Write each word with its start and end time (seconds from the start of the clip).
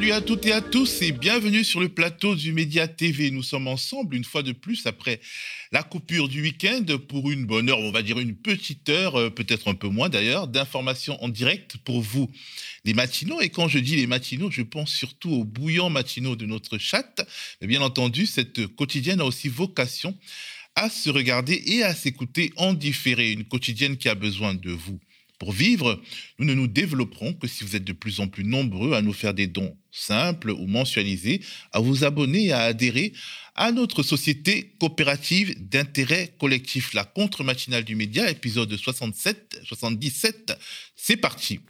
Salut 0.00 0.12
à 0.12 0.22
toutes 0.22 0.46
et 0.46 0.52
à 0.52 0.62
tous 0.62 1.02
et 1.02 1.12
bienvenue 1.12 1.62
sur 1.62 1.78
le 1.78 1.90
plateau 1.90 2.34
du 2.34 2.54
Média 2.54 2.88
TV. 2.88 3.30
Nous 3.30 3.42
sommes 3.42 3.68
ensemble 3.68 4.16
une 4.16 4.24
fois 4.24 4.42
de 4.42 4.52
plus 4.52 4.86
après 4.86 5.20
la 5.72 5.82
coupure 5.82 6.26
du 6.26 6.40
week-end 6.40 6.86
pour 7.06 7.30
une 7.30 7.44
bonne 7.44 7.68
heure, 7.68 7.80
on 7.80 7.90
va 7.90 8.00
dire 8.00 8.18
une 8.18 8.34
petite 8.34 8.88
heure, 8.88 9.16
euh, 9.16 9.28
peut-être 9.28 9.68
un 9.68 9.74
peu 9.74 9.88
moins 9.88 10.08
d'ailleurs, 10.08 10.48
d'informations 10.48 11.22
en 11.22 11.28
direct 11.28 11.76
pour 11.84 12.00
vous, 12.00 12.30
les 12.86 12.94
matinaux. 12.94 13.42
Et 13.42 13.50
quand 13.50 13.68
je 13.68 13.78
dis 13.78 13.94
les 13.94 14.06
matinaux, 14.06 14.50
je 14.50 14.62
pense 14.62 14.90
surtout 14.90 15.32
aux 15.32 15.44
bouillants 15.44 15.90
matinaux 15.90 16.34
de 16.34 16.46
notre 16.46 16.78
chat. 16.78 17.20
Mais 17.60 17.66
bien 17.66 17.82
entendu, 17.82 18.24
cette 18.24 18.68
quotidienne 18.68 19.20
a 19.20 19.26
aussi 19.26 19.48
vocation 19.48 20.16
à 20.76 20.88
se 20.88 21.10
regarder 21.10 21.62
et 21.66 21.82
à 21.82 21.94
s'écouter 21.94 22.54
en 22.56 22.72
différé, 22.72 23.32
une 23.32 23.44
quotidienne 23.44 23.98
qui 23.98 24.08
a 24.08 24.14
besoin 24.14 24.54
de 24.54 24.70
vous. 24.70 24.98
Pour 25.40 25.52
vivre, 25.52 25.98
nous 26.38 26.44
ne 26.44 26.52
nous 26.52 26.66
développerons 26.66 27.32
que 27.32 27.48
si 27.48 27.64
vous 27.64 27.74
êtes 27.74 27.82
de 27.82 27.94
plus 27.94 28.20
en 28.20 28.28
plus 28.28 28.44
nombreux 28.44 28.92
à 28.92 29.00
nous 29.00 29.14
faire 29.14 29.32
des 29.32 29.46
dons 29.46 29.74
simples 29.90 30.50
ou 30.50 30.66
mensualisés, 30.66 31.40
à 31.72 31.80
vous 31.80 32.04
abonner 32.04 32.48
et 32.48 32.52
à 32.52 32.60
adhérer 32.60 33.14
à 33.54 33.72
notre 33.72 34.02
société 34.02 34.74
coopérative 34.78 35.56
d'intérêt 35.66 36.34
collectif, 36.38 36.92
la 36.92 37.04
contre-matinale 37.04 37.84
du 37.84 37.96
média, 37.96 38.30
épisode 38.30 38.76
67, 38.76 39.60
77. 39.64 40.52
C'est 40.94 41.16
parti. 41.16 41.60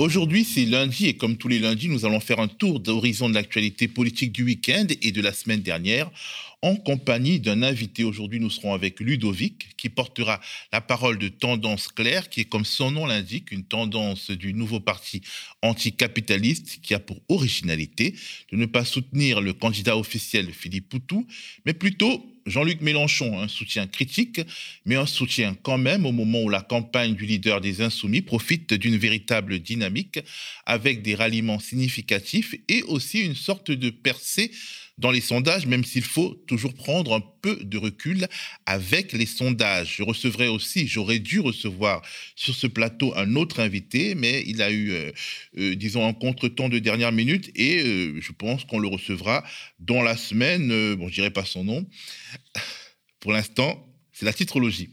Aujourd'hui, 0.00 0.44
c'est 0.44 0.64
lundi 0.64 1.08
et 1.08 1.14
comme 1.18 1.36
tous 1.36 1.48
les 1.48 1.58
lundis, 1.58 1.90
nous 1.90 2.06
allons 2.06 2.20
faire 2.20 2.40
un 2.40 2.48
tour 2.48 2.80
d'horizon 2.80 3.28
de 3.28 3.34
l'actualité 3.34 3.86
politique 3.86 4.32
du 4.32 4.44
week-end 4.44 4.86
et 5.02 5.12
de 5.12 5.20
la 5.20 5.34
semaine 5.34 5.60
dernière 5.60 6.10
en 6.62 6.74
compagnie 6.74 7.38
d'un 7.38 7.62
invité. 7.62 8.02
Aujourd'hui, 8.02 8.40
nous 8.40 8.48
serons 8.48 8.72
avec 8.72 8.98
Ludovic 8.98 9.76
qui 9.76 9.90
portera 9.90 10.40
la 10.72 10.80
parole 10.80 11.18
de 11.18 11.28
Tendance 11.28 11.88
Claire, 11.88 12.30
qui 12.30 12.40
est 12.40 12.44
comme 12.46 12.64
son 12.64 12.90
nom 12.90 13.04
l'indique, 13.04 13.52
une 13.52 13.64
tendance 13.64 14.30
du 14.30 14.54
nouveau 14.54 14.80
parti 14.80 15.20
anticapitaliste 15.60 16.80
qui 16.80 16.94
a 16.94 16.98
pour 16.98 17.20
originalité 17.28 18.14
de 18.52 18.56
ne 18.56 18.64
pas 18.64 18.86
soutenir 18.86 19.42
le 19.42 19.52
candidat 19.52 19.98
officiel 19.98 20.50
Philippe 20.50 20.88
Poutou, 20.88 21.26
mais 21.66 21.74
plutôt 21.74 22.24
Jean-Luc 22.50 22.80
Mélenchon, 22.80 23.40
un 23.40 23.48
soutien 23.48 23.86
critique, 23.86 24.40
mais 24.84 24.96
un 24.96 25.06
soutien 25.06 25.56
quand 25.62 25.78
même 25.78 26.04
au 26.04 26.12
moment 26.12 26.42
où 26.42 26.48
la 26.48 26.60
campagne 26.60 27.14
du 27.14 27.24
leader 27.24 27.60
des 27.60 27.80
Insoumis 27.80 28.22
profite 28.22 28.74
d'une 28.74 28.96
véritable 28.96 29.60
dynamique 29.60 30.18
avec 30.66 31.02
des 31.02 31.14
ralliements 31.14 31.60
significatifs 31.60 32.54
et 32.68 32.82
aussi 32.82 33.20
une 33.20 33.36
sorte 33.36 33.70
de 33.70 33.90
percée 33.90 34.50
dans 35.00 35.10
les 35.10 35.20
sondages, 35.20 35.66
même 35.66 35.84
s'il 35.84 36.02
faut 36.02 36.34
toujours 36.46 36.74
prendre 36.74 37.14
un 37.14 37.22
peu 37.42 37.56
de 37.56 37.78
recul 37.78 38.26
avec 38.66 39.12
les 39.12 39.26
sondages. 39.26 39.96
Je 39.96 40.02
recevrai 40.02 40.48
aussi, 40.48 40.86
j'aurais 40.86 41.18
dû 41.18 41.40
recevoir 41.40 42.02
sur 42.36 42.54
ce 42.54 42.66
plateau 42.66 43.12
un 43.16 43.34
autre 43.34 43.60
invité, 43.60 44.14
mais 44.14 44.44
il 44.46 44.60
a 44.62 44.70
eu, 44.70 44.92
euh, 44.92 45.10
euh, 45.58 45.74
disons, 45.74 46.06
un 46.06 46.12
contretemps 46.12 46.68
de 46.68 46.78
dernière 46.78 47.12
minute 47.12 47.50
et 47.54 47.80
euh, 47.82 48.20
je 48.20 48.32
pense 48.32 48.64
qu'on 48.64 48.78
le 48.78 48.88
recevra 48.88 49.42
dans 49.78 50.02
la 50.02 50.16
semaine. 50.16 50.68
bon, 50.96 51.08
je 51.08 51.14
dirais 51.14 51.30
pas 51.30 51.44
son 51.44 51.64
nom. 51.64 51.86
Pour 53.20 53.32
l'instant, 53.32 53.86
c'est 54.12 54.26
la 54.26 54.32
titrologie. 54.32 54.90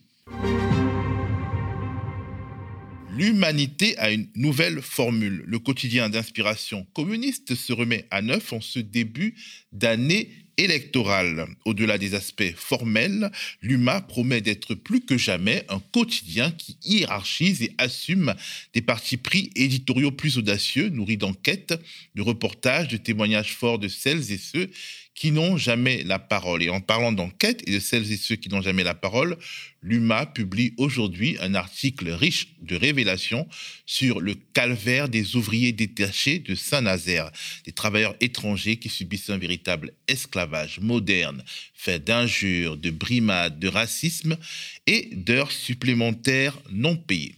L'humanité 3.18 3.98
a 3.98 4.12
une 4.12 4.28
nouvelle 4.36 4.80
formule. 4.80 5.44
Le 5.48 5.58
quotidien 5.58 6.08
d'inspiration 6.08 6.86
communiste 6.94 7.56
se 7.56 7.74
remet 7.74 8.06
à 8.12 8.22
neuf 8.22 8.54
en 8.54 8.62
ce 8.62 8.78
début 8.78 9.34
d'année 9.72 10.30
électorale. 10.58 11.48
Au-delà 11.66 11.98
des 11.98 12.14
aspects 12.14 12.54
formels, 12.56 13.32
l'UMA 13.64 14.02
promet 14.02 14.42
d'être 14.42 14.76
plus 14.76 15.02
que 15.02 15.18
jamais 15.18 15.66
un 15.70 15.80
quotidien 15.80 16.52
qui 16.52 16.78
hiérarchise 16.84 17.64
et 17.64 17.74
assume 17.80 18.36
des 18.74 18.82
partis 18.82 19.18
pris 19.18 19.50
éditoriaux 19.56 20.12
plus 20.12 20.38
audacieux, 20.38 20.90
nourris 20.90 21.18
d'enquêtes, 21.18 21.74
de 22.14 22.22
reportages, 22.22 22.88
de 22.88 22.98
témoignages 22.98 23.54
forts 23.54 23.80
de 23.80 23.88
celles 23.88 24.32
et 24.32 24.38
ceux 24.38 24.70
qui 25.18 25.32
n'ont 25.32 25.58
jamais 25.58 26.04
la 26.04 26.20
parole. 26.20 26.62
Et 26.62 26.70
en 26.70 26.80
parlant 26.80 27.12
d'enquête 27.12 27.64
et 27.66 27.74
de 27.74 27.80
celles 27.80 28.12
et 28.12 28.18
ceux 28.18 28.36
qui 28.36 28.50
n'ont 28.50 28.62
jamais 28.62 28.84
la 28.84 28.94
parole, 28.94 29.36
l'UMA 29.82 30.28
publie 30.28 30.76
aujourd'hui 30.78 31.38
un 31.42 31.56
article 31.56 32.12
riche 32.12 32.50
de 32.62 32.76
révélations 32.76 33.48
sur 33.88 34.22
le 34.22 34.36
calvaire 34.54 35.10
des 35.10 35.36
ouvriers 35.36 35.72
détachés 35.72 36.38
de 36.38 36.54
Saint-Nazaire, 36.54 37.32
des 37.66 37.72
travailleurs 37.72 38.16
étrangers 38.22 38.78
qui 38.78 38.90
subissent 38.90 39.32
un 39.32 39.40
véritable 39.40 39.92
esclavage 40.08 40.80
moderne, 40.82 41.44
fait 41.74 42.04
d'injures, 42.04 42.78
de 42.78 42.92
brimades, 42.92 43.58
de 43.58 43.70
racisme 43.70 44.38
et 44.86 45.10
d'heures 45.14 45.52
supplémentaires 45.52 46.60
non 46.70 46.96
payées. 46.96 47.34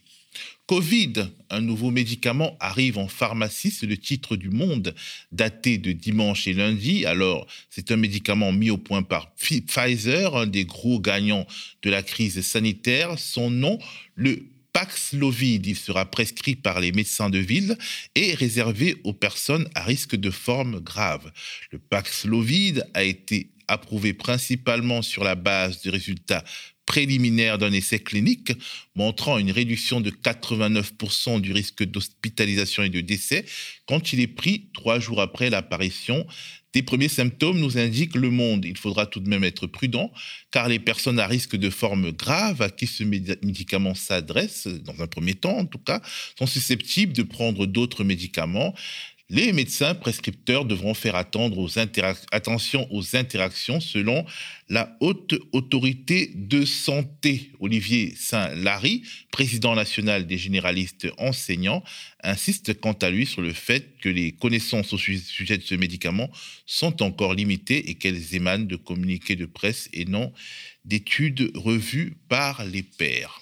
Covid, 0.70 1.14
un 1.50 1.62
nouveau 1.62 1.90
médicament 1.90 2.56
arrive 2.60 3.00
en 3.00 3.08
pharmacie, 3.08 3.72
c'est 3.72 3.88
le 3.88 3.98
titre 3.98 4.36
du 4.36 4.52
Monde, 4.52 4.94
daté 5.32 5.80
de 5.80 5.94
dimanche 5.94 6.48
et 6.48 6.54
lundi. 6.54 7.08
Alors, 7.08 7.48
c'est 7.72 7.90
un 7.90 7.96
médicament 7.96 8.52
mis 8.52 8.70
au 8.70 8.78
point 8.78 9.02
par 9.02 9.34
Pfizer, 9.34 10.36
un 10.38 10.46
des 10.46 10.66
gros 10.66 11.00
gagnants 11.00 11.48
de 11.82 11.90
la 11.90 12.04
crise 12.04 12.40
sanitaire. 12.42 13.18
Son 13.18 13.50
nom, 13.50 13.80
le 14.14 14.46
Paxlovid, 14.72 15.66
il 15.66 15.76
sera 15.76 16.06
prescrit 16.06 16.56
par 16.56 16.80
les 16.80 16.92
médecins 16.92 17.32
de 17.32 17.40
ville 17.40 17.76
et 18.14 18.36
réservé 18.36 18.98
aux 19.04 19.14
personnes 19.14 19.68
à 19.74 19.84
risque 19.84 20.16
de 20.16 20.30
forme 20.30 20.82
grave. 20.82 21.32
Le 21.72 21.80
Paxlovid 21.80 22.86
a 22.94 23.04
été 23.04 23.50
approuvé 23.68 24.14
principalement 24.14 25.02
sur 25.02 25.24
la 25.24 25.34
base 25.34 25.82
de 25.82 25.90
résultats 25.90 26.44
préliminaire 26.90 27.60
d'un 27.60 27.72
essai 27.72 28.00
clinique 28.00 28.52
montrant 28.96 29.38
une 29.38 29.52
réduction 29.52 30.02
de 30.02 30.10
89% 30.10 31.40
du 31.40 31.54
risque 31.54 31.84
d'hospitalisation 31.84 32.82
et 32.82 32.90
de 32.90 33.00
décès 33.00 33.46
quand 33.86 34.12
il 34.12 34.20
est 34.20 34.28
pris 34.28 34.70
trois 34.74 35.00
jours 35.00 35.22
après 35.22 35.52
l'apparition 35.52 36.26
des 36.74 36.82
premiers 36.82 37.08
symptômes 37.08 37.60
nous 37.60 37.78
indiquent 37.78 38.16
le 38.16 38.32
monde. 38.32 38.66
Il 38.66 38.78
faudra 38.78 39.06
tout 39.06 39.20
de 39.20 39.30
même 39.30 39.44
être 39.44 39.68
prudent, 39.68 40.12
car 40.52 40.68
les 40.68 40.80
personnes 40.80 41.20
à 41.20 41.28
risque 41.28 41.56
de 41.56 41.70
forme 41.70 42.12
grave 42.12 42.62
à 42.62 42.70
qui 42.70 42.88
ce 42.88 43.04
médicament 43.04 43.96
s'adresse, 43.96 44.68
dans 44.68 45.02
un 45.02 45.08
premier 45.08 45.36
temps 45.36 45.58
en 45.58 45.66
tout 45.66 45.80
cas, 45.80 46.02
sont 46.38 46.48
susceptibles 46.48 47.14
de 47.14 47.24
prendre 47.24 47.66
d'autres 47.66 48.04
médicaments. 48.04 48.76
Les 49.32 49.54
médecins 49.54 49.94
prescripteurs 49.94 50.66
devront 50.66 50.96
faire 50.96 51.16
attention 51.16 52.88
aux 52.92 53.16
interactions 53.16 53.80
selon 53.80 54.26
la 54.70 54.98
haute 55.02 55.36
autorité 55.52 56.32
de 56.34 56.66
santé. 56.66 57.52
Olivier 57.60 58.16
Saint-Lary, 58.16 59.04
président 59.32 59.76
national 59.76 60.26
des 60.26 60.40
généralistes 60.40 61.08
enseignants, 61.20 61.84
insiste 62.24 62.80
quant 62.80 62.94
à 62.94 63.12
lui 63.12 63.28
sur 63.28 63.44
le 63.44 63.54
fait 63.54 64.00
que 64.02 64.10
les 64.10 64.32
connaissances 64.32 64.94
au 64.94 64.98
sujet 64.98 65.58
de 65.60 65.64
ce 65.64 65.76
médicament 65.76 66.32
sont 66.66 67.04
encore 67.04 67.36
limitées 67.36 67.92
et 67.92 67.96
qu'elles 67.96 68.34
émanent 68.34 68.66
de 68.66 68.78
communiqués 68.78 69.36
de 69.36 69.46
presse 69.46 69.90
et 69.94 70.06
non 70.06 70.34
d'études 70.86 71.52
revues 71.54 72.18
par 72.30 72.66
les 72.66 72.82
pairs. 72.82 73.40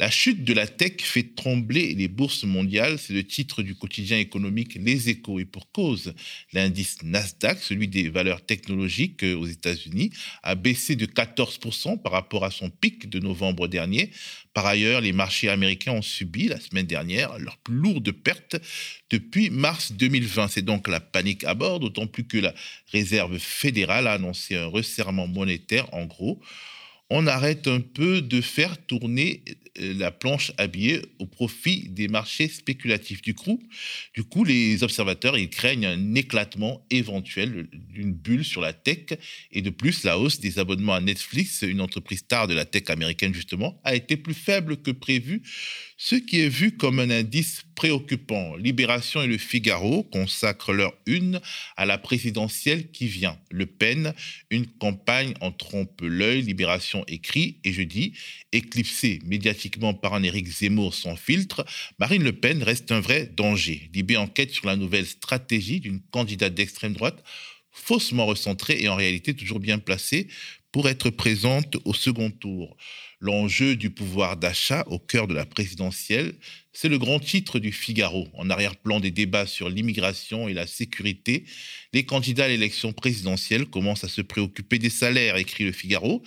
La 0.00 0.08
chute 0.08 0.44
de 0.44 0.54
la 0.54 0.66
tech 0.66 1.02
fait 1.02 1.34
trembler 1.36 1.94
les 1.94 2.08
bourses 2.08 2.44
mondiales, 2.44 2.98
c'est 2.98 3.12
le 3.12 3.22
titre 3.22 3.62
du 3.62 3.74
quotidien 3.74 4.16
économique 4.16 4.78
Les 4.80 5.10
Échos. 5.10 5.40
Et 5.40 5.44
pour 5.44 5.70
cause, 5.72 6.14
l'indice 6.54 7.02
Nasdaq, 7.02 7.58
celui 7.58 7.86
des 7.86 8.08
valeurs 8.08 8.40
technologiques 8.40 9.22
aux 9.22 9.46
États-Unis, 9.46 10.10
a 10.42 10.54
baissé 10.54 10.96
de 10.96 11.04
14% 11.04 12.00
par 12.00 12.12
rapport 12.12 12.46
à 12.46 12.50
son 12.50 12.70
pic 12.70 13.10
de 13.10 13.18
novembre 13.18 13.68
dernier. 13.68 14.10
Par 14.54 14.64
ailleurs, 14.64 15.02
les 15.02 15.12
marchés 15.12 15.50
américains 15.50 15.92
ont 15.92 16.00
subi 16.00 16.48
la 16.48 16.58
semaine 16.58 16.86
dernière 16.86 17.38
leur 17.38 17.58
plus 17.58 17.74
lourde 17.74 18.10
perte 18.10 18.56
depuis 19.10 19.50
mars 19.50 19.92
2020. 19.92 20.48
C'est 20.48 20.62
donc 20.62 20.88
la 20.88 21.00
panique 21.00 21.44
à 21.44 21.52
bord, 21.52 21.78
d'autant 21.78 22.06
plus 22.06 22.24
que 22.24 22.38
la 22.38 22.54
Réserve 22.90 23.36
fédérale 23.36 24.06
a 24.06 24.12
annoncé 24.12 24.56
un 24.56 24.64
resserrement 24.64 25.26
monétaire 25.26 25.92
en 25.92 26.06
gros 26.06 26.40
on 27.10 27.26
arrête 27.26 27.66
un 27.66 27.80
peu 27.80 28.22
de 28.22 28.40
faire 28.40 28.78
tourner 28.86 29.42
euh, 29.48 29.52
la 29.80 30.10
planche 30.10 30.52
à 30.58 30.66
billets 30.66 31.02
au 31.18 31.26
profit 31.26 31.88
des 31.88 32.08
marchés 32.08 32.48
spéculatifs. 32.48 33.22
Du 33.22 33.34
coup, 33.34 33.62
du 34.14 34.24
coup, 34.24 34.44
les 34.44 34.82
observateurs 34.82 35.38
ils 35.38 35.50
craignent 35.50 35.86
un 35.86 36.14
éclatement 36.14 36.86
éventuel 36.90 37.68
d'une 37.72 38.12
bulle 38.12 38.44
sur 38.44 38.60
la 38.60 38.72
tech 38.72 39.18
et 39.52 39.62
de 39.62 39.70
plus 39.70 40.04
la 40.04 40.18
hausse 40.18 40.40
des 40.40 40.58
abonnements 40.58 40.94
à 40.94 41.00
Netflix, 41.00 41.62
une 41.62 41.80
entreprise 41.80 42.20
star 42.20 42.46
de 42.46 42.54
la 42.54 42.64
tech 42.64 42.84
américaine 42.88 43.34
justement, 43.34 43.80
a 43.84 43.94
été 43.94 44.16
plus 44.16 44.34
faible 44.34 44.76
que 44.76 44.90
prévu 44.90 45.42
ce 46.02 46.14
qui 46.14 46.40
est 46.40 46.48
vu 46.48 46.76
comme 46.76 46.98
un 46.98 47.10
indice 47.10 47.62
préoccupant. 47.74 48.56
Libération 48.56 49.22
et 49.22 49.26
le 49.26 49.36
Figaro 49.36 50.02
consacrent 50.02 50.72
leur 50.72 50.94
une 51.06 51.40
à 51.76 51.84
la 51.84 51.98
présidentielle 51.98 52.90
qui 52.90 53.06
vient. 53.06 53.38
Le 53.50 53.66
Pen, 53.66 54.14
une 54.50 54.66
campagne 54.66 55.34
en 55.42 55.52
trompe 55.52 56.00
l'œil. 56.02 56.40
Libération 56.40 57.04
écrit, 57.06 57.58
et 57.64 57.72
je 57.74 57.82
dis, 57.82 58.14
éclipsée 58.52 59.20
médiatiquement 59.26 59.69
par 60.00 60.14
un 60.14 60.22
Éric 60.22 60.48
Zemmour 60.48 60.94
sans 60.94 61.16
filtre, 61.16 61.64
Marine 61.98 62.24
Le 62.24 62.32
Pen 62.32 62.62
reste 62.62 62.92
un 62.92 63.00
vrai 63.00 63.30
danger. 63.36 63.90
Libé 63.94 64.16
enquête 64.16 64.50
sur 64.50 64.66
la 64.66 64.76
nouvelle 64.76 65.06
stratégie 65.06 65.80
d'une 65.80 66.00
candidate 66.10 66.54
d'extrême 66.54 66.94
droite 66.94 67.22
faussement 67.70 68.26
recentrée 68.26 68.78
et 68.80 68.88
en 68.88 68.96
réalité 68.96 69.34
toujours 69.34 69.60
bien 69.60 69.78
placée 69.78 70.28
pour 70.72 70.88
être 70.88 71.10
présente 71.10 71.76
au 71.84 71.94
second 71.94 72.30
tour. 72.30 72.76
L'enjeu 73.18 73.76
du 73.76 73.90
pouvoir 73.90 74.36
d'achat 74.36 74.84
au 74.86 74.98
cœur 74.98 75.26
de 75.26 75.34
la 75.34 75.44
présidentielle, 75.44 76.34
c'est 76.72 76.88
le 76.88 76.98
grand 76.98 77.18
titre 77.18 77.58
du 77.58 77.72
Figaro. 77.72 78.28
En 78.34 78.48
arrière-plan 78.48 79.00
des 79.00 79.10
débats 79.10 79.46
sur 79.46 79.68
l'immigration 79.68 80.48
et 80.48 80.54
la 80.54 80.66
sécurité, 80.66 81.44
les 81.92 82.04
candidats 82.04 82.44
à 82.44 82.48
l'élection 82.48 82.92
présidentielle 82.92 83.66
commencent 83.66 84.04
à 84.04 84.08
se 84.08 84.22
préoccuper 84.22 84.78
des 84.78 84.90
salaires, 84.90 85.36
écrit 85.36 85.64
le 85.64 85.72
Figaro. 85.72 86.22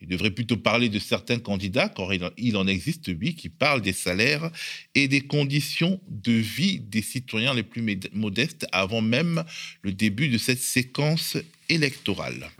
Il 0.00 0.08
devrait 0.08 0.30
plutôt 0.30 0.56
parler 0.56 0.88
de 0.88 0.98
certains 0.98 1.38
candidats, 1.38 1.88
car 1.88 2.08
il 2.36 2.56
en 2.56 2.66
existe, 2.66 3.08
lui, 3.08 3.34
qui 3.34 3.48
parlent 3.48 3.82
des 3.82 3.92
salaires 3.92 4.50
et 4.94 5.08
des 5.08 5.20
conditions 5.20 6.00
de 6.08 6.32
vie 6.32 6.80
des 6.80 7.02
citoyens 7.02 7.54
les 7.54 7.62
plus 7.62 7.84
modestes 8.12 8.66
avant 8.72 9.02
même 9.02 9.44
le 9.82 9.92
début 9.92 10.28
de 10.28 10.38
cette 10.38 10.60
séquence 10.60 11.36
électorale. 11.68 12.50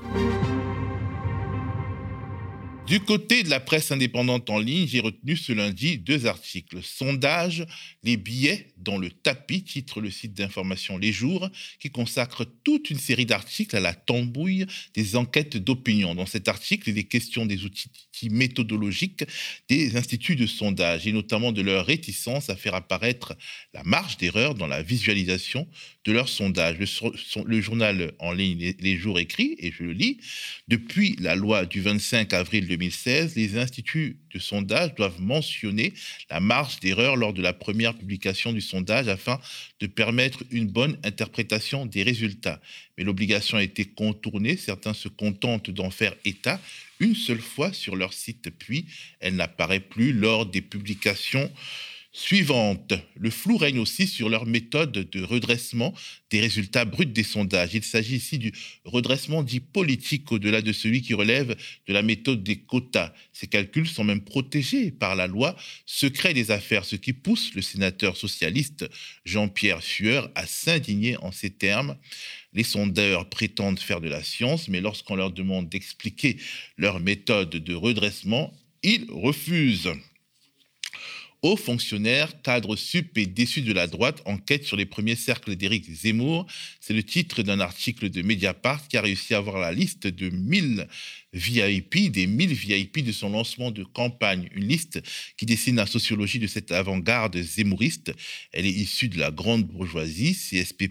Du 2.90 2.98
côté 2.98 3.44
de 3.44 3.50
la 3.50 3.60
presse 3.60 3.92
indépendante 3.92 4.50
en 4.50 4.58
ligne, 4.58 4.88
j'ai 4.88 4.98
retenu 4.98 5.36
ce 5.36 5.52
lundi 5.52 5.96
deux 5.96 6.26
articles. 6.26 6.82
Sondage, 6.82 7.64
les 8.02 8.16
billets 8.16 8.66
dans 8.78 8.98
le 8.98 9.12
tapis, 9.12 9.62
titre 9.62 10.00
le 10.00 10.10
site 10.10 10.34
d'information 10.34 10.98
Les 10.98 11.12
Jours, 11.12 11.48
qui 11.78 11.90
consacre 11.90 12.44
toute 12.64 12.90
une 12.90 12.98
série 12.98 13.26
d'articles 13.26 13.76
à 13.76 13.80
la 13.80 13.94
tambouille 13.94 14.66
des 14.94 15.14
enquêtes 15.14 15.56
d'opinion. 15.56 16.16
Dans 16.16 16.26
cet 16.26 16.48
article, 16.48 16.90
il 16.90 16.98
est 16.98 17.04
question 17.04 17.46
des 17.46 17.64
outils 17.64 17.90
méthodologiques 18.28 19.22
des 19.68 19.96
instituts 19.96 20.34
de 20.34 20.48
sondage 20.48 21.06
et 21.06 21.12
notamment 21.12 21.52
de 21.52 21.62
leur 21.62 21.86
réticence 21.86 22.50
à 22.50 22.56
faire 22.56 22.74
apparaître 22.74 23.36
la 23.72 23.84
marge 23.84 24.16
d'erreur 24.16 24.56
dans 24.56 24.66
la 24.66 24.82
visualisation 24.82 25.68
de 26.04 26.12
leurs 26.12 26.28
sondages. 26.28 26.78
Le, 26.78 27.60
journal 27.60 28.12
en 28.18 28.32
ligne 28.32 28.74
Les 28.80 28.96
Jours 28.96 29.18
écrit, 29.18 29.56
et 29.58 29.70
je 29.70 29.82
le 29.82 29.92
lis, 29.92 30.18
depuis 30.68 31.16
la 31.18 31.34
loi 31.34 31.66
du 31.66 31.80
25 31.80 32.32
avril 32.32 32.66
2016, 32.66 33.36
les 33.36 33.58
instituts 33.58 34.16
de 34.32 34.38
sondage 34.38 34.94
doivent 34.94 35.20
mentionner 35.20 35.92
la 36.30 36.40
marge 36.40 36.80
d'erreur 36.80 37.16
lors 37.16 37.32
de 37.32 37.42
la 37.42 37.52
première 37.52 37.94
publication 37.94 38.52
du 38.52 38.60
sondage 38.60 39.08
afin 39.08 39.40
de 39.80 39.86
permettre 39.86 40.42
une 40.50 40.66
bonne 40.66 40.96
interprétation 41.04 41.84
des 41.84 42.02
résultats. 42.02 42.60
Mais 42.96 43.04
l'obligation 43.04 43.58
a 43.58 43.62
été 43.62 43.84
contournée, 43.84 44.56
certains 44.56 44.94
se 44.94 45.08
contentent 45.08 45.70
d'en 45.70 45.90
faire 45.90 46.14
état 46.24 46.60
une 46.98 47.14
seule 47.14 47.40
fois 47.40 47.72
sur 47.72 47.96
leur 47.96 48.12
site, 48.12 48.50
puis 48.58 48.86
elle 49.20 49.36
n'apparaît 49.36 49.80
plus 49.80 50.12
lors 50.12 50.46
des 50.46 50.60
publications 50.60 51.50
suivante. 52.12 52.92
Le 53.16 53.30
flou 53.30 53.56
règne 53.56 53.78
aussi 53.78 54.06
sur 54.06 54.28
leur 54.28 54.46
méthode 54.46 54.92
de 54.92 55.22
redressement 55.22 55.94
des 56.30 56.40
résultats 56.40 56.84
bruts 56.84 57.06
des 57.06 57.22
sondages. 57.22 57.74
Il 57.74 57.84
s'agit 57.84 58.16
ici 58.16 58.38
du 58.38 58.52
redressement 58.84 59.42
dit 59.42 59.60
politique 59.60 60.32
au-delà 60.32 60.60
de 60.60 60.72
celui 60.72 61.02
qui 61.02 61.14
relève 61.14 61.56
de 61.86 61.92
la 61.92 62.02
méthode 62.02 62.42
des 62.42 62.56
quotas. 62.56 63.12
Ces 63.32 63.46
calculs 63.46 63.88
sont 63.88 64.04
même 64.04 64.22
protégés 64.22 64.90
par 64.90 65.14
la 65.14 65.28
loi 65.28 65.56
secret 65.86 66.34
des 66.34 66.50
affaires, 66.50 66.84
ce 66.84 66.96
qui 66.96 67.12
pousse 67.12 67.54
le 67.54 67.62
sénateur 67.62 68.16
socialiste 68.16 68.88
Jean-Pierre 69.24 69.82
Sueur 69.82 70.30
à 70.34 70.46
s'indigner 70.46 71.16
en 71.18 71.30
ces 71.30 71.50
termes. 71.50 71.96
Les 72.52 72.64
sondeurs 72.64 73.28
prétendent 73.28 73.78
faire 73.78 74.00
de 74.00 74.08
la 74.08 74.24
science, 74.24 74.66
mais 74.66 74.80
lorsqu'on 74.80 75.14
leur 75.14 75.30
demande 75.30 75.68
d'expliquer 75.68 76.38
leur 76.76 76.98
méthode 76.98 77.50
de 77.50 77.74
redressement, 77.74 78.52
ils 78.82 79.06
refusent. 79.10 79.92
Hauts 81.42 81.56
fonctionnaires, 81.56 82.42
cadres 82.42 82.76
sup 82.76 83.16
et 83.16 83.26
déçus 83.26 83.62
de 83.62 83.72
la 83.72 83.86
droite 83.86 84.20
enquête 84.26 84.64
sur 84.64 84.76
les 84.76 84.84
premiers 84.84 85.16
cercles 85.16 85.56
d'Éric 85.56 85.90
Zemmour. 85.90 86.46
C'est 86.80 86.92
le 86.92 87.02
titre 87.02 87.42
d'un 87.42 87.60
article 87.60 88.10
de 88.10 88.20
Mediapart 88.20 88.86
qui 88.88 88.98
a 88.98 89.00
réussi 89.00 89.32
à 89.32 89.38
avoir 89.38 89.58
la 89.58 89.72
liste 89.72 90.06
de 90.06 90.28
1000 90.28 90.86
VIP, 91.32 92.10
des 92.10 92.26
1000 92.26 92.52
VIP 92.52 93.04
de 93.04 93.12
son 93.12 93.30
lancement 93.30 93.70
de 93.70 93.84
campagne. 93.84 94.48
Une 94.54 94.66
liste 94.66 95.00
qui 95.36 95.46
dessine 95.46 95.76
la 95.76 95.86
sociologie 95.86 96.38
de 96.38 96.46
cette 96.46 96.72
avant-garde 96.72 97.36
zémouriste. 97.40 98.12
Elle 98.52 98.66
est 98.66 98.70
issue 98.70 99.08
de 99.08 99.18
la 99.18 99.30
grande 99.30 99.64
bourgeoisie, 99.64 100.34
CSP+, 100.34 100.90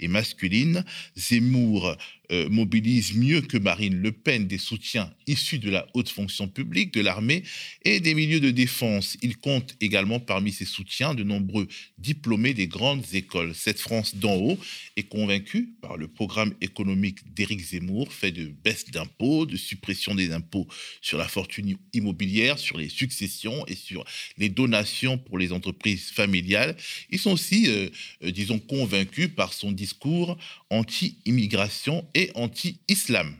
et 0.00 0.08
masculine. 0.08 0.84
Zemmour 1.16 1.96
euh, 2.32 2.48
mobilise 2.48 3.14
mieux 3.14 3.42
que 3.42 3.58
Marine 3.58 4.00
Le 4.00 4.10
Pen 4.10 4.46
des 4.46 4.56
soutiens 4.56 5.12
issus 5.26 5.58
de 5.58 5.70
la 5.70 5.86
haute 5.92 6.08
fonction 6.08 6.48
publique, 6.48 6.94
de 6.94 7.02
l'armée 7.02 7.42
et 7.84 8.00
des 8.00 8.14
milieux 8.14 8.40
de 8.40 8.50
défense. 8.50 9.18
Il 9.20 9.36
compte 9.36 9.76
également 9.80 10.18
parmi 10.18 10.50
ses 10.50 10.64
soutiens 10.64 11.14
de 11.14 11.24
nombreux 11.24 11.68
diplômés 11.98 12.54
des 12.54 12.68
grandes 12.68 13.04
écoles. 13.12 13.54
Cette 13.54 13.80
France 13.80 14.16
d'en 14.16 14.34
haut 14.34 14.58
est 14.96 15.02
convaincue 15.02 15.74
par 15.82 15.98
le 15.98 16.08
programme 16.08 16.54
économique 16.62 17.34
d'Éric 17.34 17.60
Zemmour, 17.60 18.12
fait 18.12 18.32
de 18.32 18.46
baisse 18.64 18.90
d'impôts, 18.90 19.44
de 19.52 19.56
suppression 19.56 20.14
des 20.14 20.32
impôts 20.32 20.66
sur 21.00 21.18
la 21.18 21.28
fortune 21.28 21.76
immobilière, 21.92 22.58
sur 22.58 22.78
les 22.78 22.88
successions 22.88 23.64
et 23.66 23.76
sur 23.76 24.04
les 24.38 24.48
donations 24.48 25.18
pour 25.18 25.38
les 25.38 25.52
entreprises 25.52 26.10
familiales. 26.10 26.76
Ils 27.10 27.18
sont 27.18 27.32
aussi, 27.32 27.68
euh, 27.68 27.88
euh, 28.24 28.30
disons, 28.30 28.58
convaincus 28.58 29.28
par 29.34 29.52
son 29.52 29.72
discours 29.72 30.38
anti-immigration 30.70 32.06
et 32.14 32.30
anti-islam. 32.34 33.36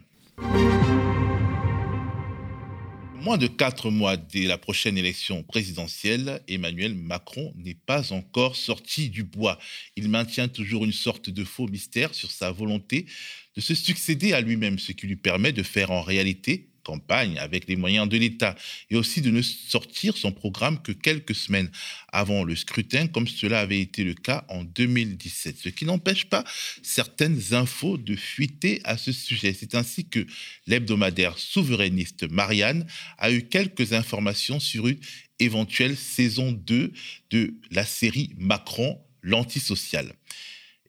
Moins 3.23 3.39
de 3.39 3.47
quatre 3.47 3.91
mois 3.93 4.17
dès 4.17 4.49
la 4.49 4.59
prochaine 4.59 4.99
élection 4.99 5.45
présidentielle, 5.45 6.43
Emmanuel 6.49 6.97
Macron 6.97 7.55
n'est 7.57 7.77
pas 7.77 8.13
encore 8.13 8.57
sorti 8.57 9.11
du 9.11 9.23
bois. 9.23 9.61
Il 9.95 10.09
maintient 10.09 10.49
toujours 10.49 10.85
une 10.85 10.93
sorte 10.93 11.31
de 11.31 11.45
faux 11.45 11.69
mystère 11.69 12.15
sur 12.15 12.33
sa 12.33 12.51
volonté 12.51 13.07
de 13.55 13.61
se 13.61 13.77
succéder 13.77 14.33
à 14.33 14.41
lui-même, 14.41 14.81
ce 14.81 14.91
qui 14.91 15.07
lui 15.07 15.15
permet 15.15 15.53
de 15.53 15.63
faire 15.63 15.93
en 15.93 16.03
réalité 16.03 16.72
campagne 16.83 17.39
avec 17.39 17.69
les 17.69 17.77
moyens 17.77 18.09
de 18.09 18.17
l'État 18.17 18.57
et 18.91 18.97
aussi 18.97 19.21
de 19.21 19.31
ne 19.31 19.43
sortir 19.43 20.17
son 20.17 20.33
programme 20.33 20.81
que 20.83 20.93
quelques 20.93 21.35
semaines 21.35 21.71
avant 22.13 22.45
le 22.45 22.57
scrutin, 22.57 23.07
comme 23.07 23.29
cela 23.29 23.61
avait 23.61 23.81
été 23.81 24.05
le 24.05 24.15
cas 24.15 24.45
en 24.49 24.65
2017. 24.65 25.57
Ce 25.59 25.69
qui 25.69 25.85
n'empêche 25.85 26.27
pas 26.27 26.45
certaines 26.83 27.55
infos 27.55 27.97
de 27.97 28.17
fuiter 28.17 28.81
à 28.85 28.97
ce 28.97 29.13
sujet. 29.13 29.55
C'est 29.59 29.75
ainsi 29.75 30.07
que 30.09 30.27
l'hebdomadaire 30.67 31.39
souverainiste 31.39 32.31
Marianne 32.31 32.87
a 33.19 33.33
eu 33.33 33.43
quelques 33.43 33.93
informations 33.93 34.61
sur 34.61 34.89
une 34.89 34.99
éventuelle 35.39 35.97
saison 35.97 36.53
2 36.53 36.93
de 37.31 37.55
la 37.71 37.85
série 37.85 38.31
Macron, 38.37 39.01
l'antisocial. 39.23 40.13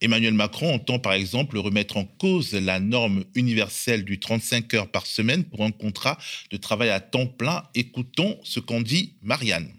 Emmanuel 0.04 0.34
Macron 0.34 0.76
entend 0.76 1.00
par 1.00 1.14
exemple 1.14 1.58
remettre 1.58 1.96
en 1.96 2.04
cause 2.04 2.52
la 2.52 2.82
norme 2.82 3.24
universelle 3.36 4.04
du 4.04 4.20
35 4.20 4.74
heures 4.74 4.92
par 4.92 5.06
semaine 5.06 5.46
pour 5.46 5.64
un 5.64 5.72
contrat 5.72 6.18
de 6.52 6.58
travail 6.58 6.90
à 6.90 7.00
temps 7.00 7.26
plein. 7.26 7.64
Écoutons 7.74 8.38
ce 8.44 8.60
qu'en 8.60 8.82
dit 8.82 9.16
Marianne. 9.22 9.74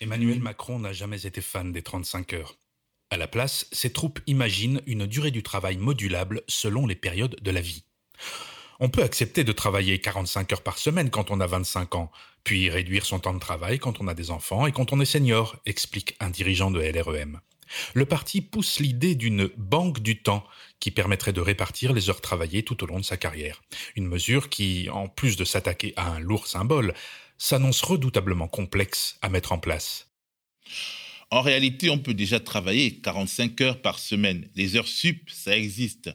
Emmanuel 0.00 0.40
Macron 0.40 0.78
n'a 0.78 0.94
jamais 0.94 1.26
été 1.26 1.42
fan 1.42 1.70
des 1.70 1.82
35 1.82 2.32
heures. 2.32 2.56
À 3.10 3.18
la 3.18 3.28
place, 3.28 3.66
ses 3.72 3.92
troupes 3.92 4.20
imaginent 4.26 4.80
une 4.86 5.06
durée 5.06 5.30
du 5.30 5.42
travail 5.42 5.76
modulable 5.76 6.40
selon 6.48 6.86
les 6.86 6.96
périodes 6.96 7.36
de 7.42 7.50
la 7.50 7.60
vie. 7.60 7.84
On 8.80 8.88
peut 8.88 9.02
accepter 9.02 9.44
de 9.44 9.52
travailler 9.52 9.98
45 10.00 10.50
heures 10.54 10.62
par 10.62 10.78
semaine 10.78 11.10
quand 11.10 11.30
on 11.30 11.40
a 11.40 11.46
25 11.46 11.94
ans, 11.94 12.10
puis 12.42 12.70
réduire 12.70 13.04
son 13.04 13.18
temps 13.18 13.34
de 13.34 13.38
travail 13.38 13.78
quand 13.78 14.00
on 14.00 14.08
a 14.08 14.14
des 14.14 14.30
enfants 14.30 14.66
et 14.66 14.72
quand 14.72 14.94
on 14.94 15.00
est 15.00 15.04
senior, 15.04 15.56
explique 15.66 16.16
un 16.20 16.30
dirigeant 16.30 16.70
de 16.70 16.80
LREM. 16.80 17.38
Le 17.94 18.06
parti 18.06 18.40
pousse 18.40 18.80
l'idée 18.80 19.14
d'une 19.14 19.48
banque 19.56 20.00
du 20.00 20.22
temps 20.22 20.44
qui 20.80 20.90
permettrait 20.90 21.32
de 21.32 21.40
répartir 21.40 21.92
les 21.92 22.10
heures 22.10 22.20
travaillées 22.20 22.64
tout 22.64 22.82
au 22.82 22.86
long 22.86 22.98
de 22.98 23.04
sa 23.04 23.16
carrière. 23.16 23.62
Une 23.96 24.06
mesure 24.06 24.48
qui, 24.48 24.88
en 24.90 25.08
plus 25.08 25.36
de 25.36 25.44
s'attaquer 25.44 25.92
à 25.96 26.08
un 26.08 26.20
lourd 26.20 26.46
symbole, 26.46 26.94
s'annonce 27.38 27.82
redoutablement 27.82 28.48
complexe 28.48 29.18
à 29.22 29.28
mettre 29.28 29.52
en 29.52 29.58
place. 29.58 30.08
En 31.32 31.40
réalité, 31.40 31.88
on 31.88 31.98
peut 31.98 32.12
déjà 32.12 32.40
travailler 32.40 32.96
45 32.96 33.58
heures 33.62 33.80
par 33.80 33.98
semaine. 33.98 34.46
Les 34.54 34.76
heures 34.76 34.86
sup, 34.86 35.30
ça 35.30 35.56
existe. 35.56 36.10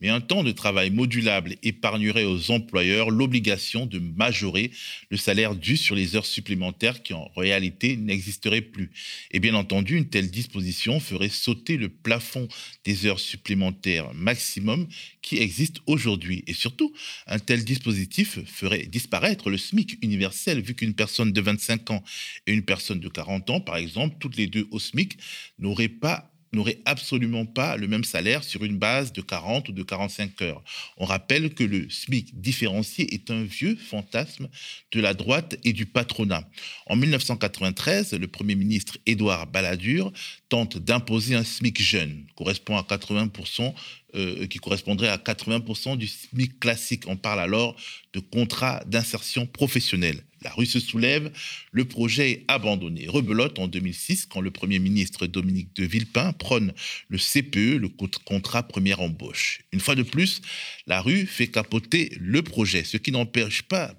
Mais 0.00 0.08
un 0.08 0.22
temps 0.22 0.42
de 0.42 0.50
travail 0.50 0.88
modulable 0.88 1.56
épargnerait 1.62 2.24
aux 2.24 2.50
employeurs 2.50 3.10
l'obligation 3.10 3.84
de 3.84 3.98
majorer 3.98 4.70
le 5.10 5.18
salaire 5.18 5.56
dû 5.56 5.76
sur 5.76 5.94
les 5.94 6.16
heures 6.16 6.24
supplémentaires 6.24 7.02
qui 7.02 7.12
en 7.12 7.30
réalité 7.36 7.98
n'existeraient 7.98 8.62
plus. 8.62 8.90
Et 9.30 9.40
bien 9.40 9.52
entendu, 9.52 9.98
une 9.98 10.08
telle 10.08 10.30
disposition 10.30 11.00
ferait 11.00 11.28
sauter 11.28 11.76
le 11.76 11.90
plafond 11.90 12.48
des 12.86 13.04
heures 13.04 13.20
supplémentaires 13.20 14.14
maximum 14.14 14.88
qui 15.20 15.36
existe 15.36 15.80
aujourd'hui. 15.84 16.44
Et 16.46 16.54
surtout, 16.54 16.94
un 17.26 17.38
tel 17.38 17.62
dispositif 17.62 18.38
ferait 18.46 18.86
disparaître 18.86 19.50
le 19.50 19.58
SMIC 19.58 19.98
universel 20.00 20.62
vu 20.62 20.74
qu'une 20.74 20.94
personne 20.94 21.30
de 21.30 21.40
25 21.42 21.90
ans 21.90 22.02
et 22.46 22.54
une 22.54 22.64
personne 22.64 23.00
de 23.00 23.08
40 23.08 23.50
ans, 23.50 23.60
par 23.60 23.76
exemple, 23.76 24.16
toutes 24.18 24.38
les 24.38 24.46
deux 24.46 24.61
au 24.70 24.78
SMIC, 24.78 25.18
n'auraient 25.58 25.88
pas 25.88 26.32
n'aurait 26.52 26.80
absolument 26.84 27.46
pas 27.46 27.76
le 27.76 27.88
même 27.88 28.04
salaire 28.04 28.44
sur 28.44 28.64
une 28.64 28.78
base 28.78 29.12
de 29.12 29.22
40 29.22 29.68
ou 29.70 29.72
de 29.72 29.82
45 29.82 30.42
heures. 30.42 30.62
On 30.98 31.04
rappelle 31.04 31.54
que 31.54 31.64
le 31.64 31.88
SMIC 31.88 32.40
différencié 32.40 33.12
est 33.14 33.30
un 33.30 33.42
vieux 33.42 33.76
fantasme 33.76 34.48
de 34.92 35.00
la 35.00 35.14
droite 35.14 35.56
et 35.64 35.72
du 35.72 35.86
patronat. 35.86 36.48
En 36.86 36.96
1993, 36.96 38.12
le 38.12 38.28
Premier 38.28 38.54
ministre 38.54 38.98
Édouard 39.06 39.46
Balladur 39.46 40.12
tente 40.48 40.78
d'imposer 40.78 41.34
un 41.34 41.44
SMIC 41.44 41.80
jeune, 41.80 42.26
correspond 42.36 42.76
à 42.76 42.82
80%, 42.82 43.74
euh, 44.14 44.46
qui 44.46 44.58
correspondrait 44.58 45.08
à 45.08 45.16
80% 45.16 45.96
du 45.96 46.06
SMIC 46.06 46.60
classique. 46.60 47.04
On 47.06 47.16
parle 47.16 47.40
alors 47.40 47.76
de 48.12 48.20
contrat 48.20 48.82
d'insertion 48.86 49.46
professionnelle. 49.46 50.22
La 50.42 50.50
rue 50.50 50.66
se 50.66 50.80
soulève, 50.80 51.32
le 51.70 51.84
projet 51.84 52.30
est 52.30 52.44
abandonné. 52.48 53.06
Rebelote 53.08 53.58
en 53.58 53.68
2006 53.68 54.26
quand 54.26 54.40
le 54.40 54.50
Premier 54.50 54.78
ministre 54.78 55.26
Dominique 55.26 55.74
de 55.76 55.84
Villepin 55.84 56.32
prône 56.32 56.72
le 57.08 57.18
CPE, 57.18 57.78
le 57.78 57.88
contrat 58.24 58.62
première 58.62 59.00
embauche. 59.00 59.62
Une 59.72 59.80
fois 59.80 59.94
de 59.94 60.02
plus, 60.02 60.42
la 60.86 61.00
rue 61.00 61.26
fait 61.26 61.48
capoter 61.48 62.12
le 62.20 62.42
projet, 62.42 62.84
ce 62.84 62.96
qui 62.96 63.12
n'empêche 63.12 63.62
pas 63.62 63.94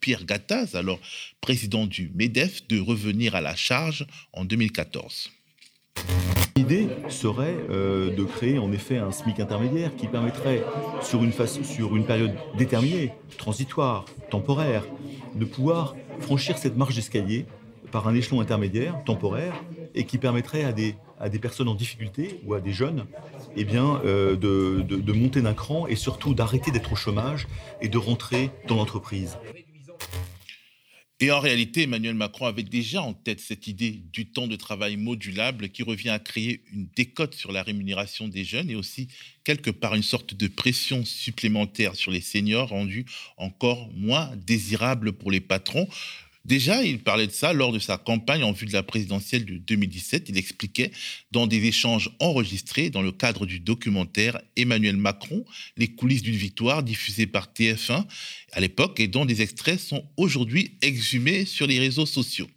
Pierre 0.00 0.24
Gattaz, 0.24 0.76
alors 0.76 1.00
président 1.40 1.86
du 1.86 2.10
MEDEF, 2.14 2.66
de 2.68 2.78
revenir 2.78 3.34
à 3.34 3.40
la 3.40 3.56
charge 3.56 4.06
en 4.32 4.44
2014. 4.44 5.30
L'idée 6.56 6.88
serait 7.08 7.56
euh, 7.70 8.14
de 8.14 8.24
créer 8.24 8.58
en 8.58 8.70
effet 8.72 8.98
un 8.98 9.12
SMIC 9.12 9.40
intermédiaire 9.40 9.96
qui 9.96 10.06
permettrait, 10.06 10.62
sur 11.00 11.22
une, 11.22 12.04
période 12.04 12.34
déterminée, 12.56 13.12
transitoire, 13.38 14.04
temporaire, 14.30 14.84
de 15.34 15.44
pouvoir 15.44 15.94
franchir 16.20 16.58
cette 16.58 16.76
marche 16.76 16.94
d'escalier 16.94 17.46
par 17.90 18.08
un 18.08 18.14
échelon 18.14 18.40
intermédiaire, 18.40 19.02
temporaire, 19.04 19.54
et 19.94 20.04
qui 20.04 20.18
permettrait 20.18 20.64
à 20.64 20.72
des, 20.72 20.96
à 21.18 21.28
des 21.28 21.38
personnes 21.38 21.68
en 21.68 21.74
difficulté 21.74 22.40
ou 22.44 22.54
à 22.54 22.60
des 22.60 22.72
jeunes 22.72 23.06
eh 23.56 23.64
bien, 23.64 24.00
euh, 24.04 24.36
de, 24.36 24.82
de 24.82 25.12
monter 25.12 25.42
d'un 25.42 25.54
cran 25.54 25.86
et 25.86 25.96
surtout 25.96 26.34
d'arrêter 26.34 26.70
d'être 26.70 26.92
au 26.92 26.96
chômage 26.96 27.48
et 27.80 27.88
de 27.88 27.98
rentrer 27.98 28.50
dans 28.68 28.76
l'entreprise. 28.76 29.38
Et 31.22 31.30
en 31.30 31.38
réalité, 31.38 31.82
Emmanuel 31.82 32.14
Macron 32.14 32.46
avait 32.46 32.62
déjà 32.62 33.02
en 33.02 33.12
tête 33.12 33.40
cette 33.40 33.66
idée 33.66 34.02
du 34.10 34.32
temps 34.32 34.46
de 34.46 34.56
travail 34.56 34.96
modulable 34.96 35.68
qui 35.68 35.82
revient 35.82 36.08
à 36.08 36.18
créer 36.18 36.62
une 36.72 36.88
décote 36.96 37.34
sur 37.34 37.52
la 37.52 37.62
rémunération 37.62 38.26
des 38.26 38.42
jeunes 38.42 38.70
et 38.70 38.74
aussi 38.74 39.08
quelque 39.44 39.70
part 39.70 39.94
une 39.94 40.02
sorte 40.02 40.32
de 40.32 40.48
pression 40.48 41.04
supplémentaire 41.04 41.94
sur 41.94 42.10
les 42.10 42.22
seniors 42.22 42.70
rendue 42.70 43.04
encore 43.36 43.90
moins 43.94 44.34
désirable 44.46 45.12
pour 45.12 45.30
les 45.30 45.40
patrons. 45.40 45.88
Déjà, 46.46 46.82
il 46.82 47.02
parlait 47.02 47.26
de 47.26 47.32
ça 47.32 47.52
lors 47.52 47.70
de 47.70 47.78
sa 47.78 47.98
campagne 47.98 48.42
en 48.42 48.52
vue 48.52 48.66
de 48.66 48.72
la 48.72 48.82
présidentielle 48.82 49.44
de 49.44 49.58
2017. 49.58 50.30
Il 50.30 50.38
expliquait 50.38 50.90
dans 51.32 51.46
des 51.46 51.66
échanges 51.66 52.10
enregistrés 52.18 52.88
dans 52.88 53.02
le 53.02 53.12
cadre 53.12 53.44
du 53.44 53.60
documentaire 53.60 54.40
Emmanuel 54.56 54.96
Macron, 54.96 55.44
les 55.76 55.88
coulisses 55.88 56.22
d'une 56.22 56.34
victoire 56.34 56.82
diffusé 56.82 57.26
par 57.26 57.48
TF1 57.48 58.06
à 58.52 58.60
l'époque 58.60 59.00
et 59.00 59.06
dont 59.06 59.26
des 59.26 59.42
extraits 59.42 59.78
sont 59.78 60.04
aujourd'hui 60.16 60.78
exhumés 60.80 61.44
sur 61.44 61.66
les 61.66 61.78
réseaux 61.78 62.06
sociaux. 62.06 62.48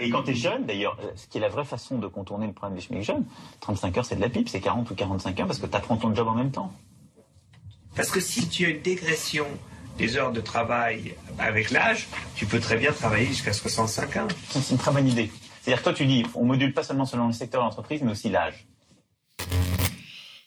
Et 0.00 0.10
quand 0.10 0.24
tu 0.24 0.32
es 0.32 0.34
jeune, 0.34 0.66
d'ailleurs, 0.66 0.98
euh, 1.04 1.12
ce 1.14 1.28
qui 1.28 1.38
est 1.38 1.40
la 1.40 1.48
vraie 1.48 1.64
façon 1.64 1.98
de 1.98 2.08
contourner 2.08 2.46
le 2.46 2.52
problème 2.52 2.76
des 2.76 2.84
chemins 2.84 3.02
jeunes, 3.02 3.24
35 3.60 3.98
heures 3.98 4.04
c'est 4.04 4.16
de 4.16 4.20
la 4.20 4.28
pipe, 4.28 4.48
c'est 4.48 4.60
40 4.60 4.90
ou 4.90 4.94
45 4.94 5.38
heures 5.38 5.46
parce 5.46 5.60
que 5.60 5.66
tu 5.66 5.76
apprends 5.76 5.96
ton 5.96 6.12
job 6.12 6.26
en 6.26 6.34
même 6.34 6.50
temps. 6.50 6.72
Parce 7.94 8.10
que 8.10 8.20
si 8.20 8.48
tu 8.48 8.64
as 8.64 8.70
une 8.70 8.80
dégression 8.80 9.46
des 9.98 10.16
heures 10.16 10.32
de 10.32 10.40
travail 10.40 11.14
avec 11.38 11.70
l'âge, 11.70 12.06
tu 12.34 12.46
peux 12.46 12.60
très 12.60 12.76
bien 12.76 12.92
travailler 12.92 13.26
jusqu'à 13.26 13.52
65 13.52 14.16
ans. 14.16 14.28
C'est 14.50 14.70
une 14.70 14.78
très 14.78 14.92
bonne 14.92 15.08
idée. 15.08 15.30
C'est-à-dire 15.60 15.78
que 15.78 15.84
toi, 15.84 15.94
tu 15.94 16.06
dis, 16.06 16.24
on 16.34 16.44
module 16.44 16.72
pas 16.72 16.82
seulement 16.82 17.06
selon 17.06 17.28
le 17.28 17.32
secteur 17.32 17.60
de 17.62 17.66
l'entreprise, 17.66 18.02
mais 18.02 18.12
aussi 18.12 18.30
l'âge. 18.30 18.66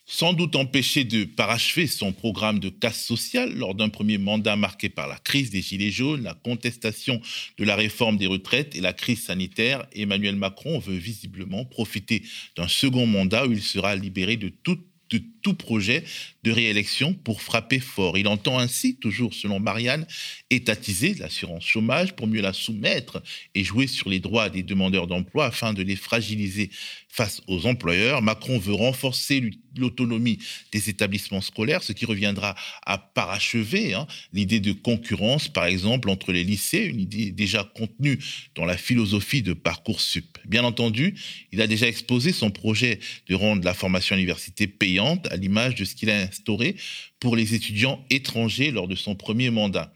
Sans 0.07 0.33
doute 0.33 0.55
empêché 0.55 1.03
de 1.03 1.25
parachever 1.25 1.87
son 1.87 2.13
programme 2.13 2.59
de 2.59 2.69
casse 2.69 3.03
sociale 3.03 3.55
lors 3.55 3.73
d'un 3.73 3.89
premier 3.89 4.19
mandat 4.19 4.55
marqué 4.55 4.87
par 4.87 5.07
la 5.07 5.17
crise 5.17 5.49
des 5.49 5.63
Gilets 5.63 5.89
jaunes, 5.89 6.23
la 6.23 6.35
contestation 6.35 7.19
de 7.57 7.65
la 7.65 7.75
réforme 7.75 8.17
des 8.17 8.27
retraites 8.27 8.75
et 8.75 8.81
la 8.81 8.93
crise 8.93 9.23
sanitaire, 9.23 9.87
Emmanuel 9.93 10.35
Macron 10.35 10.77
veut 10.77 10.95
visiblement 10.95 11.65
profiter 11.65 12.23
d'un 12.55 12.67
second 12.67 13.07
mandat 13.07 13.47
où 13.47 13.51
il 13.51 13.63
sera 13.63 13.95
libéré 13.95 14.37
de 14.37 14.49
toute 14.49 14.85
de 15.09 15.21
tout 15.45 15.53
projet 15.53 16.03
de 16.43 16.51
réélection 16.51 17.13
pour 17.13 17.39
frapper 17.39 17.79
fort. 17.79 18.17
Il 18.17 18.27
entend 18.27 18.57
ainsi, 18.57 18.95
toujours 18.95 19.35
selon 19.35 19.59
Marianne, 19.59 20.07
étatiser 20.49 21.13
l'assurance 21.13 21.63
chômage 21.63 22.15
pour 22.15 22.25
mieux 22.25 22.41
la 22.41 22.51
soumettre 22.51 23.21
et 23.53 23.63
jouer 23.63 23.85
sur 23.85 24.09
les 24.09 24.19
droits 24.19 24.49
des 24.49 24.63
demandeurs 24.63 25.05
d'emploi 25.05 25.45
afin 25.45 25.73
de 25.73 25.83
les 25.83 25.95
fragiliser 25.95 26.71
face 27.09 27.41
aux 27.47 27.67
employeurs. 27.67 28.23
Macron 28.23 28.57
veut 28.57 28.73
renforcer 28.73 29.51
l'autonomie 29.77 30.39
des 30.71 30.89
établissements 30.89 31.41
scolaires, 31.41 31.83
ce 31.83 31.93
qui 31.93 32.05
reviendra 32.05 32.55
à 32.85 32.97
parachever 32.97 33.93
hein, 33.93 34.07
l'idée 34.33 34.59
de 34.59 34.71
concurrence, 34.73 35.47
par 35.47 35.65
exemple, 35.65 36.09
entre 36.09 36.31
les 36.31 36.43
lycées, 36.43 36.85
une 36.85 36.99
idée 36.99 37.31
déjà 37.31 37.63
contenue 37.75 38.19
dans 38.55 38.65
la 38.65 38.77
philosophie 38.77 39.41
de 39.41 39.53
Parcoursup. 39.53 40.37
Bien 40.45 40.63
entendu, 40.63 41.15
il 41.51 41.61
a 41.61 41.67
déjà 41.67 41.87
exposé 41.87 42.31
son 42.31 42.51
projet 42.51 42.99
de 43.27 43.35
rendre 43.35 43.63
la 43.63 43.73
formation 43.73 44.15
à 44.15 44.17
l'université 44.17 44.67
payante, 44.67 45.27
à 45.35 45.37
l'image 45.37 45.75
de 45.75 45.85
ce 45.85 45.95
qu'il 45.95 46.09
a 46.09 46.17
instauré 46.17 46.75
pour 47.19 47.35
les 47.35 47.53
étudiants 47.53 48.03
étrangers 48.09 48.71
lors 48.71 48.87
de 48.87 48.95
son 48.95 49.15
premier 49.15 49.49
mandat. 49.49 49.93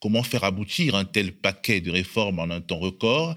Comment 0.00 0.22
faire 0.22 0.44
aboutir 0.44 0.94
un 0.94 1.04
tel 1.04 1.32
paquet 1.32 1.80
de 1.80 1.90
réformes 1.90 2.38
en 2.38 2.50
un 2.50 2.60
temps 2.60 2.78
record? 2.78 3.34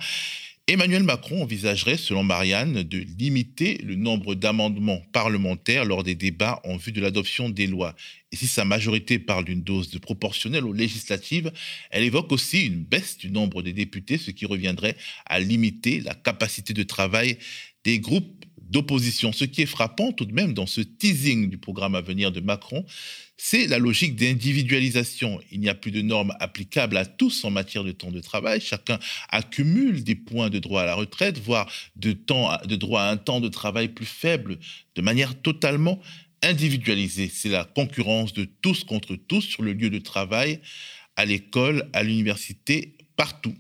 Emmanuel 0.68 1.04
Macron 1.04 1.44
envisagerait, 1.44 1.96
selon 1.96 2.24
Marianne, 2.24 2.82
de 2.82 2.98
limiter 3.20 3.78
le 3.84 3.94
nombre 3.94 4.34
d'amendements 4.34 5.04
parlementaires 5.14 5.86
lors 5.86 6.02
des 6.02 6.16
débats 6.16 6.60
en 6.64 6.76
vue 6.76 6.92
de 6.92 7.02
l'adoption 7.02 7.50
des 7.50 7.68
lois. 7.68 7.96
Et 8.32 8.36
si 8.36 8.48
sa 8.48 8.66
majorité 8.66 9.20
parle 9.20 9.46
d'une 9.46 9.62
dose 9.62 9.92
de 9.92 10.00
proportionnelle 10.00 10.66
aux 10.66 10.74
législatives, 10.74 11.52
elle 11.92 12.04
évoque 12.04 12.32
aussi 12.32 12.66
une 12.66 12.84
baisse 12.84 13.20
du 13.20 13.30
nombre 13.30 13.62
des 13.62 13.74
députés, 13.74 14.18
ce 14.18 14.32
qui 14.32 14.48
reviendrait 14.48 14.98
à 15.28 15.40
limiter 15.40 16.00
la 16.00 16.16
capacité 16.16 16.74
de 16.74 16.82
travail 16.82 17.38
des 17.84 18.00
groupes 18.00 18.44
d'opposition. 18.69 19.31
Ce 19.31 19.45
qui 19.45 19.62
est 19.62 19.67
frappant 19.67 20.12
tout 20.12 20.25
de 20.25 20.34
même 20.34 20.53
dans 20.53 20.65
ce 20.65 20.81
teasing 20.81 21.50
du 21.50 21.57
programme 21.57 21.95
à 21.95 22.01
venir 22.01 22.31
de 22.31 22.39
Macron, 22.39 22.86
c'est 23.38 23.67
la 23.67 23.79
logique 23.79 24.15
d'individualisation. 24.15 25.39
Il 25.51 25.60
n'y 25.60 25.69
a 25.69 25.75
plus 25.75 25.91
de 25.91 26.01
normes 26.01 26.34
applicables 26.39 26.98
à 26.98 27.05
tous 27.05 27.43
en 27.43 27.51
matière 27.51 27.84
de 27.84 27.91
temps 27.91 28.12
de 28.12 28.22
travail. 28.22 28.62
Chacun 28.62 29.00
accumule 29.29 30.03
des 30.03 30.15
points 30.15 30.50
de 30.50 30.60
droit 30.60 30.84
à 30.84 30.86
la 30.86 30.95
retraite, 30.95 31.39
voire 31.39 31.69
de, 31.95 32.13
temps, 32.13 32.57
de 32.65 32.75
droit 32.75 33.01
à 33.01 33.12
un 33.12 33.17
temps 33.17 33.41
de 33.41 33.50
travail 33.50 33.89
plus 33.89 34.05
faible, 34.05 34.57
de 34.95 35.01
manière 35.01 35.39
totalement 35.41 36.00
individualisée. 36.41 37.29
C'est 37.34 37.50
la 37.50 37.65
concurrence 37.65 38.34
de 38.34 38.45
tous 38.45 38.84
contre 38.84 39.15
tous 39.15 39.41
sur 39.41 39.63
le 39.63 39.74
lieu 39.74 39.89
de 39.89 40.00
travail, 40.00 40.62
à 41.15 41.25
l'école, 41.25 41.89
à 41.93 42.03
l'université, 42.03 42.98
partout. 43.15 43.55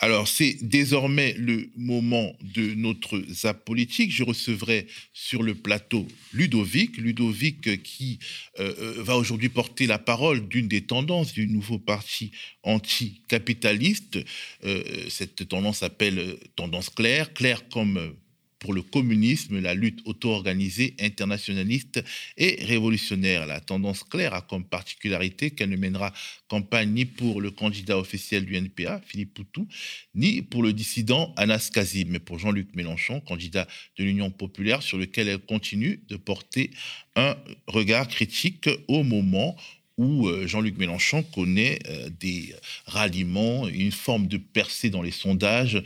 Alors, 0.00 0.28
c'est 0.28 0.56
désormais 0.62 1.34
le 1.34 1.70
moment 1.76 2.32
de 2.40 2.74
notre 2.74 3.20
zap 3.28 3.64
politique. 3.64 4.12
Je 4.12 4.22
recevrai 4.22 4.86
sur 5.12 5.42
le 5.42 5.56
plateau 5.56 6.06
Ludovic. 6.32 6.96
Ludovic 6.98 7.82
qui 7.82 8.20
euh, 8.60 8.74
euh, 8.78 9.02
va 9.02 9.16
aujourd'hui 9.16 9.48
porter 9.48 9.86
la 9.86 9.98
parole 9.98 10.46
d'une 10.46 10.68
des 10.68 10.82
tendances 10.82 11.32
du 11.32 11.48
nouveau 11.48 11.78
parti 11.78 12.30
anticapitaliste. 12.62 14.20
Euh, 14.64 14.82
cette 15.08 15.48
tendance 15.48 15.78
s'appelle 15.78 16.36
tendance 16.54 16.90
claire, 16.90 17.34
claire 17.34 17.68
comme 17.68 18.14
pour 18.58 18.74
le 18.74 18.82
communisme, 18.82 19.60
la 19.60 19.74
lutte 19.74 20.00
auto-organisée, 20.04 20.94
internationaliste 21.00 22.02
et 22.36 22.64
révolutionnaire. 22.64 23.46
La 23.46 23.60
tendance 23.60 24.04
claire 24.04 24.34
a 24.34 24.42
comme 24.42 24.64
particularité 24.64 25.50
qu'elle 25.50 25.70
ne 25.70 25.76
mènera 25.76 26.12
campagne 26.48 26.90
ni 26.90 27.04
pour 27.04 27.40
le 27.40 27.50
candidat 27.50 27.98
officiel 27.98 28.44
du 28.44 28.56
NPA, 28.56 29.00
Philippe 29.06 29.34
Poutou, 29.34 29.68
ni 30.14 30.42
pour 30.42 30.62
le 30.62 30.72
dissident 30.72 31.32
Anas 31.36 31.70
Kazim, 31.72 32.08
mais 32.10 32.18
pour 32.18 32.38
Jean-Luc 32.38 32.74
Mélenchon, 32.74 33.20
candidat 33.20 33.66
de 33.96 34.04
l'Union 34.04 34.30
populaire, 34.30 34.82
sur 34.82 34.98
lequel 34.98 35.28
elle 35.28 35.38
continue 35.38 36.02
de 36.08 36.16
porter 36.16 36.70
un 37.16 37.36
regard 37.66 38.08
critique 38.08 38.68
au 38.88 39.02
moment 39.02 39.56
où 39.98 40.28
euh, 40.28 40.46
Jean-Luc 40.46 40.78
Mélenchon 40.78 41.22
connaît 41.22 41.80
euh, 41.88 42.08
des 42.20 42.54
ralliements, 42.86 43.68
une 43.68 43.92
forme 43.92 44.28
de 44.28 44.38
percée 44.38 44.90
dans 44.90 45.02
les 45.02 45.10
sondages 45.10 45.82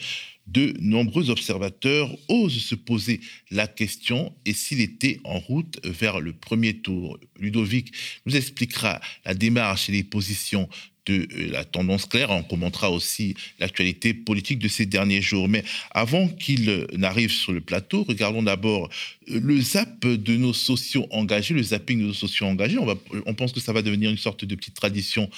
de 0.47 0.75
nombreux 0.81 1.31
observateurs 1.31 2.11
osent 2.29 2.63
se 2.63 2.75
poser 2.75 3.21
la 3.51 3.67
question 3.67 4.35
et 4.45 4.53
s'il 4.53 4.81
était 4.81 5.21
en 5.25 5.39
route 5.39 5.79
vers 5.85 6.21
le 6.21 6.33
premier 6.33 6.75
tour. 6.75 7.19
Ludovic 7.39 7.93
nous 8.27 8.37
expliquera 8.37 9.01
la 9.25 9.35
démarche 9.35 9.89
et 9.89 9.93
les 9.93 10.05
positions 10.05 10.69
de 11.07 11.27
euh, 11.33 11.51
la 11.51 11.65
tendance 11.65 12.07
claire. 12.07 12.31
On 12.31 12.43
commentera 12.43 12.91
aussi 12.91 13.35
l'actualité 13.59 14.15
politique 14.15 14.59
de 14.59 14.69
ces 14.69 14.87
derniers 14.87 15.23
jours. 15.23 15.49
Mais 15.49 15.65
avant 15.91 16.29
qu'il 16.29 16.87
n'arrive 16.93 17.31
sur 17.31 17.53
le 17.53 17.61
plateau, 17.61 18.05
regardons 18.05 18.43
d'abord 18.43 18.89
euh, 19.31 19.41
le 19.41 19.61
zap 19.61 20.07
de 20.07 20.37
nos 20.37 20.53
sociaux 20.53 21.07
engagés, 21.11 21.55
le 21.55 21.63
zapping 21.63 22.01
de 22.01 22.07
nos 22.07 22.15
sociaux 22.15 22.47
engagés. 22.47 22.79
On, 22.79 22.99
on 23.27 23.35
pense 23.35 23.53
que 23.53 23.61
ça 23.61 23.73
va 23.73 23.83
devenir 23.83 24.11
une 24.11 24.19
sorte 24.19 24.45
de 24.45 24.55
petite 24.55 24.75
tradition 24.75 25.29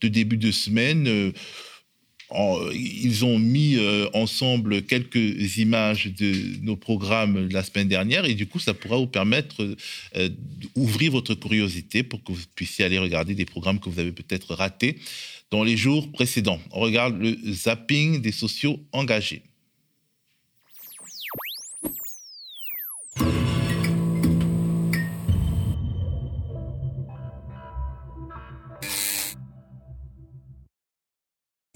de 0.00 0.08
début 0.08 0.36
de 0.36 0.50
semaine. 0.50 1.32
Ils 2.72 3.24
ont 3.24 3.38
mis 3.38 3.76
euh, 3.76 4.08
ensemble 4.12 4.82
quelques 4.82 5.56
images 5.58 6.06
de 6.06 6.62
nos 6.62 6.76
programmes 6.76 7.48
la 7.50 7.62
semaine 7.62 7.88
dernière 7.88 8.24
et 8.24 8.34
du 8.34 8.46
coup, 8.46 8.58
ça 8.58 8.74
pourra 8.74 8.96
vous 8.96 9.06
permettre 9.06 9.76
euh, 10.16 10.28
d'ouvrir 10.74 11.12
votre 11.12 11.34
curiosité 11.34 12.02
pour 12.02 12.22
que 12.24 12.32
vous 12.32 12.42
puissiez 12.54 12.84
aller 12.84 12.98
regarder 12.98 13.34
des 13.34 13.44
programmes 13.44 13.78
que 13.78 13.88
vous 13.88 14.00
avez 14.00 14.12
peut-être 14.12 14.54
ratés 14.54 14.98
dans 15.50 15.62
les 15.62 15.76
jours 15.76 16.10
précédents. 16.10 16.60
On 16.72 16.80
regarde 16.80 17.20
le 17.20 17.36
zapping 17.52 18.20
des 18.20 18.32
sociaux 18.32 18.80
engagés. 18.92 19.42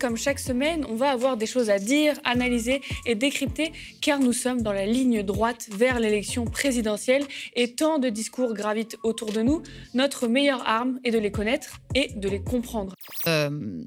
Comme 0.01 0.17
chaque 0.17 0.39
semaine, 0.39 0.87
on 0.89 0.95
va 0.95 1.11
avoir 1.11 1.37
des 1.37 1.47
choses 1.47 1.71
à 1.71 1.81
dire, 1.81 2.15
analyser 2.23 2.83
et 3.05 3.17
décrypter, 3.17 3.73
car 4.01 4.21
nous 4.21 4.33
sommes 4.33 4.63
dans 4.63 4.73
la 4.73 4.87
ligne 4.87 5.25
droite 5.25 5.69
vers 5.73 5.99
l'élection 5.99 6.45
présidentielle 6.45 7.27
et 7.57 7.75
tant 7.75 7.99
de 7.99 8.09
discours 8.09 8.55
gravitent 8.55 8.97
autour 9.03 9.33
de 9.33 9.43
nous. 9.43 9.61
Notre 9.95 10.29
meilleure 10.29 10.65
arme 10.69 11.01
est 11.03 11.11
de 11.11 11.19
les 11.19 11.33
connaître 11.33 11.81
et 11.97 12.13
de 12.15 12.29
les 12.29 12.41
comprendre. 12.41 12.95
Euh, 13.27 13.83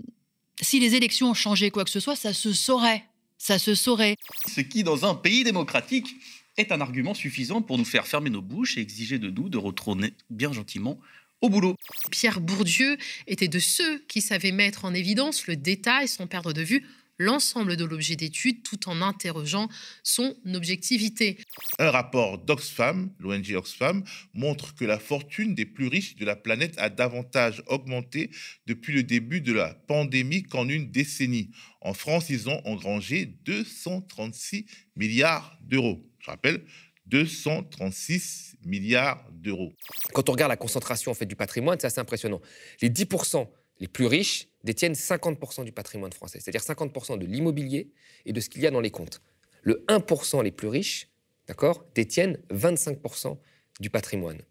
si 0.60 0.82
les 0.82 0.96
élections 0.96 1.30
ont 1.30 1.34
changé 1.34 1.72
quoi 1.72 1.86
que 1.86 1.90
ce 1.90 2.02
soit, 2.02 2.18
ça 2.18 2.34
se 2.34 2.52
saurait. 2.52 3.06
Ça 3.38 3.58
se 3.58 3.74
saurait. 3.74 4.18
Ce 4.54 4.60
qui, 4.60 4.84
dans 4.84 5.10
un 5.10 5.16
pays 5.16 5.46
démocratique, 5.46 6.14
est 6.58 6.74
un 6.74 6.82
argument 6.82 7.14
suffisant 7.14 7.62
pour 7.62 7.78
nous 7.78 7.86
faire 7.86 8.06
fermer 8.06 8.30
nos 8.30 8.42
bouches 8.42 8.78
et 8.78 8.82
exiger 8.82 9.18
de 9.18 9.30
nous 9.30 9.48
de 9.48 9.58
retourner 9.58 10.12
bien 10.30 10.52
gentiment 10.52 11.00
au 11.42 11.50
boulot. 11.50 11.76
Pierre 12.12 12.40
Bourdieu 12.40 12.98
était 13.28 13.48
de 13.48 13.60
ceux 13.60 14.00
qui 14.08 14.22
savaient 14.22 14.52
mettre 14.52 14.86
en 14.86 14.94
évidence 14.94 15.48
le 15.48 15.56
détail 15.56 16.08
sans 16.08 16.28
perdre 16.28 16.54
de 16.54 16.62
vue 16.62 16.86
l'ensemble 17.22 17.78
de 17.78 17.86
l'objet 17.86 18.16
d'étude 18.16 18.64
tout 18.64 18.90
en 18.90 19.02
interrogeant 19.02 19.70
son 20.04 20.36
objectivité. 20.54 21.38
Un 21.78 21.92
rapport 21.92 22.40
d'Oxfam, 22.40 23.12
l'ONG 23.20 23.54
Oxfam, 23.56 24.04
montre 24.34 24.74
que 24.74 24.86
la 24.86 24.98
fortune 24.98 25.54
des 25.54 25.66
plus 25.66 25.88
riches 25.88 26.16
de 26.16 26.26
la 26.26 26.36
planète 26.36 26.74
a 26.78 26.90
davantage 26.90 27.62
augmenté 27.68 28.32
depuis 28.66 28.94
le 28.94 29.04
début 29.04 29.42
de 29.42 29.54
la 29.54 29.74
pandémie 29.74 30.44
qu'en 30.44 30.68
une 30.68 30.90
décennie. 30.90 31.52
En 31.82 31.94
France, 31.94 32.30
ils 32.30 32.50
ont 32.50 32.62
engrangé 32.66 33.26
236 33.46 34.66
milliards 34.96 35.58
d'euros. 35.62 36.04
Je 36.20 36.30
rappelle, 36.30 36.64
236 37.12 38.56
milliards 38.66 39.24
d'euros. 39.32 39.74
Quand 40.14 40.30
on 40.30 40.32
regarde 40.32 40.50
la 40.50 40.58
concentration 40.58 41.12
en 41.12 41.14
fait, 41.14 41.26
du 41.26 41.36
patrimoine, 41.36 41.78
c'est 41.80 41.88
assez 41.88 42.00
impressionnant. 42.00 42.42
Les 42.82 42.90
10% 42.90 43.48
les 43.80 43.88
plus 43.88 44.06
riches 44.06 44.48
détiennent 44.64 44.94
50% 44.94 45.66
du 45.66 45.72
patrimoine 45.72 46.14
français, 46.14 46.40
c'est-à-dire 46.40 46.62
50% 46.62 47.20
de 47.20 47.26
l'immobilier 47.26 47.92
et 48.26 48.34
de 48.34 48.40
ce 48.40 48.50
qu'il 48.50 48.62
y 48.62 48.68
a 48.68 48.72
dans 48.72 48.80
les 48.80 48.92
comptes. 48.92 49.22
Le 49.64 49.84
1% 49.90 50.44
les 50.44 50.52
plus 50.52 50.70
riches, 50.70 51.10
d'accord, 51.48 51.86
détiennent 51.94 52.38
25% 52.52 53.38
du 53.80 53.90
patrimoine. 53.90 54.42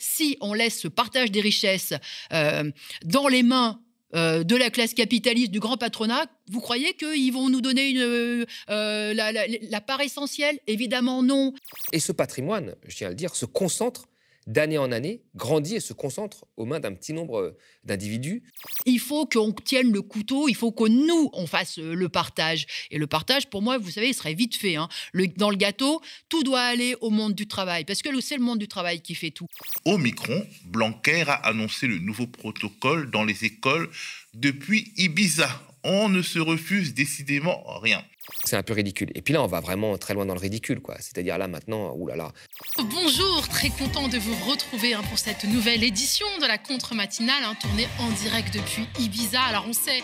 Si 0.00 0.36
on 0.40 0.54
laisse 0.54 0.78
ce 0.78 0.88
partage 0.88 1.32
des 1.32 1.40
richesses 1.40 1.94
euh, 2.32 2.70
dans 3.04 3.26
les 3.26 3.42
mains 3.42 3.80
euh, 4.14 4.44
de 4.44 4.56
la 4.56 4.70
classe 4.70 4.94
capitaliste, 4.94 5.50
du 5.50 5.60
grand 5.60 5.76
patronat, 5.76 6.26
vous 6.50 6.60
croyez 6.60 6.94
qu'ils 6.94 7.32
vont 7.32 7.48
nous 7.48 7.60
donner 7.60 7.94
euh, 7.96 8.44
la, 8.68 9.32
la, 9.32 9.80
part 9.80 10.00
essentielle? 10.00 10.58
Évidemment 10.66 11.22
non. 11.22 11.52
Et 11.92 12.00
ce 12.00 12.12
patrimoine, 12.12 12.74
je 12.86 12.96
tiens 12.96 13.08
à 13.08 13.10
le 13.10 13.16
dire, 13.16 13.34
se 13.34 13.46
concentre 13.46 14.06
d'année 14.46 14.78
en 14.78 14.92
année, 14.92 15.22
grandit 15.34 15.76
et 15.76 15.80
se 15.80 15.92
concentre 15.92 16.44
aux 16.56 16.66
mains 16.66 16.80
d'un 16.80 16.94
petit 16.94 17.12
nombre 17.12 17.40
euh, 17.40 17.58
d'individus. 17.84 18.42
Il 18.86 18.98
faut 18.98 19.26
qu'on 19.26 19.52
tienne 19.52 19.92
le 19.92 20.02
couteau, 20.02 20.48
il 20.48 20.54
faut 20.54 20.72
que 20.72 20.88
nous, 20.88 21.30
on 21.32 21.46
fasse 21.46 21.78
euh, 21.78 21.94
le 21.94 22.08
partage. 22.08 22.66
Et 22.90 22.98
le 22.98 23.06
partage, 23.06 23.48
pour 23.48 23.62
moi, 23.62 23.78
vous 23.78 23.90
savez, 23.90 24.08
il 24.08 24.14
serait 24.14 24.34
vite 24.34 24.56
fait. 24.56 24.76
Hein. 24.76 24.88
dans 25.36 25.50
le 25.50 25.56
gâteau, 25.56 26.00
tout 26.28 26.42
doit 26.42 26.60
aller 26.60 26.94
au 27.00 27.10
monde 27.10 27.34
du 27.34 27.46
travail, 27.46 27.84
parce 27.84 28.02
que 28.02 28.20
c'est 28.20 28.36
le 28.36 28.42
monde 28.42 28.58
du 28.58 28.68
travail 28.68 29.00
qui 29.00 29.14
fait 29.14 29.30
tout. 29.30 29.46
Au 29.84 29.98
Micron, 29.98 30.46
Blanquer 30.66 31.24
a 31.26 31.34
annoncé 31.34 31.86
le 31.86 31.98
nouveau 31.98 32.26
protocole 32.26 33.10
dans 33.10 33.24
les 33.24 33.44
écoles 33.44 33.88
depuis 34.34 34.92
Ibiza. 34.96 35.48
On 35.84 36.08
ne 36.08 36.22
se 36.22 36.38
refuse 36.38 36.94
décidément 36.94 37.62
rien. 37.80 38.02
C'est 38.44 38.56
un 38.56 38.62
peu 38.62 38.72
ridicule. 38.72 39.10
Et 39.14 39.22
puis 39.22 39.34
là, 39.34 39.42
on 39.42 39.46
va 39.46 39.60
vraiment 39.60 39.96
très 39.98 40.14
loin 40.14 40.26
dans 40.26 40.34
le 40.34 40.40
ridicule, 40.40 40.80
quoi. 40.80 40.96
C'est-à-dire 40.98 41.38
là, 41.38 41.48
maintenant, 41.48 41.92
oulala. 41.94 42.32
Bonjour, 42.78 43.48
très 43.48 43.70
content 43.70 44.08
de 44.08 44.18
vous 44.18 44.34
retrouver 44.50 44.94
hein, 44.94 45.02
pour 45.08 45.18
cette 45.18 45.44
nouvelle 45.44 45.84
édition 45.84 46.26
de 46.40 46.46
la 46.46 46.58
contre-matinale, 46.58 47.42
hein, 47.44 47.54
tournée 47.60 47.88
en 48.00 48.10
direct 48.10 48.54
depuis 48.54 48.86
Ibiza. 48.98 49.42
Alors, 49.42 49.66
on 49.68 49.72
sait 49.72 50.02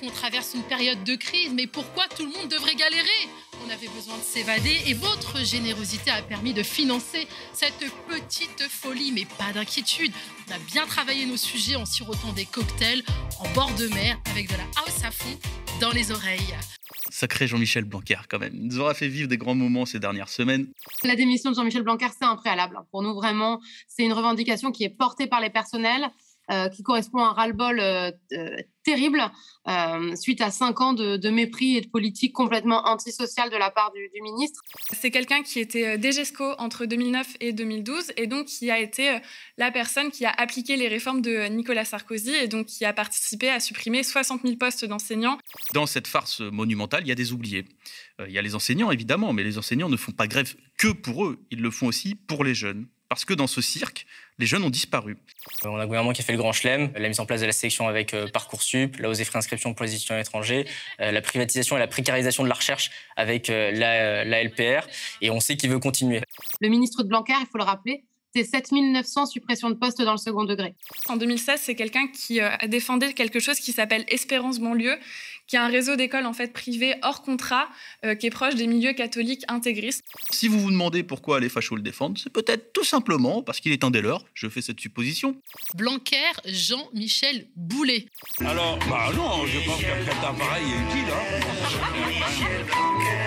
qu'on 0.00 0.10
traverse 0.10 0.54
une 0.54 0.62
période 0.62 1.04
de 1.04 1.14
crise, 1.14 1.52
mais 1.54 1.66
pourquoi 1.66 2.08
tout 2.08 2.24
le 2.24 2.32
monde 2.32 2.48
devrait 2.48 2.74
galérer? 2.74 3.28
On 3.64 3.70
avait 3.70 3.88
besoin 3.88 4.18
de 4.18 4.22
s'évader 4.22 4.80
et 4.86 4.94
votre 4.94 5.44
générosité 5.44 6.10
a 6.10 6.20
permis 6.22 6.52
de 6.52 6.64
financer 6.64 7.28
cette 7.52 7.78
petite 8.08 8.68
folie, 8.68 9.12
mais 9.12 9.24
pas 9.24 9.52
d'inquiétude. 9.52 10.12
On 10.48 10.52
a 10.54 10.58
bien 10.58 10.86
travaillé 10.86 11.26
nos 11.26 11.36
sujets 11.36 11.76
en 11.76 11.84
sirotant 11.84 12.32
des 12.32 12.44
cocktails 12.44 13.04
en 13.38 13.48
bord 13.50 13.72
de 13.74 13.86
mer 13.88 14.18
avec 14.32 14.48
de 14.48 14.56
la 14.56 14.64
house 14.80 15.04
à 15.04 15.12
fond 15.12 15.38
dans 15.80 15.92
les 15.92 16.10
oreilles. 16.10 16.56
Sacré 17.12 17.46
Jean-Michel 17.46 17.84
Blanquer, 17.84 18.16
quand 18.26 18.38
même. 18.38 18.54
Il 18.54 18.68
nous 18.68 18.80
aura 18.80 18.94
fait 18.94 19.06
vivre 19.06 19.28
des 19.28 19.36
grands 19.36 19.54
moments 19.54 19.84
ces 19.84 19.98
dernières 19.98 20.30
semaines. 20.30 20.68
La 21.04 21.14
démission 21.14 21.50
de 21.50 21.56
Jean-Michel 21.56 21.82
Blanquer, 21.82 22.06
c'est 22.18 22.24
un 22.24 22.36
préalable. 22.36 22.78
Pour 22.90 23.02
nous, 23.02 23.12
vraiment, 23.12 23.60
c'est 23.86 24.02
une 24.02 24.14
revendication 24.14 24.72
qui 24.72 24.84
est 24.84 24.96
portée 24.96 25.26
par 25.26 25.42
les 25.42 25.50
personnels. 25.50 26.08
Euh, 26.52 26.68
qui 26.68 26.82
correspond 26.82 27.20
à 27.20 27.28
un 27.28 27.32
ras-le-bol 27.32 27.80
euh, 27.80 28.10
euh, 28.32 28.56
terrible 28.84 29.22
suite 30.16 30.40
à 30.40 30.50
cinq 30.50 30.80
ans 30.80 30.92
de, 30.92 31.30
mépris 31.30 31.76
et 31.76 31.80
de 31.80 31.88
politique 31.88 32.32
complètement 32.32 32.84
antisociale 32.88 33.48
de 33.48 33.56
la 33.56 33.70
part 33.70 33.92
du, 33.92 34.20
ministre. 34.20 34.60
C'est 34.92 35.12
quelqu'un 35.12 35.44
qui 35.44 35.60
était 35.60 35.96
DGESCO 35.96 36.56
entre 36.58 36.84
2009 36.84 37.36
et 37.40 37.52
2012 37.52 38.12
et 38.16 38.26
donc 38.26 38.46
qui 38.46 38.72
a 38.72 38.80
été 38.80 39.18
la 39.56 39.70
personne 39.70 40.10
qui 40.10 40.24
a 40.24 40.30
appliqué 40.30 40.76
les 40.76 40.88
réformes 40.88 41.22
de 41.22 41.46
Nicolas 41.46 41.84
Sarkozy 41.84 42.34
et 42.34 42.48
donc 42.48 42.66
qui 42.66 42.84
a 42.84 42.92
participé 42.92 43.48
à 43.50 43.60
supprimer 43.60 44.02
60 44.02 44.42
000 44.42 44.56
postes 44.56 44.84
d'enseignants. 44.84 45.38
Dans 45.74 45.86
cette 45.86 46.08
farce 46.08 46.40
monumentale, 46.40 47.04
il 47.04 47.08
y 47.08 47.12
a 47.12 47.14
des 47.14 47.32
oubliés. 47.32 47.64
Il 48.26 48.32
y 48.32 48.38
a 48.38 48.42
les 48.42 48.56
enseignants, 48.56 48.90
évidemment, 48.90 49.32
mais 49.32 49.44
les 49.44 49.58
enseignants 49.58 49.88
ne 49.88 49.96
font 49.96 50.12
pas 50.12 50.26
grève 50.26 50.56
que 50.76 50.88
pour 50.88 51.24
eux, 51.24 51.46
ils 51.52 51.62
le 51.62 51.70
font 51.70 51.86
aussi 51.86 52.16
pour 52.16 52.42
les 52.42 52.54
jeunes. 52.54 52.88
Parce 53.12 53.26
que 53.26 53.34
dans 53.34 53.46
ce 53.46 53.60
cirque, 53.60 54.06
les 54.38 54.46
jeunes 54.46 54.64
ont 54.64 54.70
disparu. 54.70 55.18
On 55.66 55.76
a 55.76 55.82
un 55.82 55.84
gouvernement 55.84 56.14
qui 56.14 56.22
a 56.22 56.24
fait 56.24 56.32
le 56.32 56.38
grand 56.38 56.54
chelem, 56.54 56.90
la 56.96 57.08
mise 57.08 57.20
en 57.20 57.26
place 57.26 57.42
de 57.42 57.46
la 57.46 57.52
sélection 57.52 57.86
avec 57.86 58.14
euh, 58.14 58.26
Parcoursup, 58.26 58.96
la 58.96 59.10
hausse 59.10 59.18
des 59.18 59.26
frais 59.26 59.36
d'inscription 59.36 59.74
pour 59.74 59.84
les 59.84 59.94
étudiants 59.94 60.16
étrangers, 60.16 60.66
euh, 61.02 61.12
la 61.12 61.20
privatisation 61.20 61.76
et 61.76 61.78
la 61.78 61.88
précarisation 61.88 62.42
de 62.42 62.48
la 62.48 62.54
recherche 62.54 62.90
avec 63.16 63.50
euh, 63.50 63.70
la, 63.72 64.24
la 64.24 64.42
LPR, 64.42 64.88
et 65.20 65.30
on 65.30 65.40
sait 65.40 65.58
qu'il 65.58 65.68
veut 65.68 65.78
continuer. 65.78 66.22
Le 66.62 66.70
ministre 66.70 67.02
de 67.02 67.08
Blanquer, 67.08 67.34
il 67.38 67.46
faut 67.52 67.58
le 67.58 67.64
rappeler, 67.64 68.02
c'est 68.34 68.44
7900 68.44 69.26
suppressions 69.26 69.68
de 69.68 69.74
postes 69.74 70.00
dans 70.00 70.12
le 70.12 70.16
second 70.16 70.44
degré. 70.44 70.74
En 71.10 71.18
2016, 71.18 71.60
c'est 71.62 71.74
quelqu'un 71.74 72.08
qui 72.08 72.40
a 72.40 72.56
défendu 72.66 73.12
quelque 73.12 73.40
chose 73.40 73.58
qui 73.58 73.72
s'appelle 73.72 74.06
Espérance 74.08 74.58
banlieue, 74.58 74.98
qui 75.46 75.56
est 75.56 75.58
un 75.58 75.68
réseau 75.68 75.96
d'écoles 75.96 76.26
en 76.26 76.32
fait 76.32 76.52
privées 76.52 76.94
hors 77.02 77.22
contrat, 77.22 77.68
euh, 78.04 78.14
qui 78.14 78.26
est 78.26 78.30
proche 78.30 78.54
des 78.54 78.66
milieux 78.66 78.92
catholiques 78.92 79.44
intégristes. 79.48 80.04
Si 80.30 80.48
vous 80.48 80.60
vous 80.60 80.70
demandez 80.70 81.02
pourquoi 81.02 81.40
les 81.40 81.48
fachos 81.48 81.76
le 81.76 81.82
défendent, 81.82 82.18
c'est 82.18 82.32
peut-être 82.32 82.72
tout 82.72 82.84
simplement 82.84 83.42
parce 83.42 83.60
qu'il 83.60 83.72
est 83.72 83.84
un 83.84 83.90
des 83.90 84.00
leurs. 84.00 84.24
Je 84.34 84.48
fais 84.48 84.62
cette 84.62 84.80
supposition. 84.80 85.36
Blanquer, 85.74 86.16
Jean-Michel 86.44 87.48
Boulet. 87.56 88.06
Alors, 88.40 88.78
bah 88.88 89.10
non, 89.14 89.46
je 89.46 89.58
pense 89.66 89.80
qu'un 89.80 90.28
un 90.28 90.34
pareil 90.34 90.64
est 90.64 90.90
utile. 90.90 91.10
Hein. 91.10 91.22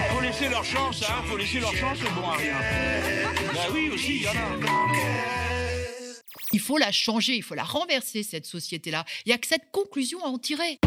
Faut 0.10 0.21
laisser 0.21 0.49
leur 0.49 0.63
chance, 0.63 1.04
hein. 1.04 1.23
Faut 1.28 1.38
laisser 1.38 1.60
leur 1.60 1.75
chance, 1.75 1.97
c'est 2.01 2.13
bon 2.13 2.28
à 2.28 2.36
rien. 2.36 2.54
Bah 3.54 3.67
oui, 3.73 3.89
aussi, 3.93 4.17
il 4.17 4.21
y 4.23 4.28
en 4.28 4.32
a. 4.32 5.15
Il 6.51 6.60
faut 6.60 6.78
la 6.78 6.91
changer, 6.91 7.36
il 7.36 7.43
faut 7.43 7.56
la 7.56 7.63
renverser, 7.63 8.23
cette 8.23 8.45
société-là. 8.45 9.04
Il 9.25 9.30
n'y 9.30 9.34
a 9.34 9.38
que 9.38 9.47
cette 9.47 9.71
conclusion 9.71 10.23
à 10.23 10.28
en 10.28 10.38
tirer. 10.38 10.80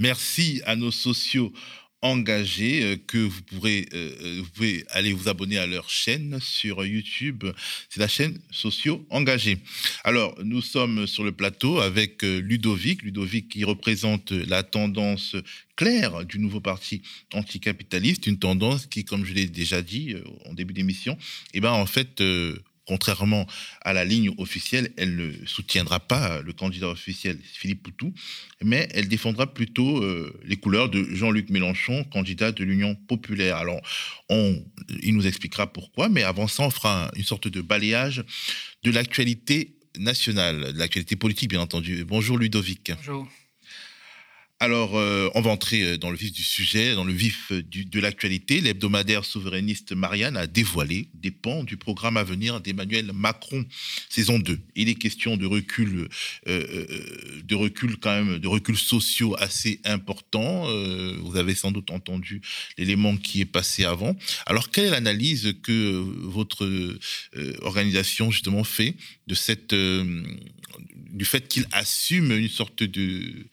Merci 0.00 0.62
à 0.64 0.76
nos 0.76 0.90
sociaux 0.90 1.52
engagés 2.00 2.82
euh, 2.82 2.96
que 3.06 3.18
vous 3.18 3.42
pourrez, 3.42 3.86
euh, 3.92 4.12
euh, 4.22 4.42
pouvez 4.54 4.86
aller 4.88 5.12
vous 5.12 5.28
abonner 5.28 5.58
à 5.58 5.66
leur 5.66 5.90
chaîne 5.90 6.38
sur 6.40 6.86
YouTube. 6.86 7.44
C'est 7.90 8.00
la 8.00 8.08
chaîne 8.08 8.40
Sociaux 8.50 9.06
Engagés. 9.10 9.58
Alors, 10.02 10.34
nous 10.42 10.62
sommes 10.62 11.06
sur 11.06 11.22
le 11.22 11.32
plateau 11.32 11.80
avec 11.80 12.22
Ludovic, 12.22 13.02
Ludovic 13.02 13.50
qui 13.50 13.62
représente 13.64 14.32
la 14.32 14.62
tendance 14.62 15.36
claire 15.76 16.24
du 16.24 16.38
nouveau 16.38 16.60
parti 16.60 17.02
anticapitaliste, 17.34 18.26
une 18.26 18.38
tendance 18.38 18.86
qui, 18.86 19.04
comme 19.04 19.26
je 19.26 19.34
l'ai 19.34 19.46
déjà 19.46 19.82
dit 19.82 20.16
en 20.46 20.54
début 20.54 20.72
d'émission, 20.72 21.18
eh 21.52 21.60
ben, 21.60 21.72
en 21.72 21.86
fait, 21.86 22.22
contrairement 22.90 23.46
à 23.82 23.92
la 23.92 24.04
ligne 24.04 24.30
officielle, 24.38 24.92
elle 24.96 25.14
ne 25.14 25.30
soutiendra 25.46 26.00
pas 26.00 26.42
le 26.42 26.52
candidat 26.52 26.88
officiel 26.88 27.38
Philippe 27.40 27.84
Poutou, 27.84 28.12
mais 28.64 28.88
elle 28.90 29.06
défendra 29.06 29.54
plutôt 29.54 30.02
euh, 30.02 30.36
les 30.44 30.56
couleurs 30.56 30.88
de 30.88 31.04
Jean-Luc 31.04 31.50
Mélenchon, 31.50 32.02
candidat 32.02 32.50
de 32.50 32.64
l'Union 32.64 32.96
populaire. 32.96 33.58
Alors, 33.58 33.80
on, 34.28 34.60
il 35.04 35.14
nous 35.14 35.28
expliquera 35.28 35.72
pourquoi, 35.72 36.08
mais 36.08 36.24
avant 36.24 36.48
ça, 36.48 36.64
on 36.64 36.70
fera 36.70 37.12
une 37.14 37.22
sorte 37.22 37.46
de 37.46 37.60
balayage 37.60 38.24
de 38.82 38.90
l'actualité 38.90 39.76
nationale, 39.96 40.72
de 40.72 40.78
l'actualité 40.78 41.14
politique, 41.14 41.50
bien 41.50 41.60
entendu. 41.60 42.04
Bonjour 42.04 42.38
Ludovic. 42.38 42.90
Bonjour. 42.96 43.28
Alors, 44.62 44.98
euh, 44.98 45.30
on 45.34 45.40
va 45.40 45.50
entrer 45.50 45.82
euh, 45.82 45.96
dans 45.96 46.10
le 46.10 46.18
vif 46.18 46.32
du 46.32 46.42
sujet, 46.42 46.94
dans 46.94 47.04
le 47.04 47.14
vif 47.14 47.50
euh, 47.50 47.62
de 47.62 47.98
l'actualité. 47.98 48.60
L'hebdomadaire 48.60 49.24
souverainiste 49.24 49.92
Marianne 49.92 50.36
a 50.36 50.46
dévoilé 50.46 51.08
des 51.14 51.30
pans 51.30 51.64
du 51.64 51.78
programme 51.78 52.18
à 52.18 52.24
venir 52.24 52.60
d'Emmanuel 52.60 53.10
Macron, 53.14 53.64
saison 54.10 54.38
2. 54.38 54.60
Il 54.76 54.90
est 54.90 54.96
question 54.96 55.38
de 55.38 55.46
recul, 55.46 56.10
de 56.46 57.54
recul 57.54 57.96
quand 57.96 58.10
même, 58.10 58.38
de 58.38 58.48
recul 58.48 58.76
sociaux 58.76 59.34
assez 59.38 59.80
important. 59.84 60.66
Vous 61.22 61.36
avez 61.36 61.54
sans 61.54 61.72
doute 61.72 61.90
entendu 61.90 62.42
l'élément 62.76 63.16
qui 63.16 63.40
est 63.40 63.46
passé 63.46 63.84
avant. 63.84 64.14
Alors, 64.44 64.70
quelle 64.70 64.86
est 64.86 64.90
l'analyse 64.90 65.54
que 65.62 66.04
votre 66.22 66.98
organisation 67.62 68.30
justement 68.30 68.64
fait 68.64 68.94
de 69.26 69.34
cette, 69.34 69.74
du 69.74 71.24
fait 71.24 71.48
qu'il 71.48 71.66
assume 71.72 72.32
une 72.32 72.48
sorte 72.48 72.82
de 72.82 73.46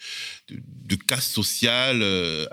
casse 0.97 1.29
sociale 1.29 2.01
euh, 2.01 2.45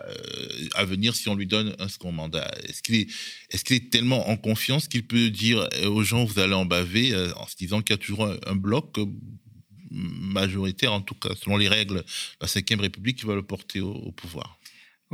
à 0.74 0.85
venir 0.85 1.14
si 1.14 1.28
on 1.28 1.35
lui 1.35 1.46
donne 1.46 1.74
un 1.78 1.88
second 1.88 2.12
mandat. 2.12 2.50
Est-ce 2.68 2.83
qu'il 2.83 3.07
est, 3.76 3.90
tellement 3.90 4.28
en 4.28 4.37
confiance 4.37 4.88
qu'il 4.88 5.07
peut 5.07 5.30
dire 5.30 5.68
aux 5.85 6.02
gens 6.02 6.24
vous 6.24 6.38
allez 6.38 6.54
en 6.54 6.64
baver 6.64 7.12
euh, 7.12 7.33
en 7.37 7.46
se 7.46 7.57
disant 7.57 7.83
qu'il 7.83 7.94
y 7.94 7.98
a 7.98 8.02
toujours 8.02 8.26
un, 8.46 8.57
bloc 8.57 8.96
majoritaire, 9.90 10.92
en 10.92 11.00
tout 11.00 11.14
cas 11.14 11.30
selon 11.40 11.57
les 11.57 11.68
règles 11.68 11.98
de 11.98 12.04
la 12.40 12.46
Ve 12.46 12.80
République, 12.80 13.18
qui 13.18 13.26
va 13.26 13.35
le 13.35 13.42
porter 13.42 13.80
au 13.80 14.12
pouvoir? 14.12 14.59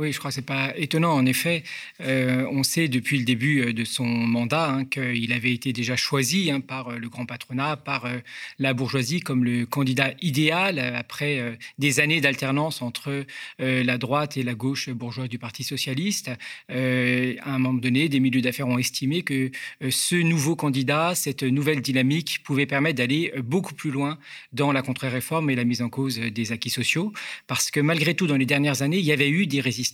Oui, 0.01 0.11
je 0.11 0.17
crois 0.17 0.31
que 0.31 0.35
ce 0.35 0.39
n'est 0.39 0.45
pas 0.45 0.73
étonnant. 0.77 1.13
En 1.13 1.27
effet, 1.27 1.63
euh, 2.01 2.47
on 2.51 2.63
sait 2.63 2.87
depuis 2.87 3.19
le 3.19 3.23
début 3.23 3.71
de 3.71 3.85
son 3.85 4.05
mandat 4.05 4.67
hein, 4.67 4.85
qu'il 4.85 5.31
avait 5.31 5.53
été 5.53 5.73
déjà 5.73 5.95
choisi 5.95 6.49
hein, 6.49 6.59
par 6.59 6.97
le 6.97 7.07
grand 7.07 7.27
patronat, 7.27 7.77
par 7.77 8.05
euh, 8.05 8.17
la 8.57 8.73
bourgeoisie, 8.73 9.19
comme 9.19 9.45
le 9.45 9.67
candidat 9.67 10.13
idéal 10.19 10.79
après 10.79 11.39
euh, 11.39 11.53
des 11.77 11.99
années 11.99 12.19
d'alternance 12.19 12.81
entre 12.81 13.25
euh, 13.59 13.83
la 13.83 13.99
droite 13.99 14.37
et 14.37 14.43
la 14.43 14.55
gauche 14.55 14.89
bourgeoise 14.89 15.29
du 15.29 15.37
Parti 15.37 15.63
socialiste. 15.63 16.31
Euh, 16.71 17.35
à 17.41 17.53
un 17.53 17.59
moment 17.59 17.79
donné, 17.79 18.09
des 18.09 18.19
milieux 18.19 18.41
d'affaires 18.41 18.67
ont 18.67 18.79
estimé 18.79 19.21
que 19.21 19.51
euh, 19.83 19.91
ce 19.91 20.15
nouveau 20.15 20.55
candidat, 20.55 21.13
cette 21.13 21.43
nouvelle 21.43 21.81
dynamique, 21.81 22.41
pouvait 22.43 22.65
permettre 22.65 22.97
d'aller 22.97 23.31
beaucoup 23.43 23.75
plus 23.75 23.91
loin 23.91 24.17
dans 24.51 24.71
la 24.71 24.81
contre-réforme 24.81 25.51
et 25.51 25.55
la 25.55 25.63
mise 25.63 25.83
en 25.83 25.89
cause 25.89 26.17
des 26.17 26.51
acquis 26.51 26.71
sociaux. 26.71 27.13
Parce 27.45 27.69
que 27.69 27.79
malgré 27.79 28.15
tout, 28.15 28.25
dans 28.25 28.37
les 28.37 28.47
dernières 28.47 28.81
années, 28.81 28.97
il 28.97 29.05
y 29.05 29.11
avait 29.11 29.29
eu 29.29 29.45
des 29.45 29.61
résistances 29.61 29.90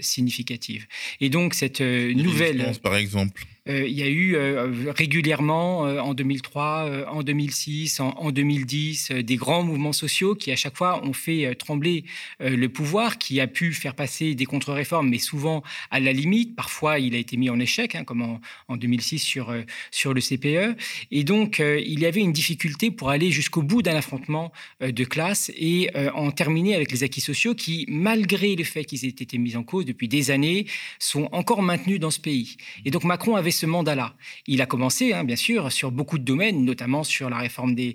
significative. 0.00 0.86
Et 1.20 1.28
donc 1.28 1.54
cette 1.54 1.80
nouvelle... 1.80 2.72
Par 2.82 2.96
exemple 2.96 3.44
euh, 3.44 3.59
il 3.86 3.92
y 3.92 4.02
a 4.02 4.08
eu 4.08 4.34
euh, 4.36 4.92
régulièrement 4.96 5.86
euh, 5.86 6.00
en 6.00 6.14
2003, 6.14 7.06
en 7.08 7.22
2006, 7.22 8.00
en, 8.00 8.10
en 8.10 8.30
2010 8.30 9.12
des 9.12 9.36
grands 9.36 9.62
mouvements 9.62 9.92
sociaux 9.92 10.34
qui 10.34 10.50
à 10.52 10.56
chaque 10.56 10.76
fois 10.76 11.04
ont 11.04 11.12
fait 11.12 11.54
trembler 11.54 12.04
le 12.40 12.66
pouvoir, 12.68 13.18
qui 13.18 13.40
a 13.40 13.46
pu 13.46 13.72
faire 13.72 13.94
passer 13.94 14.34
des 14.34 14.44
contre-réformes, 14.44 15.08
mais 15.08 15.18
souvent 15.18 15.62
à 15.90 16.00
la 16.00 16.12
limite. 16.12 16.56
Parfois, 16.56 16.98
il 16.98 17.14
a 17.14 17.18
été 17.18 17.36
mis 17.36 17.50
en 17.50 17.60
échec, 17.60 17.94
hein, 17.94 18.04
comme 18.04 18.22
en, 18.22 18.40
en, 18.68 18.76
2006 18.76 19.18
sur, 19.18 19.54
sur 19.90 20.14
le 20.14 20.20
CPE. 20.20 20.76
Et 21.10 21.24
donc, 21.24 21.58
il 21.60 22.00
y 22.00 22.06
avait 22.06 22.20
une 22.20 22.32
difficulté 22.32 22.90
pour 22.90 23.10
aller 23.10 23.30
jusqu'au 23.30 23.62
bout 23.62 23.82
d'un 23.82 23.96
affrontement 23.96 24.52
de 24.80 25.04
classe 25.04 25.50
et 25.56 25.90
en 26.14 26.30
terminer 26.30 26.74
avec 26.74 26.92
les 26.92 27.02
acquis 27.04 27.20
sociaux 27.20 27.54
qui, 27.54 27.84
malgré 27.88 28.56
le 28.56 28.64
fait 28.64 28.84
qu'ils 28.84 29.04
aient 29.04 29.08
été 29.08 29.38
mis 29.38 29.56
en 29.56 29.62
cause 29.62 29.84
depuis 29.84 30.08
des 30.08 30.30
années, 30.30 30.66
sont 30.98 31.28
encore 31.32 31.62
maintenus 31.62 32.00
dans 32.00 32.10
ce 32.10 32.20
pays. 32.20 32.56
Et 32.84 32.90
donc, 32.90 33.04
Macron 33.04 33.36
avait 33.36 33.50
ce 33.60 33.66
mandat-là. 33.66 34.14
Il 34.46 34.62
a 34.62 34.66
commencé, 34.66 35.12
hein, 35.12 35.24
bien 35.24 35.36
sûr, 35.36 35.70
sur 35.70 35.90
beaucoup 35.90 36.18
de 36.18 36.24
domaines, 36.24 36.64
notamment 36.64 37.04
sur 37.04 37.28
la 37.28 37.38
réforme 37.38 37.74
des, 37.74 37.94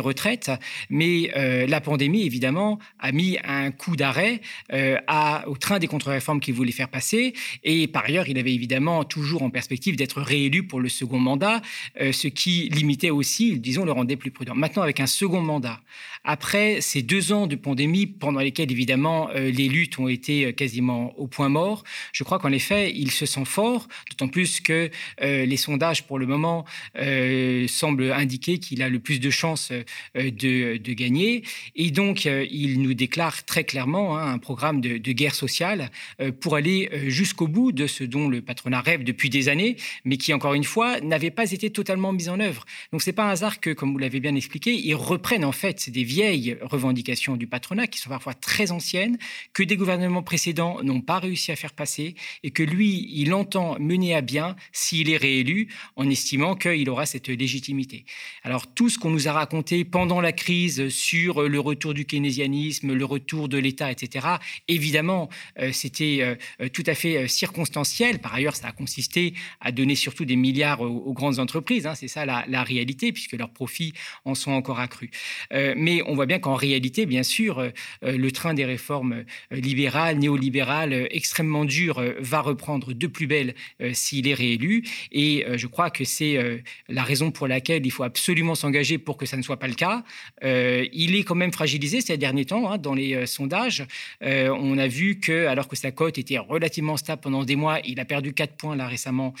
retraites, 0.00 0.50
mais 0.88 1.30
euh, 1.36 1.66
la 1.66 1.80
pandémie, 1.80 2.24
évidemment, 2.24 2.78
a 2.98 3.12
mis 3.12 3.36
un 3.44 3.70
coup 3.70 3.94
d'arrêt 3.94 4.40
euh, 4.72 4.98
au 5.46 5.56
train 5.56 5.78
des 5.78 5.86
contre-réformes 5.86 6.40
qu'il 6.40 6.54
voulait 6.54 6.72
faire 6.72 6.88
passer. 6.88 7.34
Et 7.62 7.86
par 7.86 8.06
ailleurs, 8.06 8.28
il 8.28 8.38
avait 8.38 8.54
évidemment 8.54 9.04
toujours 9.04 9.42
en 9.42 9.50
perspective 9.50 9.96
d'être 9.96 10.22
réélu 10.22 10.66
pour 10.66 10.80
le 10.80 10.88
second 10.88 11.18
mandat, 11.18 11.60
euh, 12.00 12.12
ce 12.12 12.28
qui 12.28 12.70
limitait 12.70 13.10
aussi, 13.10 13.58
disons, 13.58 13.84
le 13.84 13.92
rendait 13.92 14.16
plus 14.16 14.30
prudent. 14.30 14.54
Maintenant, 14.54 14.82
avec 14.82 14.98
un 15.00 15.06
second 15.06 15.42
mandat, 15.42 15.80
après 16.24 16.80
ces 16.80 17.02
deux 17.02 17.32
ans 17.32 17.46
de 17.46 17.56
pandémie 17.56 18.06
pendant 18.06 18.40
lesquels, 18.40 18.70
évidemment, 18.72 19.28
les 19.34 19.68
luttes 19.68 19.98
ont 19.98 20.08
été 20.08 20.52
quasiment 20.54 21.12
au 21.18 21.26
point 21.26 21.48
mort, 21.48 21.84
je 22.12 22.24
crois 22.24 22.38
qu'en 22.38 22.52
effet, 22.52 22.92
il 22.94 23.10
se 23.10 23.26
sent 23.26 23.44
fort, 23.44 23.88
d'autant 24.08 24.28
plus 24.28 24.60
que 24.60 24.90
les 25.20 25.56
sondages, 25.56 26.06
pour 26.06 26.18
le 26.18 26.26
moment, 26.26 26.64
euh, 26.98 27.66
semblent 27.68 28.12
indiquer 28.12 28.58
qu'il 28.58 28.82
a 28.82 28.88
le 28.88 28.98
plus 28.98 29.20
de 29.20 29.30
chances 29.30 29.72
euh, 30.16 30.30
de, 30.30 30.92
gagner. 30.92 31.42
Et 31.74 31.90
donc, 31.90 32.26
euh, 32.26 32.46
il 32.50 32.82
nous 32.82 32.92
déclare 32.92 33.44
très 33.44 33.64
clairement 33.64 34.18
hein, 34.18 34.32
un 34.32 34.38
programme 34.38 34.80
de, 34.80 34.98
guerre 35.12 35.34
sociale 35.34 35.90
euh, 36.20 36.32
pour 36.32 36.56
aller 36.56 36.90
jusqu'au 37.06 37.48
bout 37.48 37.72
de 37.72 37.86
ce 37.86 38.04
dont 38.04 38.28
le 38.28 38.42
patronat 38.42 38.80
rêve 38.80 39.04
depuis 39.04 39.30
des 39.30 39.48
années, 39.48 39.76
mais 40.04 40.16
qui, 40.18 40.34
encore 40.34 40.54
une 40.54 40.64
fois, 40.64 41.00
n'avait 41.00 41.30
pas 41.30 41.50
été 41.50 41.70
totalement 41.70 42.12
mis 42.12 42.28
en 42.28 42.40
œuvre. 42.40 42.64
Donc, 42.92 43.00
c'est 43.02 43.12
pas 43.12 43.24
un 43.24 43.30
hasard 43.30 43.60
que, 43.60 43.70
comme 43.70 43.92
vous 43.92 43.98
l'avez 43.98 44.20
bien 44.20 44.34
expliqué, 44.34 44.74
ils 44.74 44.94
reprennent 44.94 45.44
en 45.44 45.52
fait 45.52 45.88
des 45.88 46.04
vieilles 46.04 46.58
revendications 46.60 47.36
du 47.36 47.46
patronat 47.46 47.86
qui 47.86 47.98
sont 47.98 48.10
parfois 48.10 48.34
très 48.34 48.70
anciennes, 48.70 49.16
que 49.54 49.62
des 49.62 49.76
gouvernements 49.76 50.22
précédents 50.22 50.82
n'ont 50.82 51.00
pas 51.00 51.18
réussi 51.18 51.52
à 51.52 51.56
faire 51.56 51.72
passer, 51.72 52.14
et 52.42 52.50
que 52.50 52.62
lui, 52.62 53.08
il 53.12 53.32
entend 53.32 53.78
mener 53.78 54.14
à 54.14 54.20
bien 54.20 54.56
s'il 54.82 55.10
est 55.10 55.16
réélu 55.16 55.68
en 55.96 56.08
estimant 56.10 56.56
qu'il 56.56 56.88
aura 56.90 57.06
cette 57.06 57.28
légitimité. 57.28 58.04
Alors 58.42 58.66
tout 58.66 58.88
ce 58.88 58.98
qu'on 58.98 59.10
nous 59.10 59.28
a 59.28 59.32
raconté 59.32 59.84
pendant 59.84 60.20
la 60.20 60.32
crise 60.32 60.88
sur 60.88 61.42
le 61.42 61.60
retour 61.60 61.94
du 61.94 62.04
keynésianisme, 62.04 62.92
le 62.92 63.04
retour 63.04 63.48
de 63.48 63.58
l'État, 63.58 63.90
etc., 63.90 64.26
évidemment, 64.68 65.28
euh, 65.58 65.70
c'était 65.72 66.18
euh, 66.60 66.68
tout 66.68 66.82
à 66.86 66.94
fait 66.94 67.28
circonstanciel. 67.28 68.18
Par 68.18 68.34
ailleurs, 68.34 68.56
ça 68.56 68.68
a 68.68 68.72
consisté 68.72 69.34
à 69.60 69.72
donner 69.72 69.94
surtout 69.94 70.24
des 70.24 70.36
milliards 70.36 70.80
aux, 70.80 71.12
grandes 71.12 71.38
entreprises. 71.38 71.86
Hein, 71.86 71.94
c'est 71.94 72.08
ça 72.08 72.26
la, 72.26 72.62
réalité, 72.62 73.12
puisque 73.12 73.32
leurs 73.32 73.50
profits 73.50 73.92
en 74.24 74.34
sont 74.34 74.52
encore 74.52 74.80
accrus. 74.80 75.10
Euh, 75.52 75.74
mais 75.76 76.02
on 76.06 76.14
voit 76.14 76.26
bien 76.26 76.38
qu'en 76.38 76.54
réalité, 76.54 77.06
bien 77.06 77.22
sûr, 77.22 77.58
euh, 77.58 77.70
le 78.02 78.30
train 78.30 78.54
des 78.54 78.64
réformes 78.64 79.24
libérales, 79.50 80.18
néolibérales, 80.18 81.06
extrêmement 81.10 81.64
dures, 81.64 82.02
va 82.18 82.40
reprendre 82.40 82.92
de 82.92 83.06
plus 83.06 83.26
belle 83.26 83.54
s'il 83.92 84.26
est 84.28 84.34
réélu. 84.34 84.71
Et 85.10 85.44
euh, 85.46 85.58
je 85.58 85.66
crois 85.66 85.90
que 85.90 86.04
c'est 86.04 86.36
euh, 86.36 86.58
la 86.88 87.02
raison 87.02 87.30
pour 87.30 87.48
laquelle 87.48 87.84
il 87.84 87.90
faut 87.90 88.02
absolument 88.02 88.54
s'engager 88.54 88.98
pour 88.98 89.16
que 89.16 89.26
ça 89.26 89.36
ne 89.36 89.42
soit 89.42 89.58
pas 89.58 89.68
le 89.68 89.74
cas. 89.74 90.04
Euh, 90.44 90.86
il 90.92 91.14
est 91.16 91.24
quand 91.24 91.34
même 91.34 91.52
fragilisé 91.52 92.00
ces 92.00 92.16
derniers 92.16 92.46
temps 92.46 92.70
hein, 92.70 92.78
dans 92.78 92.94
les 92.94 93.26
sondages. 93.26 93.84
on 94.20 94.78
a 94.78 94.88
vu 94.88 95.18
que, 95.18 95.46
alors 95.46 95.68
que 95.68 95.76
sa 95.76 95.90
cote 95.90 96.18
était 96.18 96.38
relativement 96.38 96.96
stable 96.96 97.20
pendant 97.20 97.44
des 97.44 97.56
mois, 97.56 97.80
il 97.84 98.00
a 98.00 98.04
perdu 98.04 98.32
4 98.32 98.56
points 98.56 98.76
là 98.76 98.86
récemment 98.86 99.34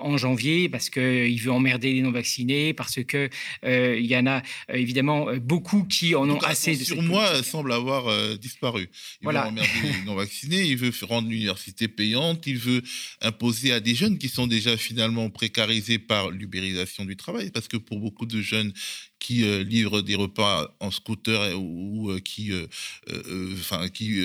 en 0.00 0.16
janvier 0.16 0.68
parce 0.68 0.90
qu'il 0.90 1.40
veut 1.40 1.52
emmerder 1.52 1.92
les 1.92 2.02
non-vaccinés, 2.02 2.72
parce 2.72 3.02
qu'il 3.04 3.30
il 3.64 4.06
y 4.06 4.16
en 4.16 4.26
a 4.26 4.42
évidemment 4.72 5.26
beaucoup 5.36 5.84
qui 5.84 6.14
en 6.14 6.28
ont 6.28 6.38
cas, 6.38 6.48
assez 6.48 6.76
de 6.76 6.84
sur 6.84 7.02
moi 7.02 7.42
semble 7.42 7.72
avoir 7.72 8.08
euh, 8.08 8.36
disparu. 8.36 8.88
Il 9.20 9.24
voilà. 9.24 9.42
veut 9.42 9.48
emmerder 9.48 9.70
les 9.82 10.04
non-vaccinés, 10.04 10.62
il 10.62 10.76
veut 10.76 10.92
rendre 11.02 11.28
l'université 11.28 11.88
payante, 11.88 12.46
il 12.46 12.56
veut 12.56 12.82
imposer 13.20 13.72
à 13.72 13.80
des 13.80 13.94
jeunes 13.94 14.18
qui 14.18 14.28
sont 14.28 14.46
déjà 14.46 14.71
finalement 14.76 15.30
précarisés 15.30 15.98
par 15.98 16.30
l'ubérisation 16.30 17.04
du 17.04 17.16
travail, 17.16 17.50
parce 17.50 17.68
que 17.68 17.76
pour 17.76 18.00
beaucoup 18.00 18.26
de 18.26 18.40
jeunes 18.40 18.72
qui 19.18 19.44
euh, 19.44 19.62
livrent 19.62 20.02
des 20.02 20.16
repas 20.16 20.74
en 20.80 20.90
scooter 20.90 21.56
ou, 21.56 22.10
euh, 22.10 22.18
qui, 22.18 22.50
euh, 22.50 22.66
qui 23.92 24.20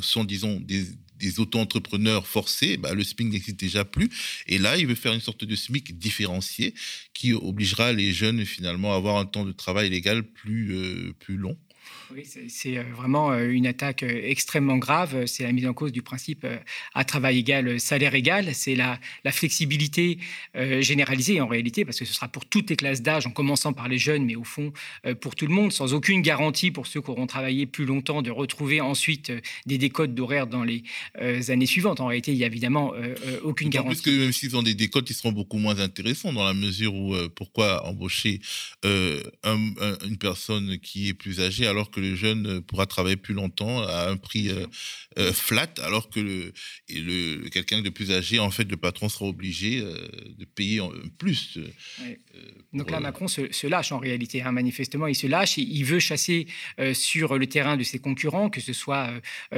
sont, 0.00 0.24
disons, 0.24 0.58
des, 0.60 0.84
des 1.18 1.38
auto-entrepreneurs 1.38 2.26
forcés, 2.26 2.78
bah, 2.78 2.94
le 2.94 3.04
SMIC 3.04 3.28
n'existe 3.28 3.60
déjà 3.60 3.84
plus. 3.84 4.08
Et 4.46 4.58
là, 4.58 4.78
il 4.78 4.86
veut 4.86 4.94
faire 4.94 5.12
une 5.12 5.20
sorte 5.20 5.44
de 5.44 5.54
SMIC 5.54 5.98
différencié 5.98 6.74
qui 7.12 7.34
obligera 7.34 7.92
les 7.92 8.12
jeunes 8.12 8.44
finalement 8.46 8.94
à 8.94 8.96
avoir 8.96 9.18
un 9.18 9.26
temps 9.26 9.44
de 9.44 9.52
travail 9.52 9.90
légal 9.90 10.22
plus, 10.22 11.12
plus 11.18 11.36
long. 11.36 11.58
Oui, 12.14 12.24
c'est 12.48 12.76
vraiment 12.82 13.36
une 13.38 13.66
attaque 13.66 14.02
extrêmement 14.02 14.76
grave. 14.76 15.26
C'est 15.26 15.42
la 15.42 15.52
mise 15.52 15.66
en 15.66 15.72
cause 15.72 15.92
du 15.92 16.02
principe 16.02 16.46
à 16.94 17.04
travail 17.04 17.38
égal, 17.38 17.80
salaire 17.80 18.14
égal. 18.14 18.54
C'est 18.54 18.74
la, 18.74 19.00
la, 19.24 19.32
flexibilité 19.32 20.18
généralisée 20.54 21.40
en 21.40 21.46
réalité, 21.46 21.84
parce 21.84 21.98
que 21.98 22.04
ce 22.04 22.14
sera 22.14 22.28
pour 22.28 22.46
toutes 22.46 22.70
les 22.70 22.76
classes 22.76 23.02
d'âge, 23.02 23.26
en 23.26 23.30
commençant 23.30 23.72
par 23.72 23.88
les 23.88 23.98
jeunes, 23.98 24.24
mais 24.24 24.36
au 24.36 24.44
fond 24.44 24.72
pour 25.20 25.34
tout 25.34 25.46
le 25.46 25.52
monde, 25.52 25.72
sans 25.72 25.94
aucune 25.94 26.22
garantie 26.22 26.70
pour 26.70 26.86
ceux 26.86 27.00
qui 27.00 27.10
auront 27.10 27.26
travaillé 27.26 27.66
plus 27.66 27.84
longtemps 27.84 28.22
de 28.22 28.30
retrouver 28.30 28.80
ensuite 28.80 29.32
des 29.66 29.78
décodes 29.78 30.14
d'horaire 30.14 30.46
dans 30.46 30.64
les 30.64 30.84
années 31.50 31.66
suivantes. 31.66 32.00
En 32.00 32.06
réalité, 32.06 32.32
il 32.32 32.38
n'y 32.38 32.44
a 32.44 32.48
évidemment 32.48 32.92
aucune 33.42 33.68
garantie. 33.68 34.02
Plus 34.02 34.12
que 34.12 34.18
même 34.18 34.32
s'ils 34.32 34.56
ont 34.56 34.62
des 34.62 34.74
décodes, 34.74 35.08
ils 35.10 35.14
seront 35.14 35.32
beaucoup 35.32 35.58
moins 35.58 35.80
intéressants 35.80 36.32
dans 36.32 36.44
la 36.44 36.54
mesure 36.54 36.94
où 36.94 37.14
pourquoi 37.34 37.84
embaucher 37.86 38.40
une 38.84 40.16
personne 40.18 40.78
qui 40.78 41.08
est 41.08 41.14
plus 41.14 41.40
âgée 41.40 41.66
alors 41.66 41.75
que 41.84 41.96
que 41.96 42.00
le 42.00 42.14
jeune 42.14 42.46
euh, 42.46 42.60
pourra 42.60 42.86
travailler 42.86 43.16
plus 43.16 43.34
longtemps 43.34 43.82
à 43.82 44.08
un 44.10 44.16
prix 44.16 44.50
euh, 44.50 44.66
euh, 45.18 45.32
flat, 45.32 45.72
alors 45.82 46.10
que 46.10 46.20
le, 46.20 46.52
le, 46.90 47.48
quelqu'un 47.48 47.80
de 47.80 47.88
plus 47.88 48.12
âgé, 48.12 48.38
en 48.38 48.50
fait, 48.50 48.70
le 48.70 48.76
patron 48.76 49.08
sera 49.08 49.24
obligé 49.24 49.80
de 49.80 50.44
payer 50.44 50.80
plus. 51.18 51.58
Donc 52.72 52.90
là, 52.90 53.00
Macron 53.00 53.26
se, 53.28 53.66
lâche 53.66 53.92
en 53.92 53.98
réalité. 53.98 54.42
Hein, 54.42 54.52
manifestement, 54.52 55.06
il 55.06 55.14
se 55.14 55.26
lâche. 55.26 55.58
Et 55.58 55.62
il 55.62 55.84
veut 55.84 56.00
chasser 56.00 56.46
sur 56.92 57.38
le 57.38 57.46
terrain 57.46 57.76
de 57.76 57.82
ses 57.82 57.98
concurrents, 57.98 58.50
que 58.50 58.60
ce 58.60 58.74
soit 58.74 59.10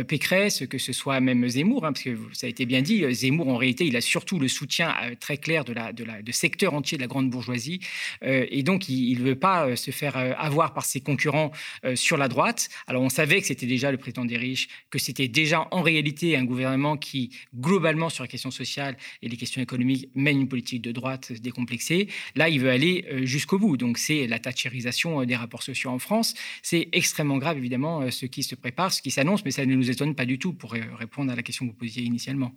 Pécresse, 0.07 0.65
que 0.71 0.79
ce 0.79 0.93
soit 0.93 1.21
même 1.21 1.49
Zemmour, 1.49 1.85
hein, 1.85 1.93
parce 1.93 2.05
que 2.05 2.17
ça 2.33 2.47
a 2.47 2.51
été 2.51 2.67
bien 2.67 2.83
dit. 2.83 3.03
Zemmour, 3.13 3.49
en 3.49 3.57
réalité, 3.57 3.85
il 3.85 3.97
a 3.97 4.01
surtout 4.01 4.39
le 4.39 4.49
soutien 4.49 4.95
très 5.19 5.39
clair 5.39 5.65
de, 5.65 5.73
la, 5.73 5.93
de, 5.93 6.05
la, 6.05 6.23
de 6.23 6.33
secteurs 6.33 6.75
entiers 6.75 6.99
de 6.99 7.03
la 7.03 7.09
grande 7.09 7.31
bourgeoisie. 7.31 7.81
et 8.23 8.63
donc, 8.63 8.89
il 8.89 9.19
ne 9.19 9.25
veut 9.25 9.39
pas 9.39 9.75
se 9.75 9.91
faire 9.91 10.17
avoir 10.17 10.73
par 10.73 10.85
ses 10.85 11.01
concurrents 11.01 11.51
sur 11.97 12.08
la 12.17 12.29
droite. 12.29 12.69
Alors 12.87 13.03
on 13.03 13.09
savait 13.09 13.41
que 13.41 13.47
c'était 13.47 13.67
déjà 13.67 13.91
le 13.91 13.99
président 13.99 14.25
des 14.25 14.37
riches, 14.37 14.69
que 14.91 14.99
c'était 14.99 15.29
déjà 15.29 15.69
en 15.71 15.83
réalité 15.83 16.37
un 16.37 16.45
gouvernement 16.45 16.97
qui, 16.97 17.31
globalement, 17.55 18.09
sur 18.09 18.25
les 18.25 18.29
questions 18.29 18.51
sociales 18.51 18.97
et 19.23 19.29
les 19.29 19.37
questions 19.37 19.61
économiques, 19.61 20.09
mène 20.15 20.41
une 20.41 20.49
politique 20.49 20.83
de 20.83 20.93
droite 20.93 21.33
décomplexée. 21.33 22.09
Là, 22.35 22.49
il 22.49 22.61
veut 22.61 22.71
aller 22.71 23.05
euh, 23.11 23.25
jusqu'au 23.25 23.59
bout. 23.59 23.77
Donc 23.77 23.99
c'est 23.99 24.27
la 24.27 24.39
thatchérisation 24.39 25.21
euh, 25.21 25.27
des 25.27 25.37
rapports 25.37 25.63
sociaux 25.63 25.91
en 25.91 25.99
France. 25.99 26.35
C'est 26.63 26.89
extrêmement 26.93 27.39
grave, 27.39 27.59
évidemment, 27.59 28.03
euh, 28.03 28.11
ce 28.11 28.27
qui 28.27 28.43
se 28.43 28.55
prépare, 28.55 28.93
ce 28.93 29.03
qui 29.03 29.11
s'annonce, 29.11 29.45
mais 29.45 29.51
ça 29.51 29.65
ne 29.67 29.75
nous 29.75 29.91
étonne 29.91 30.15
pas 30.15 30.27
du 30.27 30.39
tout 30.39 30.53
pour 30.53 30.73
répondre 30.73 31.33
à 31.33 31.37
la 31.37 31.43
question 31.43 31.67
que 31.67 31.73
vous 31.73 31.77
posiez 31.77 32.03
initialement. 32.03 32.55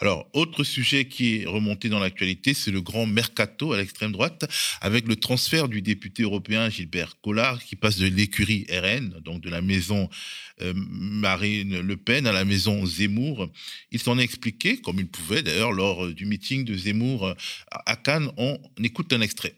Alors, 0.00 0.28
autre 0.32 0.64
sujet 0.64 1.06
qui 1.06 1.36
est 1.36 1.46
remonté 1.46 1.88
dans 1.88 1.98
l'actualité, 1.98 2.54
c'est 2.54 2.70
le 2.70 2.80
grand 2.80 3.06
mercato 3.06 3.72
à 3.72 3.78
l'extrême 3.78 4.12
droite, 4.12 4.50
avec 4.80 5.06
le 5.06 5.16
transfert 5.16 5.68
du 5.68 5.82
député 5.82 6.22
européen 6.22 6.68
Gilbert 6.70 7.20
Collard, 7.20 7.62
qui 7.64 7.76
passe 7.76 7.98
de 7.98 8.06
l'écurie 8.06 8.66
RN, 8.70 9.20
donc 9.24 9.40
de 9.40 9.50
la 9.50 9.62
maison 9.62 10.08
euh, 10.62 10.72
Marine 10.76 11.80
Le 11.80 11.96
Pen 11.96 12.26
à 12.26 12.32
la 12.32 12.44
maison 12.44 12.84
Zemmour. 12.84 13.50
Il 13.90 14.00
s'en 14.00 14.18
est 14.18 14.24
expliqué, 14.24 14.80
comme 14.80 14.98
il 14.98 15.08
pouvait 15.08 15.42
d'ailleurs, 15.42 15.72
lors 15.72 16.08
du 16.08 16.26
meeting 16.26 16.64
de 16.64 16.76
Zemmour 16.76 17.34
à 17.70 17.96
Cannes. 17.96 18.30
On 18.36 18.58
écoute 18.82 19.12
un 19.12 19.20
extrait. 19.20 19.54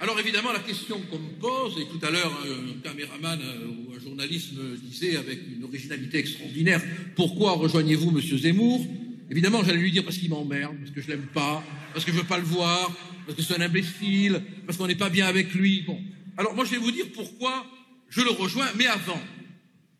Alors 0.00 0.18
évidemment, 0.20 0.52
la 0.52 0.58
question 0.58 1.00
qu'on 1.10 1.18
me 1.18 1.30
pose, 1.40 1.78
et 1.78 1.86
tout 1.86 2.04
à 2.04 2.10
l'heure 2.10 2.32
un 2.44 2.80
caméraman 2.82 3.40
euh, 3.40 3.68
ou 3.68 3.94
un 3.96 4.00
journaliste 4.00 4.52
me 4.52 4.76
disait 4.76 5.16
avec 5.16 5.40
une 5.56 5.64
originalité 5.64 6.18
extraordinaire, 6.18 6.82
pourquoi 7.16 7.52
rejoignez-vous 7.52 8.10
Monsieur 8.10 8.36
Zemmour? 8.36 8.86
Évidemment, 9.30 9.64
j'allais 9.64 9.78
lui 9.78 9.90
dire 9.90 10.04
parce 10.04 10.18
qu'il 10.18 10.28
m'emmerde, 10.28 10.76
parce 10.78 10.90
que 10.90 11.00
je 11.00 11.08
l'aime 11.08 11.26
pas, 11.32 11.64
parce 11.94 12.04
que 12.04 12.12
je 12.12 12.18
veux 12.18 12.24
pas 12.24 12.38
le 12.38 12.44
voir, 12.44 12.94
parce 13.24 13.38
que 13.38 13.42
c'est 13.42 13.56
un 13.56 13.62
imbécile, 13.62 14.42
parce 14.66 14.76
qu'on 14.76 14.86
n'est 14.86 14.94
pas 14.94 15.08
bien 15.08 15.26
avec 15.26 15.54
lui. 15.54 15.82
Bon, 15.86 15.98
alors 16.36 16.54
moi 16.54 16.64
je 16.66 16.72
vais 16.72 16.76
vous 16.76 16.90
dire 16.90 17.06
pourquoi 17.14 17.64
je 18.10 18.20
le 18.20 18.30
rejoins, 18.30 18.68
mais 18.76 18.86
avant, 18.86 19.20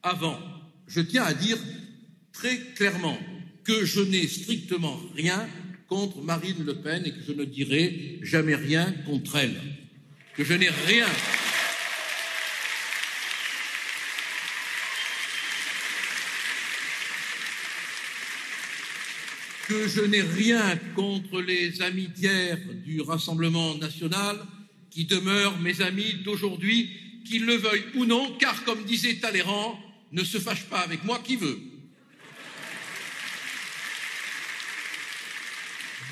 avant, 0.03 0.39
je 0.87 1.01
tiens 1.01 1.25
à 1.25 1.33
dire 1.33 1.57
très 2.33 2.59
clairement 2.75 3.19
que 3.65 3.87
je 3.87 4.01
n'ai 4.01 4.29
strictement 4.29 5.01
rien 5.17 5.49
contre 5.88 6.20
Marine 6.23 6.64
Le 6.64 6.75
Pen 6.75 7.03
et 7.05 7.12
que 7.12 7.23
je 7.27 7.33
ne 7.33 7.44
dirai 7.44 8.18
jamais 8.23 8.55
rien 8.55 8.92
contre 9.07 9.37
elle 9.37 9.61
que 10.37 10.44
je 10.44 10.55
n'ai 10.55 10.70
rien. 10.87 11.07
que 19.66 19.88
je 19.88 20.03
n'ai 20.03 20.20
rien 20.20 20.77
contre 20.94 21.40
les 21.40 21.81
amitières 21.81 22.59
du 22.85 23.01
Rassemblement 23.01 23.75
national 23.77 24.37
qui 24.90 25.07
demeurent 25.07 25.59
mes 25.59 25.81
amis 25.81 26.16
d'aujourd'hui, 26.23 26.90
qu'ils 27.27 27.47
le 27.47 27.55
veuillent 27.55 27.87
ou 27.94 28.05
non, 28.05 28.37
car 28.38 28.62
comme 28.64 28.85
disait 28.85 29.14
Talleyrand, 29.14 29.79
ne 30.12 30.23
se 30.23 30.37
fâche 30.37 30.64
pas 30.64 30.81
avec 30.81 31.03
moi 31.05 31.18
qui 31.25 31.37
veut. 31.37 31.59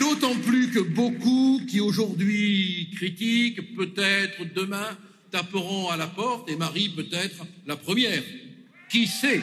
D'autant 0.02 0.34
plus 0.34 0.68
que 0.72 0.80
beaucoup 0.80 1.60
qui 1.68 1.78
aujourd'hui 1.78 2.90
critiquent, 2.96 3.76
peut-être 3.76 4.52
demain 4.52 4.98
taperont 5.30 5.90
à 5.90 5.96
la 5.96 6.08
porte, 6.08 6.50
et 6.50 6.56
Marie 6.56 6.88
peut-être 6.88 7.46
la 7.66 7.76
première. 7.76 8.20
Qui 8.90 9.06
sait? 9.06 9.40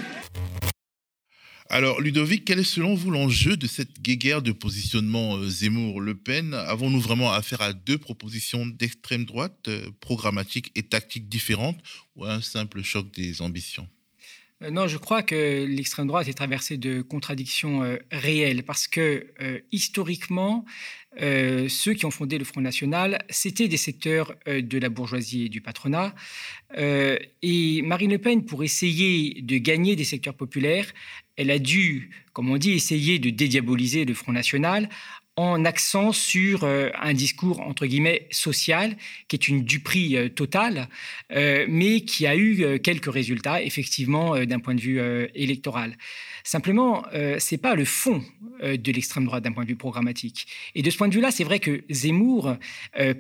Alors, 1.69 2.01
Ludovic, 2.01 2.43
quel 2.43 2.59
est 2.59 2.63
selon 2.65 2.93
vous 2.93 3.09
l'enjeu 3.09 3.55
de 3.55 3.67
cette 3.67 4.01
guéguerre 4.01 4.41
de 4.41 4.51
positionnement 4.51 5.37
euh, 5.37 5.47
Zemmour-Le 5.47 6.15
Pen? 6.15 6.53
Avons-nous 6.53 6.99
vraiment 6.99 7.31
affaire 7.31 7.61
à 7.61 7.71
deux 7.71 7.97
propositions 7.97 8.65
d'extrême 8.65 9.23
droite, 9.23 9.69
euh, 9.69 9.89
programmatiques 10.01 10.71
et 10.75 10.83
tactiques 10.83 11.29
différentes, 11.29 11.79
ou 12.17 12.25
à 12.25 12.33
un 12.33 12.41
simple 12.41 12.81
choc 12.83 13.09
des 13.13 13.41
ambitions? 13.41 13.87
Non, 14.71 14.87
je 14.87 14.97
crois 14.97 15.23
que 15.23 15.65
l'extrême 15.65 16.07
droite 16.07 16.27
est 16.27 16.33
traversée 16.33 16.77
de 16.77 17.01
contradictions 17.01 17.81
euh, 17.83 17.95
réelles 18.11 18.63
parce 18.63 18.87
que 18.87 19.27
euh, 19.41 19.59
historiquement, 19.71 20.65
ceux 21.17 21.93
qui 21.95 22.05
ont 22.05 22.11
fondé 22.11 22.37
le 22.37 22.45
Front 22.45 22.61
National, 22.61 23.17
c'était 23.29 23.67
des 23.67 23.77
secteurs 23.77 24.35
de 24.45 24.77
la 24.77 24.89
bourgeoisie 24.89 25.45
et 25.45 25.49
du 25.49 25.59
patronat. 25.59 26.13
et 26.77 27.81
Marine 27.81 28.11
Le 28.11 28.19
Pen, 28.19 28.45
pour 28.45 28.63
essayer 28.63 29.41
de 29.41 29.57
gagner 29.57 29.95
des 29.95 30.03
secteurs 30.03 30.35
populaires, 30.35 30.85
elle 31.35 31.51
a 31.51 31.57
dû, 31.57 32.11
comme 32.31 32.49
on 32.51 32.57
dit, 32.57 32.71
essayer 32.71 33.17
de 33.17 33.31
dédiaboliser 33.31 34.05
le 34.05 34.13
Front 34.13 34.33
National 34.33 34.87
en 35.39 35.63
accent 35.63 36.11
sur 36.11 36.65
euh, 36.65 36.89
un 36.99 37.13
discours 37.13 37.61
entre 37.61 37.85
guillemets 37.85 38.27
social 38.29 38.97
qui 39.29 39.37
est 39.37 39.47
une 39.47 39.63
duperie 39.63 40.17
euh, 40.17 40.27
totale, 40.27 40.89
euh, 41.31 41.65
mais 41.69 42.01
qui 42.01 42.27
a 42.27 42.35
eu 42.35 42.79
quelques 42.81 43.11
résultats 43.11 43.61
effectivement 43.61 44.37
d'un 44.45 44.59
point 44.59 44.75
de 44.75 44.81
vue 44.81 44.99
électoral. 45.33 45.95
Simplement, 46.49 47.03
c'est 47.37 47.57
pas 47.57 47.75
le 47.75 47.85
fond 47.85 48.23
de 48.63 48.91
l'extrême 48.91 49.25
droite 49.25 49.43
d'un 49.43 49.51
point 49.51 49.63
de 49.63 49.69
vue 49.69 49.75
programmatique. 49.75 50.47
Et 50.73 50.81
de 50.81 50.89
ce 50.89 50.97
point 50.97 51.07
de 51.07 51.13
vue-là, 51.13 51.29
c'est 51.29 51.43
vrai 51.43 51.59
que 51.59 51.83
Zemmour, 51.91 52.55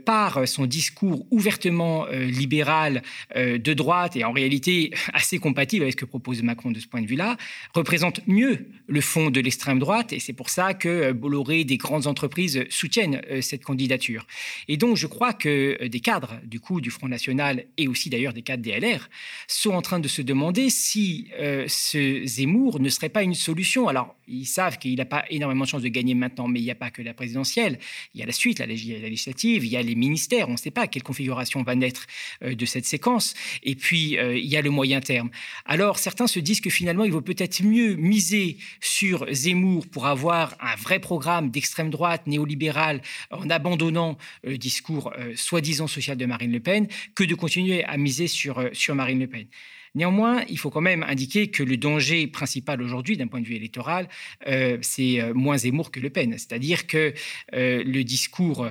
par 0.03 0.47
son 0.47 0.65
discours 0.65 1.27
ouvertement 1.29 2.07
libéral 2.07 3.03
de 3.35 3.73
droite 3.73 4.15
et 4.15 4.23
en 4.23 4.31
réalité 4.31 4.91
assez 5.13 5.37
compatible 5.37 5.83
avec 5.83 5.93
ce 5.93 5.97
que 5.97 6.05
propose 6.05 6.41
Macron 6.41 6.71
de 6.71 6.79
ce 6.79 6.87
point 6.87 7.01
de 7.01 7.07
vue-là, 7.07 7.37
représente 7.73 8.25
mieux 8.27 8.67
le 8.87 9.01
fond 9.01 9.29
de 9.29 9.39
l'extrême 9.39 9.79
droite. 9.79 10.11
Et 10.13 10.19
c'est 10.19 10.33
pour 10.33 10.49
ça 10.49 10.73
que 10.73 11.11
Bolloré, 11.11 11.63
des 11.63 11.77
grandes 11.77 12.07
entreprises 12.07 12.65
soutiennent 12.69 13.21
euh, 13.29 13.41
cette 13.41 13.63
candidature. 13.63 14.25
Et 14.67 14.77
donc, 14.77 14.97
je 14.97 15.07
crois 15.07 15.33
que 15.33 15.77
euh, 15.81 15.89
des 15.89 15.99
cadres, 15.99 16.39
du 16.43 16.59
coup, 16.59 16.81
du 16.81 16.89
Front 16.89 17.07
National 17.07 17.65
et 17.77 17.87
aussi 17.87 18.09
d'ailleurs 18.09 18.33
des 18.33 18.41
cadres 18.41 18.63
des 18.63 18.79
LR 18.79 19.09
sont 19.47 19.71
en 19.71 19.81
train 19.81 19.99
de 19.99 20.07
se 20.07 20.21
demander 20.21 20.69
si 20.69 21.27
euh, 21.39 21.65
ce 21.67 22.25
Zemmour 22.25 22.79
ne 22.79 22.89
serait 22.89 23.09
pas 23.09 23.18
une 23.23 23.35
solution. 23.35 23.87
Alors, 23.87 24.15
ils 24.27 24.45
savent 24.45 24.77
qu'il 24.77 24.95
n'a 24.95 25.05
pas 25.05 25.25
énormément 25.29 25.65
de 25.65 25.69
chances 25.69 25.81
de 25.81 25.87
gagner 25.87 26.13
maintenant, 26.13 26.47
mais 26.47 26.59
il 26.59 26.63
n'y 26.63 26.71
a 26.71 26.75
pas 26.75 26.91
que 26.91 27.01
la 27.01 27.13
présidentielle. 27.13 27.79
Il 28.13 28.19
y 28.19 28.23
a 28.23 28.25
la 28.25 28.31
suite, 28.31 28.59
la, 28.59 28.65
législative, 28.65 29.65
il 29.65 29.71
y 29.71 29.77
a 29.77 29.81
les 29.81 29.95
ministères. 29.95 30.49
On 30.49 30.53
ne 30.53 30.57
sait 30.57 30.71
pas 30.71 30.87
quelle 30.87 31.03
configuration 31.03 31.63
va 31.63 31.75
naître 31.75 32.05
de 32.41 32.65
cette 32.65 32.85
séquence. 32.85 33.33
Et 33.63 33.75
puis, 33.75 34.17
il 34.19 34.45
y 34.45 34.57
a 34.57 34.61
le 34.61 34.69
moyen 34.69 35.01
terme. 35.01 35.29
Alors, 35.65 35.99
certains 35.99 36.27
se 36.27 36.39
disent 36.39 36.61
que 36.61 36.69
finalement, 36.69 37.03
il 37.03 37.11
vaut 37.11 37.21
peut-être 37.21 37.63
mieux 37.63 37.95
miser 37.95 38.57
sur 38.79 39.25
Zemmour 39.31 39.87
pour 39.87 40.07
avoir 40.07 40.55
un 40.59 40.75
vrai 40.75 40.99
programme 40.99 41.49
d'extrême 41.49 41.89
droite 41.89 42.27
néolibérale 42.27 43.01
en 43.31 43.49
abandonnant 43.49 44.17
le 44.43 44.57
discours 44.57 45.11
euh, 45.17 45.33
soi-disant 45.35 45.87
social 45.87 46.17
de 46.17 46.25
Marine 46.25 46.51
Le 46.51 46.59
Pen 46.59 46.87
que 47.15 47.23
de 47.23 47.35
continuer 47.35 47.83
à 47.83 47.97
miser 47.97 48.27
sur, 48.27 48.59
euh, 48.59 48.69
sur 48.73 48.95
Marine 48.95 49.19
Le 49.19 49.27
Pen. 49.27 49.47
Néanmoins, 49.95 50.43
il 50.49 50.57
faut 50.57 50.69
quand 50.69 50.81
même 50.81 51.03
indiquer 51.03 51.49
que 51.49 51.63
le 51.63 51.77
danger 51.77 52.27
principal 52.27 52.81
aujourd'hui, 52.81 53.17
d'un 53.17 53.27
point 53.27 53.41
de 53.41 53.45
vue 53.45 53.55
électoral, 53.55 54.07
euh, 54.47 54.77
c'est 54.81 55.21
moins 55.33 55.57
Zemmour 55.57 55.91
que 55.91 55.99
Le 55.99 56.09
Pen. 56.09 56.33
C'est-à-dire 56.33 56.87
que 56.87 57.13
le 57.53 58.01
discours 58.03 58.69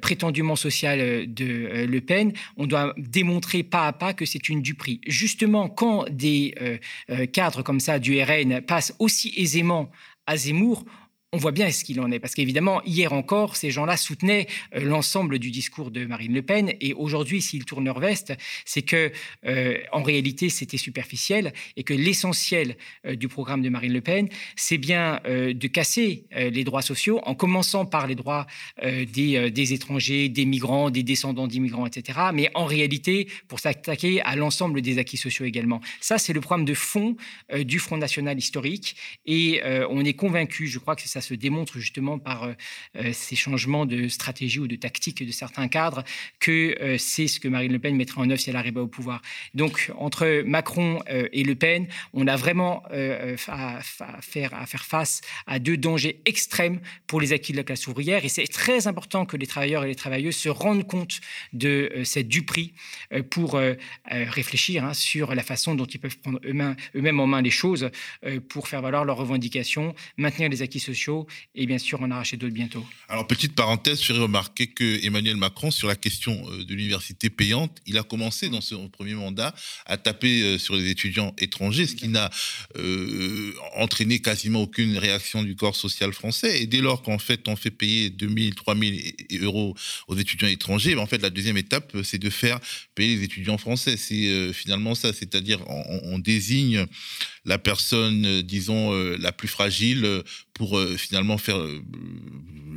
prétendument 0.00 0.56
social 0.56 1.32
de 1.32 1.86
Le 1.86 2.00
Pen, 2.00 2.32
on 2.56 2.66
doit 2.66 2.94
démontrer 2.96 3.62
pas 3.62 3.86
à 3.86 3.92
pas 3.92 4.14
que 4.14 4.24
c'est 4.24 4.48
une 4.48 4.62
duperie. 4.62 5.00
Justement, 5.06 5.68
quand 5.68 6.08
des 6.10 6.54
cadres 7.32 7.62
comme 7.62 7.80
ça 7.80 7.98
du 7.98 8.20
RN 8.22 8.60
passent 8.62 8.94
aussi 8.98 9.32
aisément 9.36 9.90
à 10.26 10.36
Zemmour, 10.36 10.84
on 11.32 11.38
voit 11.38 11.52
bien 11.52 11.70
ce 11.70 11.84
qu'il 11.84 12.00
en 12.00 12.10
est. 12.10 12.18
Parce 12.18 12.34
qu'évidemment, 12.34 12.82
hier 12.84 13.12
encore, 13.12 13.54
ces 13.54 13.70
gens-là 13.70 13.96
soutenaient 13.96 14.48
euh, 14.74 14.80
l'ensemble 14.80 15.38
du 15.38 15.52
discours 15.52 15.92
de 15.92 16.04
Marine 16.04 16.34
Le 16.34 16.42
Pen. 16.42 16.72
Et 16.80 16.92
aujourd'hui, 16.92 17.40
s'ils 17.40 17.64
tournent 17.64 17.84
leur 17.84 18.00
veste, 18.00 18.32
c'est 18.64 18.82
que, 18.82 19.12
euh, 19.46 19.78
en 19.92 20.02
réalité, 20.02 20.48
c'était 20.48 20.76
superficiel 20.76 21.52
et 21.76 21.84
que 21.84 21.94
l'essentiel 21.94 22.76
euh, 23.06 23.14
du 23.14 23.28
programme 23.28 23.62
de 23.62 23.68
Marine 23.68 23.92
Le 23.92 24.00
Pen, 24.00 24.28
c'est 24.56 24.78
bien 24.78 25.20
de 25.24 25.66
casser 25.66 26.24
les 26.34 26.64
droits 26.64 26.82
sociaux, 26.82 27.20
en 27.24 27.34
commençant 27.34 27.84
par 27.84 28.06
les 28.06 28.14
droits 28.14 28.46
des, 28.82 29.50
des, 29.50 29.72
étrangers, 29.72 30.28
des 30.28 30.44
migrants, 30.44 30.90
des 30.90 31.02
descendants 31.02 31.46
d'immigrants, 31.46 31.86
etc. 31.86 32.18
Mais 32.32 32.50
en 32.54 32.64
réalité, 32.64 33.28
pour 33.48 33.60
s'attaquer 33.60 34.20
à 34.22 34.36
l'ensemble 34.36 34.82
des 34.82 34.98
acquis 34.98 35.16
sociaux 35.16 35.44
également. 35.44 35.80
Ça, 36.00 36.18
c'est 36.18 36.32
le 36.32 36.40
programme 36.40 36.64
de 36.64 36.74
fond 36.74 37.16
du 37.54 37.78
Front 37.78 37.96
National 37.96 38.38
historique. 38.38 38.96
Et 39.26 39.60
on 39.90 40.04
est 40.04 40.14
convaincu, 40.14 40.66
je 40.66 40.78
crois 40.78 40.96
que 40.96 41.02
c'est 41.02 41.08
ça 41.08 41.19
se 41.20 41.34
démontre 41.34 41.78
justement 41.78 42.18
par 42.18 42.44
euh, 42.44 42.52
euh, 42.96 43.12
ces 43.12 43.36
changements 43.36 43.86
de 43.86 44.08
stratégie 44.08 44.58
ou 44.58 44.66
de 44.66 44.76
tactique 44.76 45.24
de 45.24 45.32
certains 45.32 45.68
cadres 45.68 46.04
que 46.38 46.76
euh, 46.80 46.98
c'est 46.98 47.28
ce 47.28 47.40
que 47.40 47.48
Marine 47.48 47.72
Le 47.72 47.78
Pen 47.78 47.96
mettra 47.96 48.20
en 48.20 48.30
œuvre 48.30 48.40
si 48.40 48.50
elle 48.50 48.56
arrive 48.56 48.76
au 48.76 48.86
pouvoir. 48.86 49.22
Donc 49.54 49.90
entre 49.96 50.42
Macron 50.42 51.00
et 51.08 51.44
Le 51.44 51.54
Pen, 51.54 51.86
on 52.12 52.26
a 52.26 52.36
vraiment 52.36 52.82
à, 52.90 53.80
faire, 54.20 54.54
à 54.54 54.66
faire 54.66 54.84
face 54.84 55.20
à 55.46 55.58
deux 55.58 55.76
dangers 55.76 56.20
extrêmes 56.26 56.80
pour 57.06 57.20
les 57.20 57.32
acquis 57.32 57.52
de 57.52 57.56
la 57.56 57.64
classe 57.64 57.86
ouvrière. 57.86 58.24
Et 58.24 58.28
c'est 58.28 58.46
très 58.46 58.86
important 58.86 59.26
que 59.26 59.36
les 59.36 59.46
travailleurs 59.46 59.84
et 59.84 59.88
les 59.88 59.94
travailleuses 59.94 60.36
se 60.36 60.48
rendent 60.48 60.86
compte 60.86 61.20
de 61.52 61.90
cette 62.04 62.28
duperie 62.28 62.74
pour 63.30 63.60
réfléchir 64.06 64.84
hein, 64.84 64.94
sur 64.94 65.34
la 65.34 65.42
façon 65.42 65.74
dont 65.74 65.86
ils 65.86 66.00
peuvent 66.00 66.18
prendre 66.18 66.40
eux-mêmes 66.44 67.20
en 67.20 67.26
main 67.26 67.42
les 67.42 67.50
choses 67.50 67.90
pour 68.48 68.68
faire 68.68 68.82
valoir 68.82 69.04
leurs 69.04 69.16
revendications, 69.16 69.94
maintenir 70.16 70.48
les 70.48 70.62
acquis 70.62 70.80
sociaux 70.80 71.09
et 71.54 71.66
bien 71.66 71.78
sûr 71.78 72.00
en 72.02 72.10
arracher 72.10 72.36
d'autres 72.36 72.54
bientôt. 72.54 72.84
Alors, 73.08 73.26
petite 73.26 73.54
parenthèse, 73.54 74.00
je 74.00 74.06
ferai 74.06 74.20
remarquer 74.20 74.68
que 74.68 75.04
Emmanuel 75.04 75.36
Macron, 75.36 75.70
sur 75.70 75.88
la 75.88 75.96
question 75.96 76.32
euh, 76.50 76.64
de 76.64 76.74
l'université 76.74 77.30
payante, 77.30 77.78
il 77.86 77.98
a 77.98 78.02
commencé 78.02 78.48
dans 78.48 78.60
son 78.60 78.88
premier 78.88 79.14
mandat 79.14 79.54
à 79.86 79.96
taper 79.96 80.42
euh, 80.42 80.58
sur 80.58 80.74
les 80.74 80.88
étudiants 80.90 81.34
étrangers, 81.38 81.86
ce 81.86 81.96
qui 81.96 82.08
n'a 82.08 82.30
euh, 82.76 83.52
entraîné 83.76 84.20
quasiment 84.20 84.62
aucune 84.62 84.96
réaction 84.96 85.42
du 85.42 85.56
corps 85.56 85.76
social 85.76 86.12
français. 86.12 86.62
Et 86.62 86.66
dès 86.66 86.80
lors 86.80 87.02
qu'en 87.02 87.18
fait, 87.18 87.48
on 87.48 87.56
fait 87.56 87.70
payer 87.70 88.10
2000, 88.10 88.54
3000 88.54 89.14
euros 89.42 89.74
aux 90.08 90.16
étudiants 90.16 90.48
étrangers, 90.48 90.94
ben, 90.94 91.02
en 91.02 91.06
fait, 91.06 91.22
la 91.22 91.30
deuxième 91.30 91.56
étape, 91.56 91.96
c'est 92.04 92.18
de 92.18 92.30
faire 92.30 92.60
payer 92.94 93.16
les 93.16 93.24
étudiants 93.24 93.58
français. 93.58 93.96
C'est 93.96 94.52
finalement 94.52 94.94
ça, 94.94 95.12
c'est-à-dire 95.12 95.60
on, 95.68 96.18
désigne 96.18 96.86
la 97.44 97.58
personne, 97.58 98.42
disons, 98.42 98.92
la 98.92 99.32
plus 99.32 99.48
fragile 99.48 100.22
pour 100.60 100.78
finalement 100.98 101.38
faire 101.38 101.58
euh, 101.58 101.82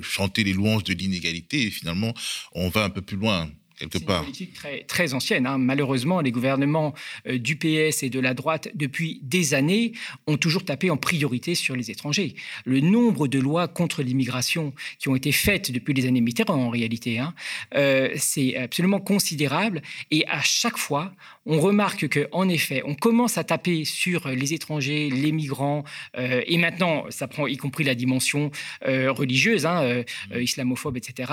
chanter 0.02 0.44
les 0.44 0.54
louanges 0.54 0.84
de 0.86 0.94
l'inégalité. 0.94 1.64
Et 1.64 1.70
finalement, 1.70 2.14
on 2.54 2.70
va 2.70 2.84
un 2.86 2.90
peu 2.90 3.02
plus 3.02 3.18
loin 3.18 3.50
quelque 3.90 4.06
part. 4.06 4.20
Une 4.20 4.26
politique 4.26 4.54
très, 4.54 4.84
très 4.84 5.14
ancienne. 5.14 5.46
Hein. 5.48 5.58
Malheureusement, 5.58 6.22
les 6.22 6.32
gouvernements 6.32 6.94
euh, 7.28 7.38
du 7.38 7.56
PS 7.56 8.04
et 8.04 8.10
de 8.10 8.20
la 8.20 8.34
droite, 8.34 8.70
depuis 8.76 9.20
des 9.24 9.54
années, 9.54 9.94
ont 10.28 10.38
toujours 10.38 10.66
tapé 10.66 10.90
en 10.90 10.98
priorité 10.98 11.56
sur 11.56 11.76
les 11.76 11.92
étrangers. 11.92 12.36
Le 12.66 12.80
nombre 12.80 13.28
de 13.28 13.40
lois 13.40 13.68
contre 13.68 14.04
l'immigration 14.04 14.74
qui 15.00 15.10
ont 15.10 15.16
été 15.16 15.32
faites 15.32 15.72
depuis 15.72 15.94
les 15.94 16.06
années 16.08 16.22
Mitterrand, 16.22 16.56
en 16.56 16.70
réalité, 16.70 17.20
hein, 17.20 17.34
euh, 17.76 18.10
c'est 18.16 18.56
absolument 18.56 19.00
considérable. 19.00 19.82
Et 20.12 20.26
à 20.28 20.42
chaque 20.42 20.78
fois, 20.78 21.14
on 21.46 21.60
remarque 21.60 22.08
qu'en 22.08 22.48
effet, 22.48 22.82
on 22.86 22.96
commence 22.96 23.38
à 23.38 23.44
taper 23.44 23.86
sur 23.86 24.30
les 24.30 24.54
étrangers, 24.54 25.10
les 25.10 25.32
migrants, 25.32 25.84
euh, 26.18 26.42
et 26.46 26.58
maintenant, 26.58 27.06
ça 27.10 27.28
prend 27.28 27.48
y 27.48 27.58
compris 27.58 27.84
la 27.84 27.96
dimension 27.96 28.52
religieuse, 28.84 29.66
hein, 29.66 30.04
islamophobe, 30.36 30.98
etc., 30.98 31.32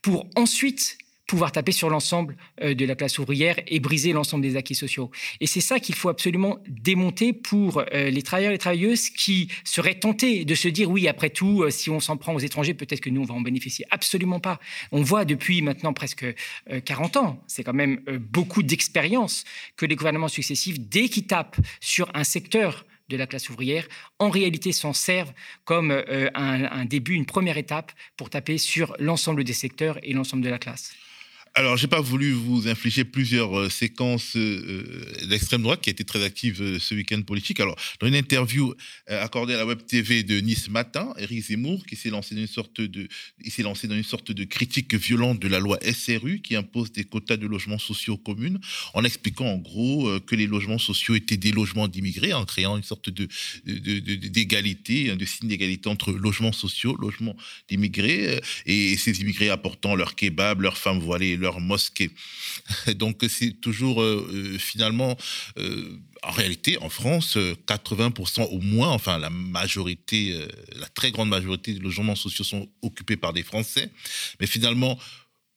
pour 0.00 0.26
ensuite 0.36 0.98
pouvoir 1.26 1.52
taper 1.52 1.72
sur 1.72 1.88
l'ensemble 1.88 2.36
euh, 2.60 2.74
de 2.74 2.84
la 2.84 2.94
classe 2.94 3.18
ouvrière 3.18 3.56
et 3.66 3.80
briser 3.80 4.12
l'ensemble 4.12 4.42
des 4.42 4.56
acquis 4.56 4.74
sociaux. 4.74 5.10
Et 5.40 5.46
c'est 5.46 5.60
ça 5.60 5.80
qu'il 5.80 5.94
faut 5.94 6.08
absolument 6.08 6.58
démonter 6.68 7.32
pour 7.32 7.78
euh, 7.78 8.10
les 8.10 8.22
travailleurs 8.22 8.50
et 8.50 8.54
les 8.54 8.58
travailleuses 8.58 9.10
qui 9.10 9.48
seraient 9.64 9.98
tentés 9.98 10.44
de 10.44 10.54
se 10.54 10.68
dire 10.68 10.90
oui, 10.90 11.08
après 11.08 11.30
tout, 11.30 11.62
euh, 11.62 11.70
si 11.70 11.90
on 11.90 12.00
s'en 12.00 12.16
prend 12.16 12.34
aux 12.34 12.38
étrangers, 12.38 12.74
peut-être 12.74 13.00
que 13.00 13.10
nous, 13.10 13.22
on 13.22 13.24
va 13.24 13.34
en 13.34 13.40
bénéficier. 13.40 13.86
Absolument 13.90 14.40
pas. 14.40 14.58
On 14.90 15.02
voit 15.02 15.24
depuis 15.24 15.62
maintenant 15.62 15.92
presque 15.92 16.26
40 16.84 17.16
ans, 17.16 17.42
c'est 17.46 17.64
quand 17.64 17.72
même 17.72 18.00
beaucoup 18.18 18.62
d'expérience 18.62 19.44
que 19.76 19.86
les 19.86 19.96
gouvernements 19.96 20.28
successifs, 20.28 20.80
dès 20.80 21.08
qu'ils 21.08 21.26
tapent 21.26 21.56
sur 21.80 22.10
un 22.14 22.24
secteur 22.24 22.84
de 23.08 23.16
la 23.16 23.26
classe 23.26 23.48
ouvrière, 23.50 23.86
en 24.18 24.30
réalité 24.30 24.72
s'en 24.72 24.92
servent 24.92 25.32
comme 25.64 25.90
un, 25.90 26.64
un 26.64 26.84
début, 26.84 27.14
une 27.14 27.26
première 27.26 27.58
étape 27.58 27.92
pour 28.16 28.30
taper 28.30 28.58
sur 28.58 28.94
l'ensemble 28.98 29.44
des 29.44 29.52
secteurs 29.52 29.98
et 30.02 30.12
l'ensemble 30.12 30.42
de 30.42 30.50
la 30.50 30.58
classe. 30.58 30.92
Alors, 31.54 31.76
j'ai 31.76 31.86
pas 31.86 32.00
voulu 32.00 32.32
vous 32.32 32.66
infliger 32.66 33.04
plusieurs 33.04 33.58
euh, 33.58 33.68
séquences 33.68 34.36
euh, 34.36 34.40
euh, 35.20 35.26
d'extrême 35.26 35.60
droite 35.60 35.82
qui 35.82 35.90
a 35.90 35.92
été 35.92 36.02
très 36.02 36.24
active 36.24 36.78
ce 36.78 36.94
week-end 36.94 37.20
politique. 37.20 37.60
Alors, 37.60 37.76
dans 38.00 38.06
une 38.06 38.14
interview 38.14 38.72
accordée 39.06 39.52
à 39.52 39.58
la 39.58 39.66
Web 39.66 39.84
TV 39.86 40.22
de 40.22 40.40
Nice 40.40 40.70
Matin, 40.70 41.12
Éric 41.18 41.48
Zemmour, 41.48 41.84
qui 41.84 41.96
s'est 41.96 42.08
lancé 42.08 42.34
dans 42.34 42.40
une 42.40 44.02
sorte 44.04 44.32
de, 44.32 44.44
critique 44.44 44.94
violente 44.94 45.40
de 45.40 45.48
la 45.48 45.58
loi 45.58 45.78
SRU 45.82 46.40
qui 46.40 46.56
impose 46.56 46.90
des 46.92 47.04
quotas 47.04 47.36
de 47.36 47.46
logements 47.46 47.78
sociaux 47.78 48.16
communes, 48.16 48.58
en 48.94 49.04
expliquant 49.04 49.46
en 49.46 49.58
gros 49.58 50.08
que 50.20 50.34
les 50.34 50.46
logements 50.46 50.78
sociaux 50.78 51.14
étaient 51.14 51.36
des 51.36 51.52
logements 51.52 51.88
d'immigrés, 51.88 52.32
en 52.32 52.46
créant 52.46 52.76
une 52.78 52.82
sorte 52.82 53.10
de, 53.10 53.28
d'égalité, 53.66 55.08
de, 55.10 55.14
de 55.16 55.24
signe 55.24 55.48
d'égalité 55.48 55.88
entre 55.88 56.12
logements 56.12 56.52
sociaux, 56.52 56.96
logements 56.96 57.36
d'immigrés, 57.68 58.40
et 58.64 58.96
ces 58.96 59.20
immigrés 59.20 59.50
apportant 59.50 59.94
leur 59.94 60.14
kebab, 60.14 60.62
leurs 60.62 60.78
femmes 60.78 61.00
voilées, 61.00 61.36
leur 61.42 61.60
mosquée. 61.60 62.10
Donc 62.96 63.22
c'est 63.28 63.60
toujours 63.60 64.00
euh, 64.00 64.26
euh, 64.32 64.58
finalement, 64.58 65.16
euh, 65.58 65.98
en 66.22 66.30
réalité, 66.30 66.78
en 66.78 66.88
France, 66.88 67.36
80% 67.36 68.44
au 68.44 68.60
moins, 68.60 68.88
enfin 68.88 69.18
la 69.18 69.28
majorité, 69.28 70.38
la 70.76 70.88
très 70.88 71.10
grande 71.10 71.28
majorité 71.28 71.74
des 71.74 71.80
logements 71.80 72.14
sociaux 72.14 72.44
sont 72.44 72.68
occupés 72.80 73.16
par 73.16 73.32
des 73.32 73.42
Français. 73.42 73.90
Mais 74.40 74.46
finalement, 74.46 74.98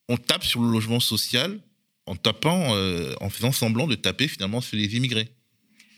on 0.09 0.17
tape 0.17 0.43
sur 0.43 0.61
le 0.61 0.71
logement 0.71 0.99
social 0.99 1.59
en 2.07 2.15
tapant, 2.15 2.75
en 3.21 3.29
faisant 3.29 3.51
semblant 3.51 3.85
de 3.85 3.95
taper 3.95 4.27
finalement 4.27 4.59
sur 4.59 4.75
les 4.75 4.95
immigrés. 4.95 5.29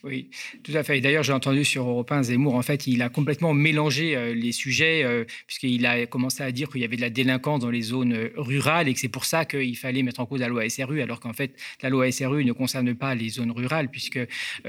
Oui, 0.08 0.30
tout 0.64 0.72
à 0.74 0.84
fait. 0.84 1.02
D'ailleurs, 1.02 1.24
j'ai 1.24 1.34
entendu 1.34 1.66
sur 1.66 1.86
Europe 1.86 2.10
1, 2.10 2.24
Zemmour, 2.24 2.56
en 2.56 2.62
fait, 2.62 2.88
il 2.88 3.02
a 3.02 3.10
complètement 3.10 3.54
mélangé 3.54 4.16
euh, 4.16 4.34
les 4.34 4.54
sujets, 4.54 5.04
euh, 5.04 5.26
puisqu'il 5.48 5.86
a 5.86 6.06
commencé 6.06 6.44
à 6.44 6.52
dire 6.54 6.70
qu'il 6.70 6.80
y 6.80 6.86
avait 6.86 6.96
de 6.96 7.02
la 7.02 7.10
délinquance 7.10 7.60
dans 7.60 7.70
les 7.70 7.82
zones 7.82 8.14
euh, 8.14 8.32
rurales 8.38 8.88
et 8.88 8.94
que 8.94 9.02
c'est 9.02 9.10
pour 9.10 9.26
ça 9.26 9.44
qu'il 9.44 9.76
fallait 9.76 10.04
mettre 10.04 10.22
en 10.22 10.26
cause 10.26 10.40
la 10.40 10.48
loi 10.48 10.68
SRU, 10.70 11.02
alors 11.02 11.20
qu'en 11.20 11.34
fait, 11.34 11.56
la 11.82 11.90
loi 11.90 12.10
SRU 12.10 12.46
ne 12.46 12.54
concerne 12.54 12.96
pas 12.96 13.16
les 13.16 13.28
zones 13.28 13.52
rurales, 13.52 13.90
puisque 13.90 14.20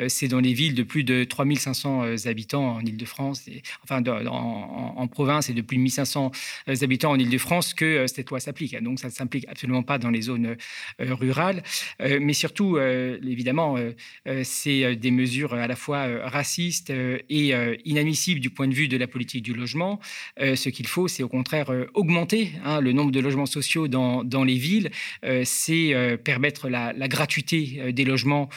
c'est 0.09 0.27
dans 0.27 0.40
les 0.40 0.55
villes 0.55 0.74
de 0.74 0.83
plus 0.83 1.05
de 1.05 1.22
3500 1.22 2.27
habitants 2.27 2.74
en 2.74 2.81
Ile-de-France, 2.81 3.48
enfin, 3.85 4.03
en, 4.05 5.07
province 5.07 5.51
et 5.51 5.55
de 5.55 5.62
plus 5.62 5.77
de 5.77 5.83
1500 5.83 6.33
habitants 6.83 7.12
en 7.12 7.18
Ile-de-France 7.18 7.74
que 7.74 8.07
cette 8.09 8.29
loi 8.31 8.40
s'applique. 8.40 8.77
Donc, 8.83 8.98
ça 8.98 9.07
ne 9.07 9.12
s'implique 9.12 9.46
absolument 9.48 9.83
pas 9.83 9.98
dans 9.98 10.11
les 10.11 10.22
zones 10.22 10.57
rurales. 10.98 11.62
mais 12.01 12.33
surtout, 12.33 12.79
évidemment, 12.79 13.77
c'est 14.42 14.96
des 14.96 15.11
mesures 15.11 15.28
à 15.53 15.67
la 15.67 15.77
fois 15.77 15.99
euh, 15.99 16.21
racistes 16.25 16.91
euh, 16.91 17.19
et 17.29 17.55
euh, 17.55 17.77
inadmissibles 17.85 18.41
du 18.41 18.51
point 18.51 18.69
de 18.69 18.75
vue 18.75 18.88
de 18.88 18.97
la 18.97 19.07
politique 19.07 19.43
du 19.43 19.55
logement. 19.55 20.01
ce 20.38 20.69
qu'il 20.69 20.87
faut, 20.87 21.09
c'est 21.09 21.23
au 21.23 21.29
contraire 21.29 21.71
augmenter 21.95 22.53
hein, 22.64 22.81
le 22.81 22.93
nombre 22.93 23.11
de 23.11 23.21
logements 23.21 23.47
sociaux 23.47 23.88
dans, 23.88 24.25
dans 24.25 24.45
les 24.45 24.57
villes. 24.57 24.91
c'est 25.45 26.19
permettre 26.25 26.69
la, 26.69 26.93
gratuité 27.09 27.93
des 27.93 28.05
logements 28.05 28.49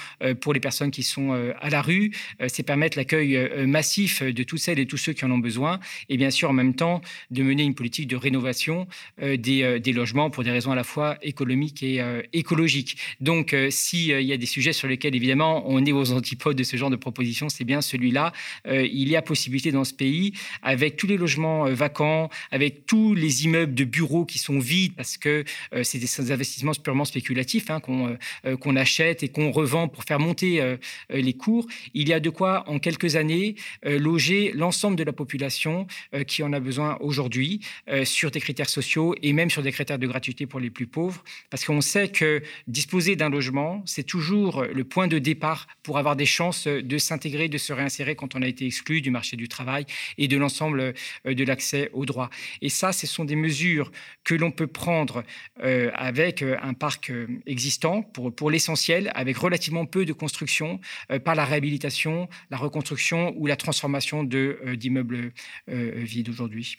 pour 0.41 0.53
les 0.53 0.59
personnes 0.59 0.91
qui 0.91 1.03
sont 1.03 1.31
à 1.59 1.69
la 1.69 1.81
rue. 1.81 2.11
c'est 2.47 2.63
permettre 2.63 2.97
l'accueil 2.97 3.65
massif 3.65 4.23
de 4.23 4.43
toutes 4.43 4.59
celles 4.59 4.79
et 4.79 4.85
tous 4.85 4.97
ceux 4.97 5.13
qui 5.13 5.25
en 5.25 5.31
ont 5.31 5.39
besoin. 5.39 5.79
Et 6.09 6.17
bien 6.17 6.31
sûr, 6.31 6.49
en 6.49 6.53
même 6.53 6.75
temps, 6.75 7.01
de 7.31 7.43
mener 7.43 7.63
une 7.63 7.75
politique 7.75 8.07
de 8.07 8.15
rénovation 8.15 8.87
des, 9.21 9.79
des 9.79 9.93
logements 9.93 10.29
pour 10.29 10.43
des 10.43 10.51
raisons 10.51 10.71
à 10.71 10.75
la 10.75 10.83
fois 10.83 11.17
économiques 11.21 11.83
et 11.83 12.01
écologiques. 12.33 12.97
Donc, 13.19 13.55
s'il 13.69 14.21
y 14.21 14.33
a 14.33 14.37
des 14.37 14.45
sujets 14.45 14.73
sur 14.73 14.87
lesquels, 14.87 15.15
évidemment, 15.15 15.63
on 15.67 15.83
est 15.85 15.91
aux 15.91 16.11
antipodes, 16.11 16.60
de 16.61 16.65
ce 16.65 16.77
genre 16.77 16.89
de 16.89 16.95
proposition, 16.95 17.49
c'est 17.49 17.63
bien 17.63 17.81
celui-là. 17.81 18.31
Euh, 18.67 18.85
il 18.85 19.09
y 19.09 19.15
a 19.15 19.21
possibilité 19.21 19.71
dans 19.71 19.83
ce 19.83 19.93
pays, 19.93 20.33
avec 20.61 20.95
tous 20.95 21.07
les 21.07 21.17
logements 21.17 21.65
euh, 21.65 21.73
vacants, 21.73 22.29
avec 22.51 22.85
tous 22.85 23.15
les 23.15 23.45
immeubles 23.45 23.73
de 23.73 23.83
bureaux 23.83 24.25
qui 24.25 24.37
sont 24.37 24.59
vides, 24.59 24.93
parce 24.95 25.17
que 25.17 25.43
euh, 25.73 25.83
c'est 25.83 25.99
des 25.99 26.31
investissements 26.31 26.73
purement 26.83 27.05
spéculatifs 27.05 27.69
hein, 27.69 27.79
qu'on 27.79 28.75
achète 28.75 29.23
et 29.23 29.29
qu'on 29.29 29.51
revend 29.51 29.87
pour 29.87 30.03
faire 30.03 30.19
monter 30.19 30.77
les 31.09 31.33
cours. 31.33 31.67
Il 31.93 32.07
y 32.07 32.13
a 32.13 32.19
de 32.19 32.29
quoi, 32.29 32.63
en 32.69 32.79
quelques 32.79 33.15
années, 33.15 33.55
loger 33.83 34.51
l'ensemble 34.53 34.95
de 34.95 35.03
la 35.03 35.13
population 35.13 35.87
qui 36.27 36.43
en 36.43 36.53
a 36.53 36.59
besoin 36.59 36.97
aujourd'hui 37.01 37.61
sur 38.03 38.31
des 38.31 38.39
critères 38.39 38.69
sociaux 38.69 39.15
et 39.21 39.33
même 39.33 39.49
sur 39.49 39.61
des 39.61 39.71
critères 39.71 39.99
de 39.99 40.07
gratuité 40.07 40.45
pour 40.45 40.59
les 40.59 40.69
plus 40.69 40.87
pauvres, 40.87 41.23
parce 41.49 41.65
qu'on 41.65 41.81
sait 41.81 42.09
que 42.09 42.41
disposer 42.67 43.15
d'un 43.15 43.29
logement, 43.29 43.83
c'est 43.85 44.03
toujours 44.03 44.63
le 44.63 44.83
point 44.83 45.07
de 45.07 45.19
départ 45.19 45.67
pour 45.83 45.97
avoir 45.97 46.15
des 46.15 46.25
chances 46.25 46.40
chances 46.41 46.67
de 46.67 46.97
s'intégrer, 46.97 47.49
de 47.49 47.59
se 47.59 47.71
réinsérer 47.71 48.15
quand 48.15 48.35
on 48.35 48.41
a 48.41 48.47
été 48.47 48.65
exclu 48.65 49.01
du 49.01 49.11
marché 49.11 49.37
du 49.37 49.47
travail 49.47 49.85
et 50.17 50.27
de 50.27 50.37
l'ensemble 50.37 50.93
de 51.25 51.43
l'accès 51.43 51.89
aux 51.93 52.05
droits. 52.05 52.31
Et 52.61 52.69
ça, 52.69 52.91
ce 52.93 53.05
sont 53.05 53.25
des 53.25 53.35
mesures 53.35 53.91
que 54.23 54.33
l'on 54.33 54.51
peut 54.51 54.71
prendre 54.85 55.23
avec 55.59 56.41
un 56.41 56.73
parc 56.73 57.11
existant 57.45 58.01
pour, 58.01 58.49
l'essentiel, 58.49 59.11
avec 59.13 59.37
relativement 59.37 59.85
peu 59.85 60.03
de 60.05 60.13
construction, 60.13 60.79
par 61.23 61.35
la 61.35 61.45
réhabilitation, 61.45 62.27
la 62.49 62.57
reconstruction 62.57 63.33
ou 63.37 63.45
la 63.45 63.55
transformation 63.55 64.23
d'immeubles 64.23 65.33
vides 65.67 66.29
aujourd'hui. 66.29 66.77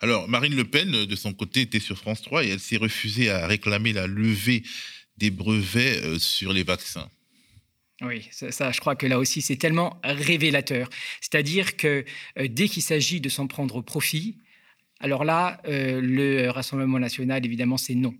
Alors, 0.00 0.28
Marine 0.28 0.54
Le 0.54 0.64
Pen, 0.64 0.90
de 0.90 1.16
son 1.16 1.32
côté, 1.32 1.62
était 1.62 1.80
sur 1.80 1.96
France 1.98 2.22
3 2.22 2.44
et 2.44 2.48
elle 2.50 2.60
s'est 2.60 2.76
refusée 2.76 3.30
à 3.30 3.46
réclamer 3.46 3.92
la 3.92 4.06
levée 4.06 4.62
des 5.16 5.30
brevets 5.30 6.02
euh, 6.04 6.18
sur 6.18 6.52
les 6.52 6.62
vaccins. 6.62 7.10
Oui, 8.00 8.28
ça, 8.30 8.70
je 8.70 8.80
crois 8.80 8.94
que 8.94 9.06
là 9.06 9.18
aussi, 9.18 9.42
c'est 9.42 9.56
tellement 9.56 9.98
révélateur. 10.04 10.88
C'est-à-dire 11.20 11.76
que 11.76 12.04
euh, 12.38 12.46
dès 12.48 12.68
qu'il 12.68 12.82
s'agit 12.82 13.20
de 13.20 13.28
s'en 13.28 13.48
prendre 13.48 13.80
profit, 13.82 14.38
alors 15.00 15.24
là, 15.24 15.60
euh, 15.68 16.00
le 16.02 16.50
Rassemblement 16.50 16.98
national, 16.98 17.44
évidemment, 17.44 17.76
c'est 17.76 17.94
non. 17.94 18.14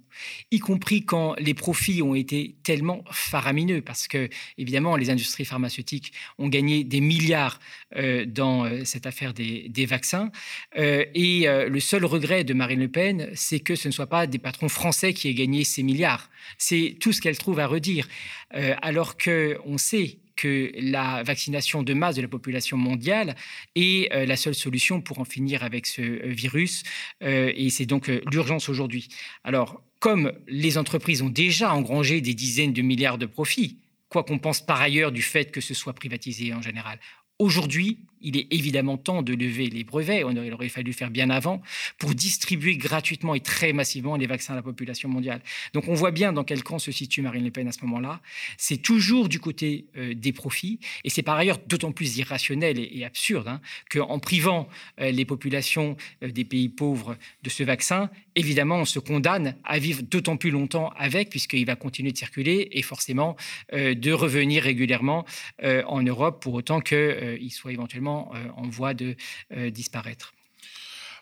Y 0.52 0.60
compris 0.60 1.04
quand 1.04 1.34
les 1.38 1.54
profits 1.54 2.02
ont 2.02 2.14
été 2.14 2.56
tellement 2.62 3.02
faramineux, 3.10 3.82
parce 3.82 4.06
que, 4.06 4.28
évidemment, 4.58 4.96
les 4.96 5.10
industries 5.10 5.44
pharmaceutiques 5.44 6.12
ont 6.38 6.48
gagné 6.48 6.84
des 6.84 7.00
milliards 7.00 7.58
euh, 7.96 8.24
dans 8.26 8.64
euh, 8.64 8.84
cette 8.84 9.06
affaire 9.06 9.34
des, 9.34 9.86
vaccins. 9.86 10.30
et 10.76 11.46
le 11.46 11.80
seul 11.80 12.04
regret 12.04 12.44
de 12.44 12.52
Marine 12.52 12.80
Le 12.80 12.88
Pen, 12.88 13.30
c'est 13.34 13.60
que 13.60 13.74
ce 13.74 13.88
ne 13.88 13.92
soit 13.92 14.08
pas 14.08 14.26
des 14.26 14.38
patrons 14.38 14.68
français 14.68 15.14
qui 15.14 15.28
aient 15.28 15.34
gagné 15.34 15.64
ces 15.64 15.82
milliards. 15.82 16.28
C'est 16.58 16.96
tout 17.00 17.12
ce 17.12 17.20
qu'elle 17.20 17.38
trouve 17.38 17.58
à 17.60 17.66
redire. 17.66 18.06
alors 18.50 19.16
qu'on 19.16 19.78
sait 19.78 20.18
que 20.38 20.70
la 20.76 21.24
vaccination 21.24 21.82
de 21.82 21.92
masse 21.94 22.14
de 22.14 22.22
la 22.22 22.28
population 22.28 22.76
mondiale 22.76 23.34
est 23.74 24.10
euh, 24.14 24.24
la 24.24 24.36
seule 24.36 24.54
solution 24.54 25.00
pour 25.02 25.18
en 25.18 25.24
finir 25.24 25.64
avec 25.64 25.84
ce 25.86 26.00
euh, 26.00 26.20
virus. 26.28 26.84
Euh, 27.24 27.52
et 27.56 27.68
c'est 27.70 27.86
donc 27.86 28.06
l'urgence 28.30 28.68
aujourd'hui. 28.68 29.08
Alors, 29.42 29.82
comme 29.98 30.32
les 30.46 30.78
entreprises 30.78 31.22
ont 31.22 31.28
déjà 31.28 31.74
engrangé 31.74 32.20
des 32.20 32.34
dizaines 32.34 32.72
de 32.72 32.82
milliards 32.82 33.18
de 33.18 33.26
profits, 33.26 33.78
quoi 34.08 34.22
qu'on 34.22 34.38
pense 34.38 34.64
par 34.64 34.80
ailleurs 34.80 35.10
du 35.10 35.22
fait 35.22 35.50
que 35.50 35.60
ce 35.60 35.74
soit 35.74 35.92
privatisé 35.92 36.54
en 36.54 36.62
général, 36.62 37.00
Aujourd'hui, 37.38 38.00
il 38.20 38.36
est 38.36 38.46
évidemment 38.50 38.96
temps 38.96 39.22
de 39.22 39.34
lever 39.34 39.68
les 39.68 39.84
brevets, 39.84 40.24
il 40.28 40.52
aurait 40.52 40.68
fallu 40.68 40.92
faire 40.92 41.10
bien 41.10 41.30
avant, 41.30 41.62
pour 41.98 42.14
distribuer 42.14 42.76
gratuitement 42.76 43.34
et 43.34 43.40
très 43.40 43.72
massivement 43.72 44.16
les 44.16 44.26
vaccins 44.26 44.52
à 44.52 44.56
la 44.56 44.62
population 44.62 45.08
mondiale. 45.08 45.40
Donc 45.72 45.88
on 45.88 45.94
voit 45.94 46.10
bien 46.10 46.32
dans 46.32 46.44
quel 46.44 46.62
camp 46.62 46.78
se 46.78 46.92
situe 46.92 47.22
Marine 47.22 47.44
Le 47.44 47.50
Pen 47.50 47.68
à 47.68 47.72
ce 47.72 47.84
moment-là. 47.84 48.20
C'est 48.56 48.78
toujours 48.78 49.28
du 49.28 49.40
côté 49.40 49.86
euh, 49.96 50.14
des 50.14 50.32
profits, 50.32 50.80
et 51.04 51.10
c'est 51.10 51.22
par 51.22 51.36
ailleurs 51.36 51.58
d'autant 51.66 51.92
plus 51.92 52.18
irrationnel 52.18 52.78
et, 52.78 53.04
absurde 53.04 53.48
hein, 53.48 53.60
qu'en 53.90 54.18
privant 54.18 54.68
euh, 55.00 55.10
les 55.10 55.24
populations 55.24 55.96
euh, 56.22 56.30
des 56.30 56.44
pays 56.44 56.68
pauvres 56.68 57.16
de 57.42 57.50
ce 57.50 57.62
vaccin, 57.62 58.10
évidemment 58.34 58.76
on 58.76 58.84
se 58.84 58.98
condamne 58.98 59.56
à 59.64 59.78
vivre 59.78 60.02
d'autant 60.02 60.36
plus 60.36 60.50
longtemps 60.50 60.90
avec, 60.96 61.30
puisqu'il 61.30 61.64
va 61.64 61.76
continuer 61.76 62.12
de 62.12 62.18
circuler, 62.18 62.68
et 62.72 62.82
forcément 62.82 63.36
de 63.72 64.12
revenir 64.12 64.62
régulièrement 64.62 65.24
en 65.62 66.02
Europe, 66.02 66.42
pour 66.42 66.54
autant 66.54 66.80
qu'il 66.80 67.50
soit 67.50 67.72
éventuellement 67.72 68.07
euh, 68.08 68.48
en 68.56 68.68
voie 68.68 68.94
de 68.94 69.16
euh, 69.52 69.70
disparaître. 69.70 70.32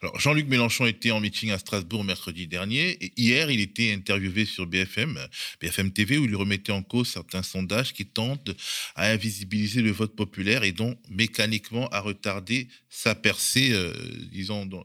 Alors, 0.03 0.21
Jean-Luc 0.21 0.47
Mélenchon 0.47 0.85
était 0.85 1.11
en 1.11 1.21
meeting 1.21 1.51
à 1.51 1.59
Strasbourg 1.59 2.05
mercredi 2.05 2.47
dernier 2.47 3.03
et 3.03 3.13
hier, 3.17 3.51
il 3.51 3.61
était 3.61 3.93
interviewé 3.95 4.45
sur 4.45 4.67
BFM, 4.67 5.19
BFM 5.61 5.91
TV, 5.91 6.19
où 6.19 6.27
il 6.27 6.37
remettait 6.37 6.73
en 6.73 6.83
cause 6.83 7.09
certains 7.09 7.43
sondages 7.43 7.95
qui 7.95 8.05
tentent 8.05 8.51
à 8.95 9.11
invisibiliser 9.11 9.81
le 9.81 9.91
vote 9.91 10.15
populaire 10.15 10.65
et 10.65 10.73
donc 10.73 10.99
mécaniquement 11.09 11.89
à 11.89 12.01
retarder 12.01 12.69
sa 12.91 13.15
percée, 13.15 13.73
euh, 13.73 13.93
disons, 14.31 14.67
dans, 14.67 14.85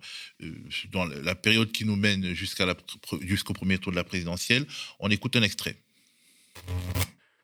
dans, 0.91 1.05
la 1.05 1.35
période 1.35 1.71
qui 1.73 1.83
nous 1.83 1.97
mène 1.97 2.33
jusqu'à 2.33 2.73
jusqu'au 3.21 3.53
premier 3.53 3.77
tour 3.77 3.91
de 3.91 3.97
la 3.97 4.05
présidentielle. 4.05 4.65
On 4.99 5.09
écoute 5.09 5.35
un 5.35 5.43
extrait. 5.43 5.75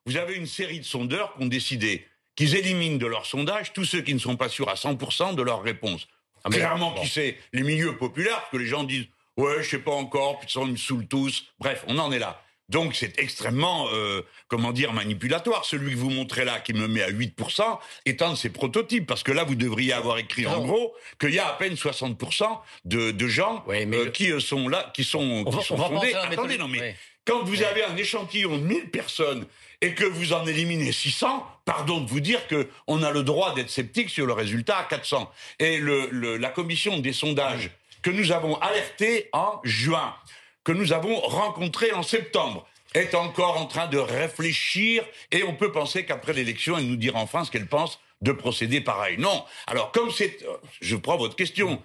Vous 0.05 0.15
avez 0.15 0.35
une 0.35 0.47
série 0.47 0.79
de 0.79 0.85
sondeurs 0.85 1.35
qui 1.35 1.43
ont 1.43 1.47
décidé 1.47 2.05
qu'ils 2.37 2.55
éliminent 2.55 2.97
de 2.97 3.07
leur 3.07 3.25
sondage 3.25 3.73
tous 3.73 3.83
ceux 3.83 4.01
qui 4.01 4.13
ne 4.13 4.19
sont 4.19 4.37
pas 4.37 4.47
sûrs 4.47 4.69
à 4.69 4.75
100% 4.75 5.35
de 5.35 5.41
leur 5.41 5.61
réponse. 5.61 6.07
Ah, 6.45 6.49
Clairement, 6.49 6.93
qui 6.93 7.07
c'est 7.07 7.37
les 7.51 7.63
milieux 7.63 7.97
populaires, 7.97 8.47
que 8.49 8.57
les 8.57 8.67
gens 8.67 8.85
disent 8.85 9.07
ouais, 9.35 9.61
je 9.63 9.69
sais 9.69 9.79
pas 9.79 9.91
encore, 9.91 10.39
puis 10.39 10.47
ils 10.55 10.71
me 10.71 10.77
saoulent 10.77 11.07
tous. 11.07 11.45
Bref, 11.59 11.83
on 11.87 11.97
en 11.97 12.11
est 12.13 12.19
là. 12.19 12.41
Donc 12.69 12.95
c'est 12.95 13.17
extrêmement, 13.17 13.87
euh, 13.93 14.21
comment 14.49 14.73
dire, 14.73 14.91
manipulatoire. 14.91 15.63
Celui 15.63 15.93
que 15.93 15.97
vous 15.97 16.09
montrez 16.09 16.43
là, 16.43 16.59
qui 16.59 16.73
me 16.73 16.87
met 16.87 17.01
à 17.01 17.09
8%, 17.09 17.79
est 18.05 18.21
un 18.21 18.31
de 18.31 18.35
ces 18.35 18.49
prototypes. 18.49 19.07
Parce 19.07 19.23
que 19.23 19.31
là, 19.31 19.45
vous 19.45 19.55
devriez 19.55 19.93
avoir 19.93 20.17
écrit 20.17 20.45
en 20.45 20.65
gros 20.65 20.93
qu'il 21.19 21.33
y 21.33 21.39
a 21.39 21.47
à 21.47 21.53
peine 21.53 21.75
60% 21.75 22.59
de, 22.85 23.11
de 23.11 23.27
gens 23.27 23.63
euh, 23.69 24.09
qui 24.11 24.31
euh, 24.31 24.39
sont 24.39 24.67
là, 24.67 24.91
qui 24.93 25.05
sont, 25.05 25.45
qui 25.45 25.63
sont 25.63 25.77
sondés. 25.77 26.13
Attendez, 26.13 26.57
non 26.57 26.67
mais 26.67 26.95
quand 27.25 27.43
vous 27.43 27.63
avez 27.63 27.83
un 27.83 27.95
échantillon 27.95 28.57
de 28.57 28.63
1000 28.63 28.89
personnes 28.89 29.45
et 29.81 29.93
que 29.93 30.05
vous 30.05 30.33
en 30.33 30.45
éliminez 30.47 30.91
600, 30.91 31.45
pardon 31.65 32.01
de 32.01 32.09
vous 32.09 32.19
dire 32.19 32.47
que 32.47 32.67
on 32.87 33.03
a 33.03 33.11
le 33.11 33.23
droit 33.23 33.53
d'être 33.53 33.69
sceptique 33.69 34.09
sur 34.09 34.25
le 34.25 34.33
résultat 34.33 34.77
à 34.77 34.83
400. 34.83 35.31
Et 35.59 35.79
la 35.79 36.49
commission 36.49 36.99
des 36.99 37.13
sondages 37.13 37.71
que 38.01 38.09
nous 38.09 38.31
avons 38.31 38.55
alerté 38.55 39.29
en 39.33 39.59
juin, 39.63 40.15
que 40.63 40.71
nous 40.71 40.93
avons 40.93 41.19
rencontré 41.19 41.91
en 41.91 42.03
septembre, 42.03 42.67
est 42.93 43.15
encore 43.15 43.57
en 43.57 43.65
train 43.65 43.87
de 43.87 43.97
réfléchir 43.97 45.03
et 45.31 45.43
on 45.43 45.53
peut 45.53 45.71
penser 45.71 46.05
qu'après 46.05 46.33
l'élection, 46.33 46.77
elle 46.77 46.87
nous 46.87 46.95
dira 46.95 47.19
enfin 47.19 47.43
ce 47.43 47.51
qu'elle 47.51 47.67
pense 47.67 47.99
de 48.21 48.31
procéder 48.31 48.81
pareil. 48.81 49.17
Non. 49.19 49.43
Alors, 49.67 49.91
comme 49.91 50.11
c'est... 50.11 50.43
Euh, 50.43 50.57
je 50.81 50.95
prends 50.95 51.17
votre 51.17 51.35
question. 51.35 51.81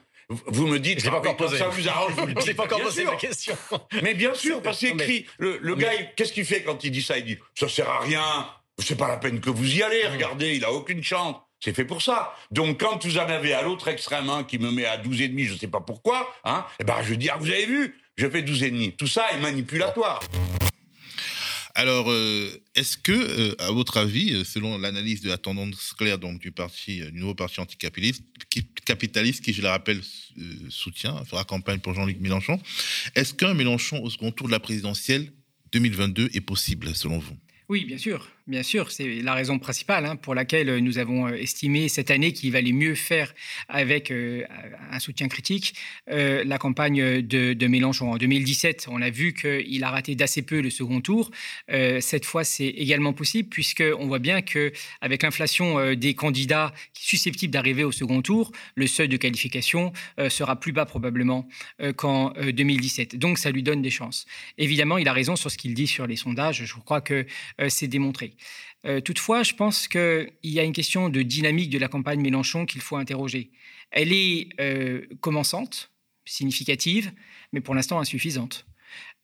Vous 0.47 0.67
me 0.67 0.79
dites, 0.79 1.01
je 1.01 1.11
pas 1.11 1.19
encore 1.19 1.37
posé. 1.37 1.59
ça 1.59 1.69
vous 1.69 1.89
arrange, 1.89 2.13
vous 2.13 2.55
pas 2.55 2.65
encore 2.65 2.83
posé 2.83 3.05
ma 3.05 3.17
question. 3.17 3.57
Mais 4.03 4.15
bien 4.15 4.35
sûr, 4.35 4.63
parce 4.63 4.81
que 4.81 4.87
écrit, 4.87 5.27
le, 5.39 5.75
gars, 5.75 5.91
qu'est-ce 6.17 6.33
qu'il 6.33 6.45
fait 6.45 6.63
quand 6.63 6.83
il 6.85 6.91
dit 6.91 7.03
ça? 7.03 7.19
Il 7.19 7.25
dit, 7.25 7.39
ça 7.55 7.69
sert 7.69 7.89
à 7.89 8.01
rien, 8.01 8.23
c'est 8.79 8.97
pas 8.97 9.09
la 9.09 9.17
peine 9.17 9.41
que 9.41 9.51
vous 9.51 9.77
y 9.77 9.83
allez, 9.83 10.07
regardez, 10.07 10.55
il 10.55 10.65
a 10.65 10.73
aucune 10.73 11.03
chance. 11.03 11.37
C'est 11.61 11.75
fait 11.75 11.85
pour 11.85 12.03
ça. 12.03 12.35
Donc 12.51 12.81
quand 12.81 13.05
vous 13.05 13.19
en 13.19 13.29
avez 13.29 13.55
à 13.55 13.63
l'autre 13.63 13.87
extrême, 13.87 14.29
hein, 14.29 14.43
qui 14.43 14.59
me 14.59 14.73
met 14.73 14.85
à 14.85 14.97
12 14.97 15.21
et 15.21 15.29
demi, 15.29 15.45
je 15.45 15.55
sais 15.55 15.69
pas 15.69 15.81
pourquoi, 15.81 16.35
hein, 16.45 16.65
eh 16.81 16.85
ben 16.85 16.97
je 17.03 17.15
dis, 17.15 17.31
ah, 17.31 17.37
vous 17.39 17.49
avez 17.49 17.67
vu, 17.67 17.95
je 18.17 18.29
fais 18.29 18.43
12 18.43 18.65
et 18.65 18.71
demi. 18.71 18.93
Tout 18.97 19.07
ça 19.07 19.31
est 19.33 19.41
manipulatoire. 19.41 20.21
Alors, 21.75 22.11
euh, 22.11 22.51
est-ce 22.75 22.99
que, 22.99 23.13
euh, 23.13 23.55
à 23.59 23.71
votre 23.71 23.97
avis, 23.97 24.35
euh, 24.35 24.45
selon 24.45 24.77
l'analyse 24.77 25.23
de 25.23 25.29
la 25.29 25.39
tendance 25.39 25.95
claire 25.95 26.19
donc, 26.19 26.39
du, 26.39 26.53
parti, 26.53 27.01
du 27.01 27.21
nouveau 27.21 27.35
parti 27.35 27.61
anticapitaliste, 27.61 28.23
qui, 28.51 28.67
capitaliste, 28.85 29.43
qui, 29.43 29.55
je 29.55 29.63
le 29.63 29.69
rappelle, 29.69 30.01
soutient, 30.69 31.25
fera 31.25 31.45
campagne 31.45 31.79
pour 31.79 31.95
Jean-Luc 31.95 32.21
Mélenchon, 32.21 32.61
est-ce 33.15 33.33
qu'un 33.33 33.55
Mélenchon 33.55 34.03
au 34.03 34.11
second 34.11 34.33
tour 34.33 34.49
de 34.49 34.53
la 34.53 34.61
présidentielle 34.61 35.33
2022 35.73 36.31
est 36.35 36.41
possible, 36.41 36.95
selon 36.95 37.19
vous? 37.19 37.37
Oui, 37.69 37.87
bien 37.87 37.99
sûr. 37.99 38.29
Bien 38.49 38.65
sûr, 38.65 38.91
c'est 38.91 39.23
la 39.23 39.35
raison 39.35 39.61
principale 39.61 40.05
hein, 40.05 40.17
pour 40.17 40.35
laquelle 40.35 40.79
nous 40.79 40.99
avons 40.99 41.29
euh, 41.29 41.35
estimé 41.35 41.89
cette 41.89 42.11
année 42.11 42.33
qu'il 42.33 42.51
valait 42.51 42.73
mieux 42.73 42.97
faire 42.97 43.33
avec 43.69 44.11
euh, 44.11 44.45
un 44.91 44.99
soutien 44.99 45.29
critique 45.29 45.77
euh, 46.11 46.43
la 46.45 46.59
campagne 46.59 47.23
de, 47.23 47.67
Mélenchon. 47.69 48.11
En 48.11 48.17
2017, 48.17 48.89
on 48.91 49.01
a 49.01 49.11
vu 49.11 49.33
qu'il 49.33 49.85
a 49.85 49.91
raté 49.91 50.17
d'assez 50.17 50.43
peu 50.43 50.61
le 50.61 50.71
second 50.71 51.01
tour. 51.01 51.31
cette 51.69 52.25
fois, 52.25 52.43
c'est 52.43 52.67
également 52.67 53.13
possible 53.13 53.49
puisqu'on 53.49 54.07
voit 54.09 54.19
bien 54.19 54.43
qu'avec 54.43 55.23
l'inflation 55.23 55.95
des 55.95 56.15
candidats 56.15 56.75
susceptibles 56.93 57.53
d'arriver 57.53 57.85
au 57.85 57.93
second 57.93 58.21
tour, 58.21 58.51
le 58.75 58.87
seuil 58.87 59.09
de 59.09 59.17
qualification 59.17 59.93
sera 60.29 60.59
plus 60.59 60.73
bas 60.73 60.85
probablement 60.85 61.49
qu'en 61.97 62.31
2017. 62.31 63.17
Donc, 63.17 63.39
ça 63.39 63.51
lui 63.51 63.63
donne 63.63 63.81
des 63.81 63.91
chances. 63.91 64.27
Évidemment, 64.59 64.99
il 64.99 65.09
a 65.09 65.13
raison 65.13 65.37
sur 65.37 65.51
ce 65.51 65.57
qu'il 65.57 65.73
dit 65.73 65.87
sur 65.87 66.07
les 66.07 66.17
sondages. 66.17 66.65
Je 66.65 66.75
crois 66.75 67.01
que 67.01 67.25
c'est 67.69 67.89
démontré. 67.89 68.32
Euh, 68.85 69.01
toutefois, 69.01 69.43
je 69.43 69.55
pense 69.55 69.89
qu'il 69.89 70.33
y 70.43 70.59
a 70.59 70.65
une 70.65 70.73
question 70.73 71.09
de 71.09 71.23
dynamique 71.23 71.71
de 71.71 71.79
la 71.79 71.89
campagne 71.89 72.21
Mélenchon 72.21 72.67
qu'il 72.67 72.81
faut 72.81 72.97
interroger. 72.97 73.51
Elle 73.91 74.13
est 74.13 74.49
euh, 74.61 75.07
commençante, 75.21 75.91
significative, 76.25 77.13
mais 77.53 77.61
pour 77.61 77.75
l'instant 77.75 78.01
insuffisante. 78.01 78.67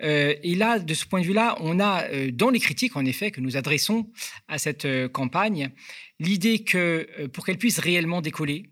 Euh, 0.02 0.34
et 0.42 0.54
là, 0.54 0.78
de 0.78 0.94
ce 0.94 1.04
point 1.04 1.20
de 1.20 1.26
vue-là, 1.26 1.56
on 1.60 1.80
a 1.80 2.04
dans 2.30 2.50
les 2.50 2.60
critiques, 2.60 2.96
en 2.96 3.04
effet, 3.04 3.30
que 3.30 3.40
nous 3.40 3.56
adressons 3.56 4.10
à 4.46 4.58
cette 4.58 4.86
campagne, 5.12 5.70
l'idée 6.20 6.60
que 6.60 7.26
pour 7.32 7.44
qu'elle 7.44 7.58
puisse 7.58 7.78
réellement 7.78 8.20
décoller, 8.20 8.70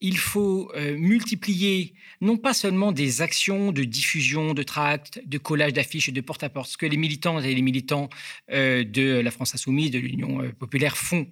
il 0.00 0.18
faut 0.18 0.70
euh, 0.74 0.96
multiplier 0.96 1.94
non 2.20 2.36
pas 2.36 2.54
seulement 2.54 2.92
des 2.92 3.20
actions 3.20 3.72
de 3.72 3.84
diffusion 3.84 4.54
de 4.54 4.62
tracts, 4.62 5.20
de 5.26 5.38
collage 5.38 5.72
d'affiches 5.72 6.08
et 6.08 6.12
de 6.12 6.20
porte-à-porte, 6.20 6.70
ce 6.70 6.76
que 6.76 6.86
les 6.86 6.96
militants 6.96 7.40
et 7.40 7.54
les 7.54 7.62
militants 7.62 8.08
euh, 8.50 8.84
de 8.84 9.20
la 9.20 9.30
France 9.30 9.54
insoumise, 9.54 9.90
de 9.90 9.98
l'Union 9.98 10.42
euh, 10.42 10.52
populaire 10.52 10.96
font 10.96 11.26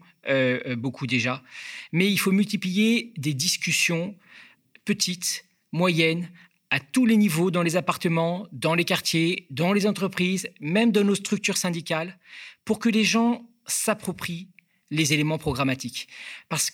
beaucoup 0.76 1.06
déjà, 1.06 1.40
mais 1.92 2.10
il 2.10 2.16
faut 2.16 2.32
multiplier 2.32 3.12
des 3.16 3.32
discussions 3.32 4.16
petites, 4.84 5.44
moyennes, 5.70 6.28
à 6.70 6.80
tous 6.80 7.06
les 7.06 7.16
niveaux, 7.16 7.52
dans 7.52 7.62
les 7.62 7.76
appartements, 7.76 8.48
dans 8.50 8.74
les 8.74 8.84
quartiers, 8.84 9.46
dans 9.50 9.72
les 9.72 9.86
entreprises, 9.86 10.48
même 10.60 10.90
dans 10.90 11.04
nos 11.04 11.14
structures 11.14 11.56
syndicales, 11.56 12.18
pour 12.64 12.80
que 12.80 12.88
les 12.88 13.04
gens 13.04 13.48
s'approprient 13.68 14.48
les 14.90 15.12
éléments 15.12 15.38
programmatiques. 15.38 16.08
Parce 16.48 16.70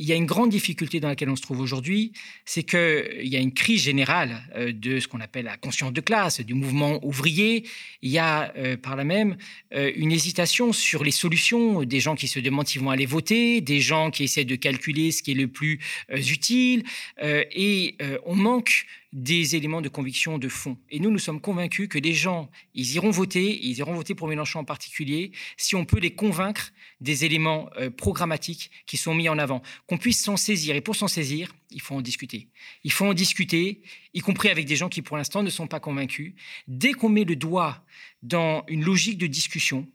qu'il 0.00 0.08
y 0.08 0.12
a 0.12 0.16
une 0.16 0.26
grande 0.26 0.48
difficulté 0.48 0.98
dans 0.98 1.08
laquelle 1.08 1.28
on 1.28 1.36
se 1.36 1.42
trouve 1.42 1.60
aujourd'hui, 1.60 2.12
c'est 2.46 2.62
qu'il 2.62 3.26
y 3.26 3.36
a 3.36 3.38
une 3.38 3.52
crise 3.52 3.82
générale 3.82 4.42
euh, 4.56 4.72
de 4.72 4.98
ce 4.98 5.06
qu'on 5.06 5.20
appelle 5.20 5.44
la 5.44 5.58
conscience 5.58 5.92
de 5.92 6.00
classe, 6.00 6.40
du 6.40 6.54
mouvement 6.54 7.04
ouvrier. 7.04 7.64
Il 8.00 8.10
y 8.10 8.18
a 8.18 8.50
euh, 8.56 8.78
par 8.78 8.96
là 8.96 9.04
même 9.04 9.36
euh, 9.74 9.92
une 9.94 10.10
hésitation 10.10 10.72
sur 10.72 11.04
les 11.04 11.10
solutions, 11.10 11.82
des 11.84 12.00
gens 12.00 12.14
qui 12.14 12.28
se 12.28 12.40
demandent 12.40 12.66
s'ils 12.66 12.80
vont 12.80 12.90
aller 12.90 13.04
voter, 13.04 13.60
des 13.60 13.80
gens 13.80 14.10
qui 14.10 14.24
essaient 14.24 14.46
de 14.46 14.56
calculer 14.56 15.10
ce 15.10 15.22
qui 15.22 15.32
est 15.32 15.34
le 15.34 15.48
plus 15.48 15.80
utile, 16.10 16.84
et 17.22 17.96
on 18.24 18.34
manque 18.34 18.86
des 19.12 19.56
éléments 19.56 19.80
de 19.80 19.88
conviction 19.88 20.38
de 20.38 20.48
fond. 20.48 20.76
Et 20.90 21.00
nous, 21.00 21.10
nous 21.10 21.18
sommes 21.18 21.40
convaincus 21.40 21.88
que 21.88 21.98
les 21.98 22.12
gens, 22.12 22.48
ils 22.74 22.94
iront 22.94 23.10
voter, 23.10 23.58
ils 23.62 23.78
iront 23.78 23.94
voter 23.94 24.14
pour 24.14 24.28
Mélenchon 24.28 24.60
en 24.60 24.64
particulier, 24.64 25.32
si 25.56 25.74
on 25.74 25.84
peut 25.84 25.98
les 25.98 26.12
convaincre 26.12 26.72
des 27.00 27.24
éléments 27.24 27.68
programmatiques 27.96 28.70
qui 28.86 28.96
sont 28.96 29.14
mis 29.14 29.28
en 29.28 29.38
avant, 29.38 29.62
qu'on 29.90 29.98
puisse 29.98 30.22
s'en 30.22 30.36
saisir. 30.36 30.76
Et 30.76 30.80
pour 30.80 30.94
s'en 30.94 31.08
saisir, 31.08 31.52
il 31.72 31.80
faut 31.80 31.96
en 31.96 32.00
discuter. 32.00 32.46
Il 32.84 32.92
faut 32.92 33.06
en 33.06 33.12
discuter, 33.12 33.82
y 34.14 34.20
compris 34.20 34.48
avec 34.48 34.64
des 34.64 34.76
gens 34.76 34.88
qui, 34.88 35.02
pour 35.02 35.16
l'instant, 35.16 35.42
ne 35.42 35.50
sont 35.50 35.66
pas 35.66 35.80
convaincus. 35.80 36.34
Dès 36.68 36.92
qu'on 36.92 37.08
met 37.08 37.24
le 37.24 37.34
doigt 37.34 37.84
dans 38.22 38.62
une 38.68 38.84
logique 38.84 39.18
de 39.18 39.26
discussion, 39.26 39.88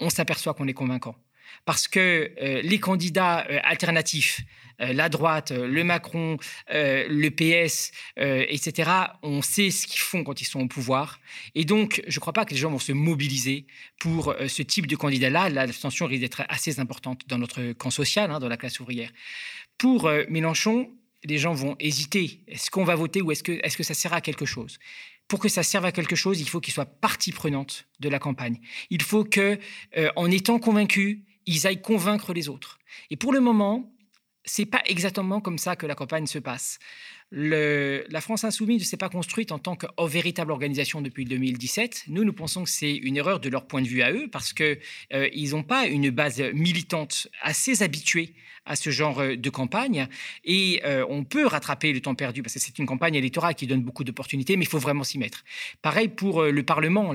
on 0.00 0.10
s'aperçoit 0.10 0.52
qu'on 0.52 0.68
est 0.68 0.74
convaincant 0.74 1.16
parce 1.64 1.88
que 1.88 2.30
euh, 2.42 2.60
les 2.60 2.78
candidats 2.78 3.46
euh, 3.48 3.58
alternatifs, 3.62 4.42
la 4.78 5.08
droite, 5.08 5.50
le 5.50 5.84
Macron, 5.84 6.36
le 6.68 7.28
PS, 7.30 7.90
etc., 8.16 8.90
on 9.22 9.42
sait 9.42 9.70
ce 9.70 9.86
qu'ils 9.86 10.00
font 10.00 10.24
quand 10.24 10.40
ils 10.40 10.44
sont 10.44 10.60
au 10.60 10.68
pouvoir. 10.68 11.20
Et 11.54 11.64
donc, 11.64 12.02
je 12.06 12.16
ne 12.16 12.20
crois 12.20 12.32
pas 12.32 12.44
que 12.44 12.52
les 12.52 12.56
gens 12.56 12.70
vont 12.70 12.78
se 12.78 12.92
mobiliser 12.92 13.66
pour 13.98 14.34
ce 14.46 14.62
type 14.62 14.86
de 14.86 14.96
candidat-là. 14.96 15.48
L'abstention 15.48 16.06
risque 16.06 16.22
d'être 16.22 16.42
assez 16.48 16.80
importante 16.80 17.22
dans 17.28 17.38
notre 17.38 17.72
camp 17.72 17.90
social, 17.90 18.30
hein, 18.30 18.38
dans 18.38 18.48
la 18.48 18.56
classe 18.56 18.80
ouvrière. 18.80 19.10
Pour 19.78 20.10
Mélenchon, 20.28 20.90
les 21.24 21.38
gens 21.38 21.52
vont 21.54 21.76
hésiter. 21.80 22.42
Est-ce 22.46 22.70
qu'on 22.70 22.84
va 22.84 22.94
voter 22.94 23.20
ou 23.22 23.32
est-ce 23.32 23.42
que, 23.42 23.52
est 23.52 23.76
que 23.76 23.82
ça 23.82 23.94
sert 23.94 24.12
à 24.12 24.20
quelque 24.20 24.46
chose? 24.46 24.78
Pour 25.26 25.40
que 25.40 25.48
ça 25.48 25.62
serve 25.62 25.84
à 25.84 25.92
quelque 25.92 26.16
chose, 26.16 26.40
il 26.40 26.48
faut 26.48 26.60
qu'il 26.60 26.72
soit 26.72 26.86
partie 26.86 27.32
prenante 27.32 27.86
de 28.00 28.08
la 28.08 28.18
campagne. 28.18 28.60
Il 28.88 29.02
faut 29.02 29.24
que, 29.24 29.58
en 30.16 30.30
étant 30.30 30.58
convaincu, 30.58 31.24
ils 31.44 31.66
aillent 31.66 31.82
convaincre 31.82 32.32
les 32.32 32.48
autres. 32.48 32.78
Et 33.10 33.16
pour 33.16 33.32
le 33.32 33.40
moment, 33.40 33.92
c'est 34.48 34.66
pas 34.66 34.82
exactement 34.86 35.40
comme 35.40 35.58
ça 35.58 35.76
que 35.76 35.86
la 35.86 35.94
campagne 35.94 36.26
se 36.26 36.38
passe. 36.38 36.78
La 37.30 38.22
France 38.22 38.44
insoumise 38.44 38.80
ne 38.80 38.86
s'est 38.86 38.96
pas 38.96 39.10
construite 39.10 39.52
en 39.52 39.58
tant 39.58 39.76
que 39.76 39.86
véritable 40.06 40.50
organisation 40.50 41.02
depuis 41.02 41.26
2017. 41.26 42.04
Nous, 42.08 42.24
nous 42.24 42.32
pensons 42.32 42.64
que 42.64 42.70
c'est 42.70 42.94
une 42.94 43.18
erreur 43.18 43.38
de 43.38 43.50
leur 43.50 43.66
point 43.66 43.82
de 43.82 43.86
vue 43.86 44.00
à 44.00 44.12
eux 44.12 44.28
parce 44.32 44.54
qu'ils 44.54 44.78
euh, 45.12 45.50
n'ont 45.50 45.62
pas 45.62 45.86
une 45.86 46.08
base 46.08 46.40
militante 46.54 47.28
assez 47.42 47.82
habituée 47.82 48.32
à 48.64 48.76
ce 48.76 48.88
genre 48.88 49.20
euh, 49.20 49.36
de 49.36 49.50
campagne. 49.50 50.08
Et 50.44 50.80
euh, 50.86 51.04
on 51.10 51.24
peut 51.24 51.46
rattraper 51.46 51.92
le 51.92 52.00
temps 52.00 52.14
perdu 52.14 52.42
parce 52.42 52.54
que 52.54 52.60
c'est 52.60 52.78
une 52.78 52.86
campagne 52.86 53.14
électorale 53.14 53.54
qui 53.54 53.66
donne 53.66 53.82
beaucoup 53.82 54.04
d'opportunités, 54.04 54.56
mais 54.56 54.64
il 54.64 54.68
faut 54.68 54.78
vraiment 54.78 55.04
s'y 55.04 55.18
mettre. 55.18 55.44
Pareil 55.82 56.08
pour 56.08 56.42
le 56.42 56.62
Parlement 56.62 57.12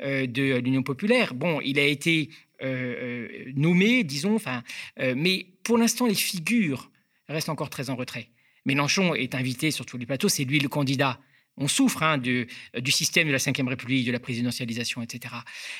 de 0.00 0.58
l'Union 0.58 0.82
populaire. 0.82 1.32
Bon, 1.32 1.60
il 1.62 1.78
a 1.78 1.84
été 1.84 2.28
nommés, 2.60 4.04
disons, 4.04 4.34
enfin, 4.34 4.62
mais 4.98 5.46
pour 5.62 5.78
l'instant, 5.78 6.06
les 6.06 6.14
figures 6.14 6.90
restent 7.28 7.48
encore 7.48 7.70
très 7.70 7.90
en 7.90 7.96
retrait. 7.96 8.28
Mélenchon 8.66 9.14
est 9.14 9.34
invité 9.34 9.70
sur 9.70 9.84
tous 9.84 9.98
les 9.98 10.06
plateaux, 10.06 10.28
c'est 10.28 10.44
lui 10.44 10.58
le 10.58 10.68
candidat 10.68 11.18
on 11.56 11.68
souffre 11.68 12.02
hein, 12.02 12.18
du, 12.18 12.48
système 12.88 13.28
de 13.28 13.32
la 13.32 13.38
Ve 13.38 13.68
République, 13.68 14.06
de 14.06 14.12
la 14.12 14.18
présidentialisation, 14.18 15.02
etc. 15.02 15.34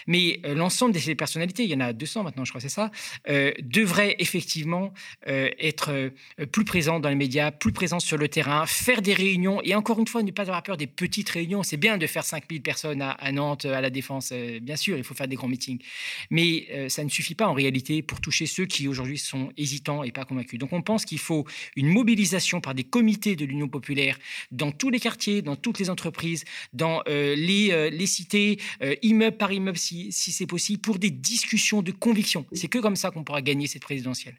Mais 0.06 0.40
euh, 0.44 0.54
l'ensemble 0.54 0.94
de 0.94 0.98
ces 0.98 1.14
personnalités, 1.14 1.64
il 1.64 1.70
y 1.70 1.74
en 1.74 1.80
a 1.80 1.92
200 1.92 2.22
maintenant, 2.22 2.44
je 2.44 2.52
crois, 2.52 2.60
c'est 2.60 2.68
ça, 2.68 2.90
euh, 3.28 3.52
devraient 3.62 4.16
effectivement 4.18 4.92
euh, 5.26 5.50
être 5.58 6.12
plus 6.52 6.64
présents 6.64 7.00
dans 7.00 7.08
les 7.08 7.14
médias, 7.14 7.50
plus 7.50 7.72
présents 7.72 8.00
sur 8.00 8.16
le 8.16 8.28
terrain, 8.28 8.66
faire 8.66 9.02
des 9.02 9.14
réunions, 9.14 9.60
et 9.62 9.74
encore 9.74 9.98
une 9.98 10.06
fois, 10.06 10.22
ne 10.22 10.30
pas 10.30 10.42
avoir 10.42 10.62
peur 10.62 10.76
des 10.76 10.86
petites 10.86 11.28
réunions. 11.28 11.62
C'est 11.62 11.76
bien 11.76 11.98
de 11.98 12.06
faire 12.06 12.24
5000 12.24 12.62
personnes 12.62 13.02
à, 13.02 13.10
à, 13.10 13.32
Nantes, 13.32 13.64
à 13.64 13.80
la 13.80 13.90
Défense, 13.90 14.32
bien 14.62 14.76
sûr, 14.76 14.96
il 14.96 15.04
faut 15.04 15.14
faire 15.14 15.28
des 15.28 15.36
grands 15.36 15.48
meetings. 15.48 15.80
Mais 16.30 16.88
ça 16.88 17.04
ne 17.04 17.08
suffit 17.08 17.34
pas 17.34 17.46
en 17.46 17.52
réalité 17.52 18.02
pour 18.02 18.20
toucher 18.20 18.46
ceux 18.46 18.66
qui 18.66 18.88
aujourd'hui 18.88 19.18
sont 19.18 19.52
hésitants 19.56 20.02
et 20.04 20.12
pas 20.12 20.24
convaincus. 20.24 20.58
Donc 20.58 20.72
on 20.72 20.82
pense 20.82 21.04
qu'il 21.04 21.18
faut 21.18 21.46
une 21.76 21.88
mobilisation 21.88 22.60
par 22.60 22.74
des 22.74 22.84
comités 22.84 23.36
de 23.36 23.44
l'Union 23.44 23.68
populaire 23.68 24.18
dans 24.50 24.72
tous 24.72 24.90
les 24.90 25.00
quartiers, 25.00 25.42
dans 25.42 25.56
toutes 25.64 25.78
les 25.78 25.90
entreprises, 25.90 26.44
dans 26.74 27.02
euh, 27.08 27.34
les, 27.34 27.72
euh, 27.72 27.88
les, 27.88 28.06
cités, 28.06 28.60
euh, 28.82 28.94
immeuble 29.02 29.38
par 29.38 29.50
immeuble 29.50 29.78
si, 29.78 30.12
si 30.12 30.30
c'est 30.30 30.46
possible, 30.46 30.80
pour 30.80 30.98
des 30.98 31.10
discussions 31.10 31.80
de 31.80 31.90
conviction. 31.90 32.44
C'est 32.52 32.68
que 32.68 32.78
comme 32.78 32.96
ça 32.96 33.10
qu'on 33.10 33.24
pourra 33.24 33.40
gagner 33.40 33.66
cette 33.66 33.82
présidentielle. 33.82 34.36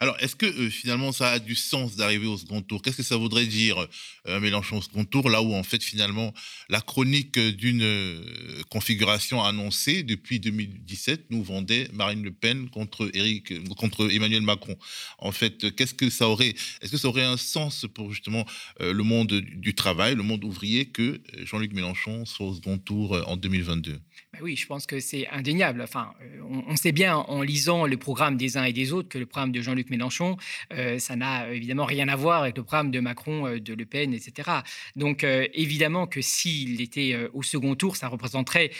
Alors, 0.00 0.16
est-ce 0.20 0.36
que 0.36 0.46
euh, 0.46 0.70
finalement 0.70 1.12
ça 1.12 1.30
a 1.30 1.38
du 1.38 1.54
sens 1.54 1.96
d'arriver 1.96 2.26
au 2.26 2.36
second 2.36 2.60
tour? 2.60 2.82
Qu'est-ce 2.82 2.98
que 2.98 3.02
ça 3.02 3.16
voudrait 3.16 3.46
dire 3.46 3.86
euh, 4.28 4.40
Mélenchon 4.40 4.78
au 4.78 4.82
second 4.82 5.04
tour, 5.04 5.30
là 5.30 5.42
où 5.42 5.54
en 5.54 5.62
fait 5.62 5.82
finalement 5.82 6.34
la 6.68 6.80
chronique 6.80 7.38
d'une 7.38 7.82
euh, 7.82 8.62
configuration 8.68 9.42
annoncée 9.42 10.02
depuis 10.02 10.40
2017 10.40 11.30
nous 11.30 11.42
vendait 11.42 11.88
Marine 11.92 12.22
Le 12.22 12.32
Pen 12.32 12.68
contre 12.68 13.10
Eric, 13.14 13.54
contre 13.76 14.10
Emmanuel 14.10 14.42
Macron? 14.42 14.76
En 15.18 15.32
fait, 15.32 15.74
qu'est-ce 15.74 15.94
que 15.94 16.10
ça 16.10 16.28
aurait 16.28 16.54
Est-ce 16.80 16.90
que 16.90 16.98
ça 16.98 17.08
aurait 17.08 17.24
un 17.24 17.36
sens 17.36 17.86
pour 17.94 18.12
justement 18.12 18.44
le 18.80 19.02
monde 19.02 19.32
du 19.32 19.74
travail, 19.74 20.14
le 20.14 20.22
monde 20.22 20.44
ouvrier, 20.44 20.86
que 20.86 21.20
Jean-Luc 21.44 21.72
Mélenchon 21.72 22.26
soit 22.26 22.46
au 22.46 22.54
second 22.54 22.78
tour 22.78 23.22
en 23.26 23.36
2022 23.36 23.98
ben 24.36 24.44
oui, 24.44 24.56
je 24.56 24.66
pense 24.66 24.86
que 24.86 25.00
c'est 25.00 25.26
indéniable. 25.28 25.80
Enfin, 25.80 26.12
on, 26.50 26.62
on, 26.68 26.76
sait 26.76 26.92
bien 26.92 27.16
en 27.16 27.40
lisant 27.40 27.86
le 27.86 27.96
programme 27.96 28.36
des 28.36 28.58
uns 28.58 28.64
et 28.64 28.72
des 28.72 28.92
autres 28.92 29.08
que 29.08 29.18
le 29.18 29.24
programme 29.24 29.50
de 29.50 29.62
Jean-Luc 29.62 29.88
Mélenchon, 29.88 30.36
euh, 30.74 30.98
ça 30.98 31.16
n'a 31.16 31.48
évidemment 31.52 31.86
rien 31.86 32.08
à 32.08 32.16
voir 32.16 32.42
avec 32.42 32.56
le 32.56 32.62
programme 32.62 32.90
de 32.90 33.00
Macron, 33.00 33.46
euh, 33.46 33.60
de 33.60 33.72
Le 33.72 33.86
Pen, 33.86 34.12
etc. 34.12 34.50
Donc 34.94 35.24
euh, 35.24 35.46
évidemment 35.54 36.06
que 36.06 36.20
s'il 36.20 36.82
était 36.82 37.16
au 37.32 37.42
second 37.42 37.74
tour, 37.76 37.96
ça 37.96 38.08
représenterait 38.08 38.70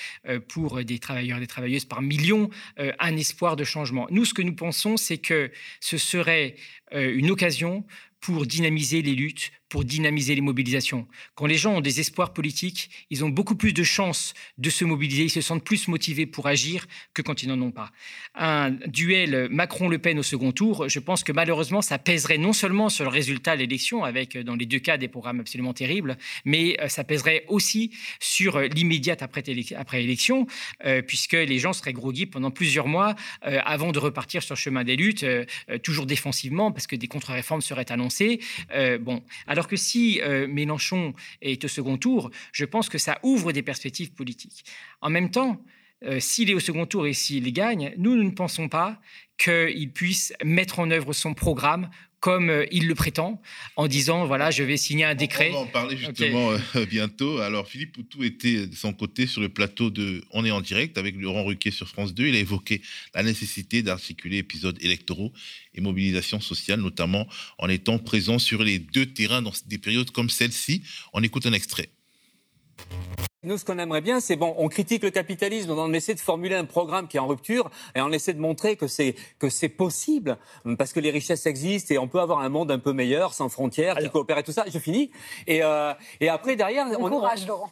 pour 0.49 0.85
des 0.85 0.99
travailleurs 0.99 1.39
et 1.39 1.41
des 1.41 1.47
travailleuses 1.47 1.85
par 1.85 2.03
millions 2.03 2.51
un 2.77 3.17
espoir 3.17 3.57
de 3.57 3.65
changement. 3.65 4.07
Nous, 4.11 4.25
ce 4.25 4.35
que 4.35 4.43
nous 4.43 4.55
pensons, 4.55 4.97
c'est 4.97 5.19
que 5.19 5.51
ce 5.81 5.97
serait 5.99 6.57
une 6.93 7.31
occasion 7.31 7.85
pour 8.21 8.47
dynamiser 8.47 9.03
les 9.03 9.15
luttes, 9.15 9.53
pour 9.69 9.85
dynamiser 9.85 10.35
les 10.35 10.41
mobilisations. 10.41 11.07
Quand 11.35 11.47
les 11.47 11.57
gens 11.57 11.75
ont 11.75 11.81
des 11.81 12.01
espoirs 12.01 12.33
politiques, 12.33 12.91
ils 13.11 13.25
ont 13.25 13.29
beaucoup 13.29 13.57
plus 13.57 13.73
de 13.73 13.83
chances 13.83 14.35
de 14.59 14.71
se 14.71 14.85
mobiliser, 14.85 15.25
ils 15.25 15.31
se 15.31 15.41
sentent 15.41 15.65
plus 15.65 15.89
motivés 15.89 16.27
pour 16.27 16.47
agir 16.47 16.87
que 17.15 17.23
quand 17.23 17.43
ils 17.43 17.49
n'en 17.49 17.61
ont 17.61 17.73
pas. 17.73 17.91
Un 18.35 18.73
duel 18.87 19.49
Macron-Le 19.51 19.99
Pen 19.99 20.19
au 20.19 20.23
second 20.23 20.53
tour, 20.53 20.89
je 20.89 20.99
pense 20.99 21.25
que 21.25 21.33
malheureusement, 21.33 21.83
ça 21.83 21.99
pèserait 21.99 22.39
non 22.39 22.53
seulement 22.53 22.89
sur 22.89 23.05
le 23.05 23.11
résultat 23.11 23.57
de 23.57 23.61
l'élection, 23.61 24.05
avec 24.05 24.37
dans 24.39 24.57
les 24.57 24.67
deux 24.67 24.79
cas 24.79 24.97
des 24.97 25.09
programmes 25.09 25.41
absolument 25.41 25.73
terribles, 25.73 26.17
mais 26.45 26.77
euh, 26.81 26.89
ça 26.89 27.05
pèserait 27.05 27.45
aussi 27.49 27.91
sur 28.21 28.57
euh, 28.57 28.67
l'immédiate 28.69 29.23
après, 29.23 29.43
élection, 29.47 30.47
euh, 30.85 31.03
puisque 31.03 31.33
les 31.33 31.59
gens 31.59 31.73
seraient 31.73 31.93
groggy 31.93 32.27
pendant 32.27 32.51
plusieurs 32.51 32.87
mois 32.87 33.15
avant 33.43 33.93
de 33.93 33.99
repartir 33.99 34.43
sur 34.43 34.55
le 34.55 34.59
chemin 34.59 34.85
des 34.85 34.97
luttes, 34.97 35.25
toujours 35.83 36.07
défensivement, 36.07 36.73
parce 36.73 36.87
que 36.87 36.97
des 36.97 37.07
contre-réformes 37.07 37.61
seraient 37.61 37.91
annoncées. 37.91 38.41
bon, 39.01 39.23
alors 39.47 39.56
que 39.65 39.77
si 39.77 40.21
euh, 40.23 40.47
Mélenchon 40.47 41.15
est 41.41 41.65
au 41.65 41.69
second 41.69 41.97
tour, 41.97 42.31
je 42.53 42.65
pense 42.65 42.89
que 42.89 42.99
ça 42.99 43.19
ouvre 43.23 43.53
des 43.53 43.63
perspectives 43.63 44.13
politiques. 44.13 44.65
En 45.01 45.11
même 45.11 45.31
temps, 45.31 45.65
euh, 46.05 46.21
s'il 46.21 46.51
est 46.51 46.55
au 46.55 46.61
second 46.61 46.87
tour 46.87 47.07
et 47.07 47.15
s'il 47.15 47.53
gagne, 47.53 47.95
nous 47.97 48.15
ne 48.23 48.31
pensons 48.31 48.69
pas 48.69 49.01
qu'il 49.39 49.91
puisse 49.93 50.35
mettre 50.45 50.79
en 50.79 50.91
œuvre 50.91 51.13
son 51.13 51.35
programme 51.35 51.91
comme 52.27 52.51
euh, 52.51 52.67
il 52.73 52.89
le 52.89 52.97
prétend, 52.97 53.41
en 53.77 53.87
disant 53.87 54.27
voilà, 54.27 54.51
je 54.51 54.65
vais 54.65 54.77
signer 54.77 55.05
un 55.05 55.15
décret. 55.15 55.51
On 55.51 55.53
va 55.53 55.59
en 55.61 55.67
parler 55.67 55.97
justement 55.97 56.51
bientôt. 56.91 57.39
Alors, 57.39 57.69
Philippe 57.69 57.93
Poutou 57.93 58.25
était 58.25 58.67
de 58.67 58.75
son 58.75 58.93
côté 58.93 59.29
sur 59.29 59.41
le 59.41 59.49
plateau 59.49 59.91
de 59.91 60.25
On 60.33 60.45
est 60.45 60.51
en 60.51 60.61
direct 60.61 60.99
avec 60.99 61.15
Laurent 61.15 61.45
Ruquier 61.45 61.71
sur 61.71 61.89
France 61.89 62.15
2. 62.15 62.27
Il 62.27 62.35
a 62.35 62.41
évoqué 62.41 62.83
la 63.15 63.23
nécessité 63.23 63.85
d'articuler 63.85 64.39
épisodes 64.39 64.77
électoraux 64.81 65.33
et 65.77 65.81
mobilisation 65.81 66.41
sociale, 66.41 66.81
notamment 66.81 67.29
en 67.59 67.69
étant 67.69 68.01
présent 68.01 68.41
sur 68.41 68.65
les 68.65 68.81
deux 68.81 69.07
terrains 69.07 69.41
dans 69.41 69.53
des 69.67 69.79
périodes 69.79 70.11
comme 70.11 70.29
celle-ci. 70.29 70.83
On 71.13 71.23
écoute 71.23 71.47
un 71.47 71.53
extrait. 71.53 71.91
Nous, 73.47 73.59
ce 73.59 73.65
qu'on 73.65 73.79
aimerait 73.79 74.01
bien, 74.01 74.19
c'est 74.19 74.35
bon, 74.35 74.57
on 74.59 74.67
critique 74.67 75.05
le 75.05 75.11
capitalisme, 75.11 75.71
on 75.71 75.93
essaie 75.93 76.15
de 76.15 76.21
formuler 76.21 76.57
un 76.57 76.65
programme 76.65 77.07
qui 77.07 77.17
est 77.17 77.21
en 77.21 77.29
rupture 77.29 77.71
et 77.95 78.01
on 78.01 78.11
essaie 78.11 78.35
de 78.35 78.41
montrer 78.41 78.75
que 78.75 78.89
c'est 78.89 79.15
que 79.39 79.49
c'est 79.49 79.69
possible 79.69 80.37
parce 80.77 80.93
que 80.93 80.99
les 80.99 81.13
richesses 81.13 81.47
existent 81.47 81.95
et 81.95 81.99
on 81.99 82.09
peut 82.09 82.19
avoir 82.19 82.41
un 82.41 82.49
monde 82.49 82.73
un 82.73 82.81
peu 82.81 82.93
meilleur, 82.93 83.35
sans 83.35 83.49
frontières, 83.49 83.99
qui 83.99 84.11
coopère 84.11 84.39
et 84.39 84.43
tout 84.43 84.51
ça. 84.51 84.65
Je 84.67 84.81
finis. 84.81 85.13
Et 85.47 85.63
euh, 85.63 85.93
et 86.21 86.29
après 86.29 86.57
derrière, 86.57 86.89
on, 86.99 87.05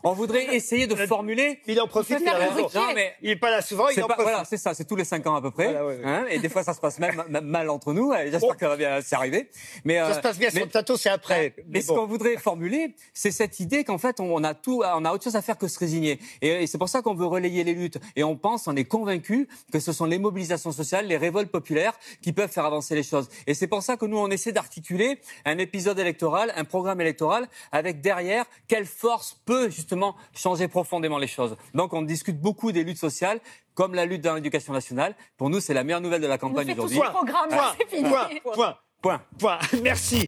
on, 0.04 0.12
voudrait 0.12 0.44
essayer 0.54 0.86
de 0.86 0.94
formuler. 0.94 1.58
Il 1.66 1.80
en 1.80 1.88
profite. 1.88 2.20
Il, 2.20 2.24
non, 2.24 2.94
mais 2.94 3.14
il 3.20 3.30
est 3.30 3.36
pas 3.36 3.50
là 3.50 3.60
souvent. 3.60 3.88
Il 3.88 4.00
en 4.00 4.06
pas, 4.06 4.14
Voilà, 4.16 4.44
c'est 4.44 4.58
ça. 4.58 4.74
C'est 4.74 4.84
tous 4.84 4.94
les 4.94 5.04
cinq 5.04 5.26
ans 5.26 5.34
à 5.34 5.42
peu 5.42 5.50
près. 5.50 5.74
Hein, 6.04 6.26
et 6.30 6.38
des 6.38 6.48
fois, 6.48 6.62
ça 6.62 6.74
se 6.74 6.80
passe 6.80 7.00
même, 7.00 7.20
mal 7.28 7.68
entre 7.68 7.92
nous. 7.92 8.12
J'espère 8.30 8.54
que 8.54 8.60
ça 8.60 8.68
va 8.68 8.76
bien 8.76 9.00
s'arriver. 9.00 9.50
Mais 9.84 9.98
ça 9.98 10.14
se 10.14 10.20
passe 10.20 10.38
bien 10.38 10.50
sur 10.50 10.60
le 10.60 10.70
plateau, 10.70 10.96
c'est 10.96 11.10
après. 11.10 11.52
Mais, 11.66 11.80
ce 11.80 11.88
qu'on 11.88 12.06
voudrait 12.06 12.36
formuler, 12.36 12.94
c'est 13.12 13.32
cette 13.32 13.58
idée 13.58 13.82
qu'en 13.82 13.98
fait, 13.98 14.20
on 14.20 14.44
a 14.44 14.54
tout, 14.54 14.84
on 14.84 15.04
a 15.04 15.12
autre 15.12 15.24
chose 15.24 15.34
à 15.34 15.42
faire 15.42 15.58
que 15.58 15.63
que 15.64 15.72
se 15.72 15.78
résigner. 15.78 16.18
Et, 16.42 16.66
c'est 16.66 16.78
pour 16.78 16.88
ça 16.88 17.02
qu'on 17.02 17.14
veut 17.14 17.26
relayer 17.26 17.64
les 17.64 17.74
luttes. 17.74 17.98
Et 18.16 18.24
on 18.24 18.36
pense, 18.36 18.68
on 18.68 18.76
est 18.76 18.84
convaincu 18.84 19.48
que 19.72 19.80
ce 19.80 19.92
sont 19.92 20.04
les 20.04 20.18
mobilisations 20.18 20.72
sociales, 20.72 21.06
les 21.06 21.16
révoltes 21.16 21.50
populaires 21.50 21.94
qui 22.22 22.32
peuvent 22.32 22.50
faire 22.50 22.64
avancer 22.64 22.94
les 22.94 23.02
choses. 23.02 23.28
Et 23.46 23.54
c'est 23.54 23.66
pour 23.66 23.82
ça 23.82 23.96
que 23.96 24.06
nous, 24.06 24.18
on 24.18 24.30
essaie 24.30 24.52
d'articuler 24.52 25.18
un 25.44 25.58
épisode 25.58 25.98
électoral, 25.98 26.52
un 26.56 26.64
programme 26.64 27.00
électoral, 27.00 27.48
avec 27.72 28.00
derrière 28.00 28.44
quelle 28.68 28.86
force 28.86 29.40
peut 29.44 29.70
justement 29.70 30.16
changer 30.34 30.68
profondément 30.68 31.18
les 31.18 31.26
choses. 31.26 31.56
Donc 31.74 31.92
on 31.92 32.02
discute 32.02 32.40
beaucoup 32.40 32.72
des 32.72 32.84
luttes 32.84 32.98
sociales, 32.98 33.40
comme 33.74 33.94
la 33.94 34.06
lutte 34.06 34.22
dans 34.22 34.34
l'éducation 34.34 34.72
nationale. 34.72 35.14
Pour 35.36 35.50
nous, 35.50 35.60
c'est 35.60 35.74
la 35.74 35.84
meilleure 35.84 36.00
nouvelle 36.00 36.22
de 36.22 36.26
la 36.26 36.38
campagne 36.38 36.72
aujourd'hui. 36.72 36.98
Point, 36.98 37.12
point, 37.12 38.28
point, 38.52 38.76
point, 39.02 39.22
point. 39.38 39.58
Merci. 39.82 40.26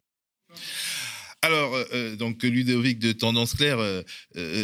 Alors, 1.43 1.75
euh, 1.75 1.85
euh, 1.93 2.15
donc 2.15 2.41
Ludovic 2.41 2.97
de 2.97 3.11
Tendance 3.11 3.53
Claire, 3.53 3.77
euh, 3.79 4.01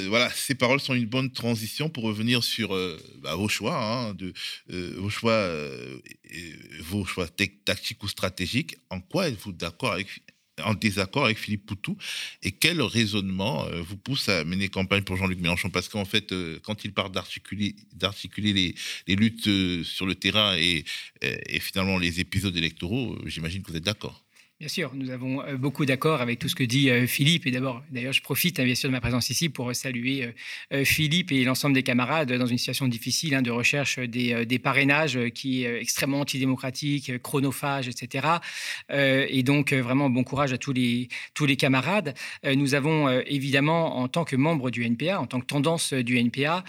voilà, 0.10 0.30
ces 0.32 0.56
paroles 0.56 0.80
sont 0.80 0.96
une 0.96 1.06
bonne 1.06 1.32
transition 1.32 1.88
pour 1.88 2.04
revenir 2.04 2.44
sur 2.44 2.70
bah, 3.20 3.36
vos 3.36 3.48
choix, 3.48 3.78
hein, 3.78 4.18
vos 4.68 5.10
choix, 5.10 5.48
tactiques 7.66 8.04
ou 8.04 8.08
stratégiques. 8.08 8.78
En 8.90 9.02
quoi 9.02 9.30
êtes-vous 9.30 9.54
d'accord 9.54 9.94
avec 9.94 10.08
en 10.64 10.76
désaccord 10.76 11.26
avec 11.26 11.40
Philippe 11.40 11.66
Poutou 11.66 11.98
et 12.44 12.52
quel 12.52 12.80
raisonnement 12.80 13.66
vous 13.82 13.98
pousse 13.98 14.30
à 14.30 14.44
mener 14.44 14.70
campagne 14.70 15.04
pour 15.04 15.18
Jean-Luc 15.18 15.40
Mélenchon? 15.40 15.70
Parce 15.70 15.90
qu'en 15.90 16.06
fait, 16.06 16.34
quand 16.64 16.86
il 16.86 16.94
parle 16.94 17.12
d'articuler, 17.12 17.76
les, 19.08 19.16
luttes 19.16 19.84
sur 19.84 20.06
le 20.06 20.16
terrain 20.16 20.56
et, 20.58 20.86
et 21.22 21.60
finalement 21.60 21.98
les 21.98 22.20
épisodes 22.20 22.56
électoraux, 22.56 23.18
j'imagine 23.26 23.62
que 23.62 23.72
vous 23.72 23.78
êtes 23.78 23.84
d'accord. 23.84 24.24
Bien 24.60 24.70
sûr, 24.70 24.92
nous 24.94 25.10
avons 25.10 25.42
euh, 25.42 25.58
beaucoup 25.58 25.84
d'accords 25.84 26.22
avec 26.22 26.38
tout 26.38 26.48
ce 26.48 26.56
que 26.56 26.64
dit 26.64 26.90
euh, 26.90 27.08
Philippe. 27.08 27.48
Et 27.48 27.52
d'abord, 27.52 27.84
d'ailleurs, 27.90 28.14
je 28.14 28.22
profite 28.22 28.60
hein, 28.60 28.64
bien 28.64 28.76
sûr 28.76 28.88
de 28.88 28.94
ma 28.94 29.02
présence 29.02 29.32
ici 29.32 29.50
pour 29.50 29.76
saluer 29.76 30.32
euh, 30.72 30.86
Philippe 30.86 31.32
et 31.32 31.44
l'ensemble 31.44 31.74
des 31.74 31.82
camarades 31.82 32.32
dans 32.32 32.46
une 32.46 32.60
situation 32.60 32.88
difficile 32.88 33.34
hein, 33.34 33.42
de 33.42 33.50
recherche 33.50 33.98
des, 33.98 34.60
parrainages 34.60 35.20
qui 35.34 35.64
est 35.64 35.82
extrêmement 35.82 36.20
antidémocratique, 36.22 37.22
chronophage, 37.22 37.88
etc. 37.88 38.28
Et 38.90 39.44
donc, 39.44 39.74
vraiment, 39.74 40.10
bon 40.10 40.24
courage 40.24 40.54
à 40.54 40.58
tous 40.58 40.72
les, 40.72 41.10
tous 41.34 41.46
les 41.46 41.58
camarades. 41.58 42.14
Nous 42.46 42.76
avons 42.76 43.10
évidemment, 43.22 43.98
en 43.98 44.08
tant 44.08 44.24
que 44.24 44.36
membre 44.36 44.70
du 44.70 44.86
NPA, 44.86 45.20
en 45.20 45.28
tant 45.28 45.40
que 45.40 45.46
tendance 45.46 45.94
du 45.94 46.18
NPA, 46.18 46.64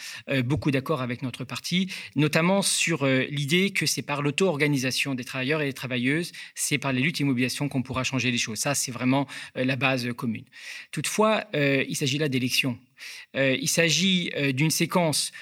beaucoup 0.45 0.70
d'accords 0.70 1.03
avec 1.03 1.22
notre 1.22 1.45
parti, 1.45 1.93
notamment 2.16 2.62
sur 2.62 3.07
l'idée 3.07 3.70
que 3.70 3.87
c'est 3.87 4.03
par 4.03 4.22
l'auto-organisation 4.22 5.14
des 5.14 5.24
travailleurs 5.24 5.62
et 5.62 5.66
des 5.66 5.72
travailleuses, 5.72 6.32
c'est 6.55 6.78
par 6.78 6.93
les 6.93 7.01
luttes 7.01 7.20
et 7.20 7.24
qu'on 7.68 7.84
pourra 7.85 8.03
changer 8.05 8.30
les 8.30 8.39
choses. 8.39 8.59
Ça, 8.59 8.74
c'est 8.74 8.91
vraiment 8.91 9.26
euh, 9.57 9.64
la 9.64 9.76
base 9.76 10.12
commune. 10.14 10.45
Toutefois, 10.91 11.45
euh, 11.55 11.85
il 11.89 11.97
s'agit 11.97 12.18
là 12.18 12.28
d'élections. 12.28 12.78
Euh, 13.37 13.57
il 13.61 13.68
s'agit 13.68 14.30
d'une 14.53 14.70
séquence 14.70 15.32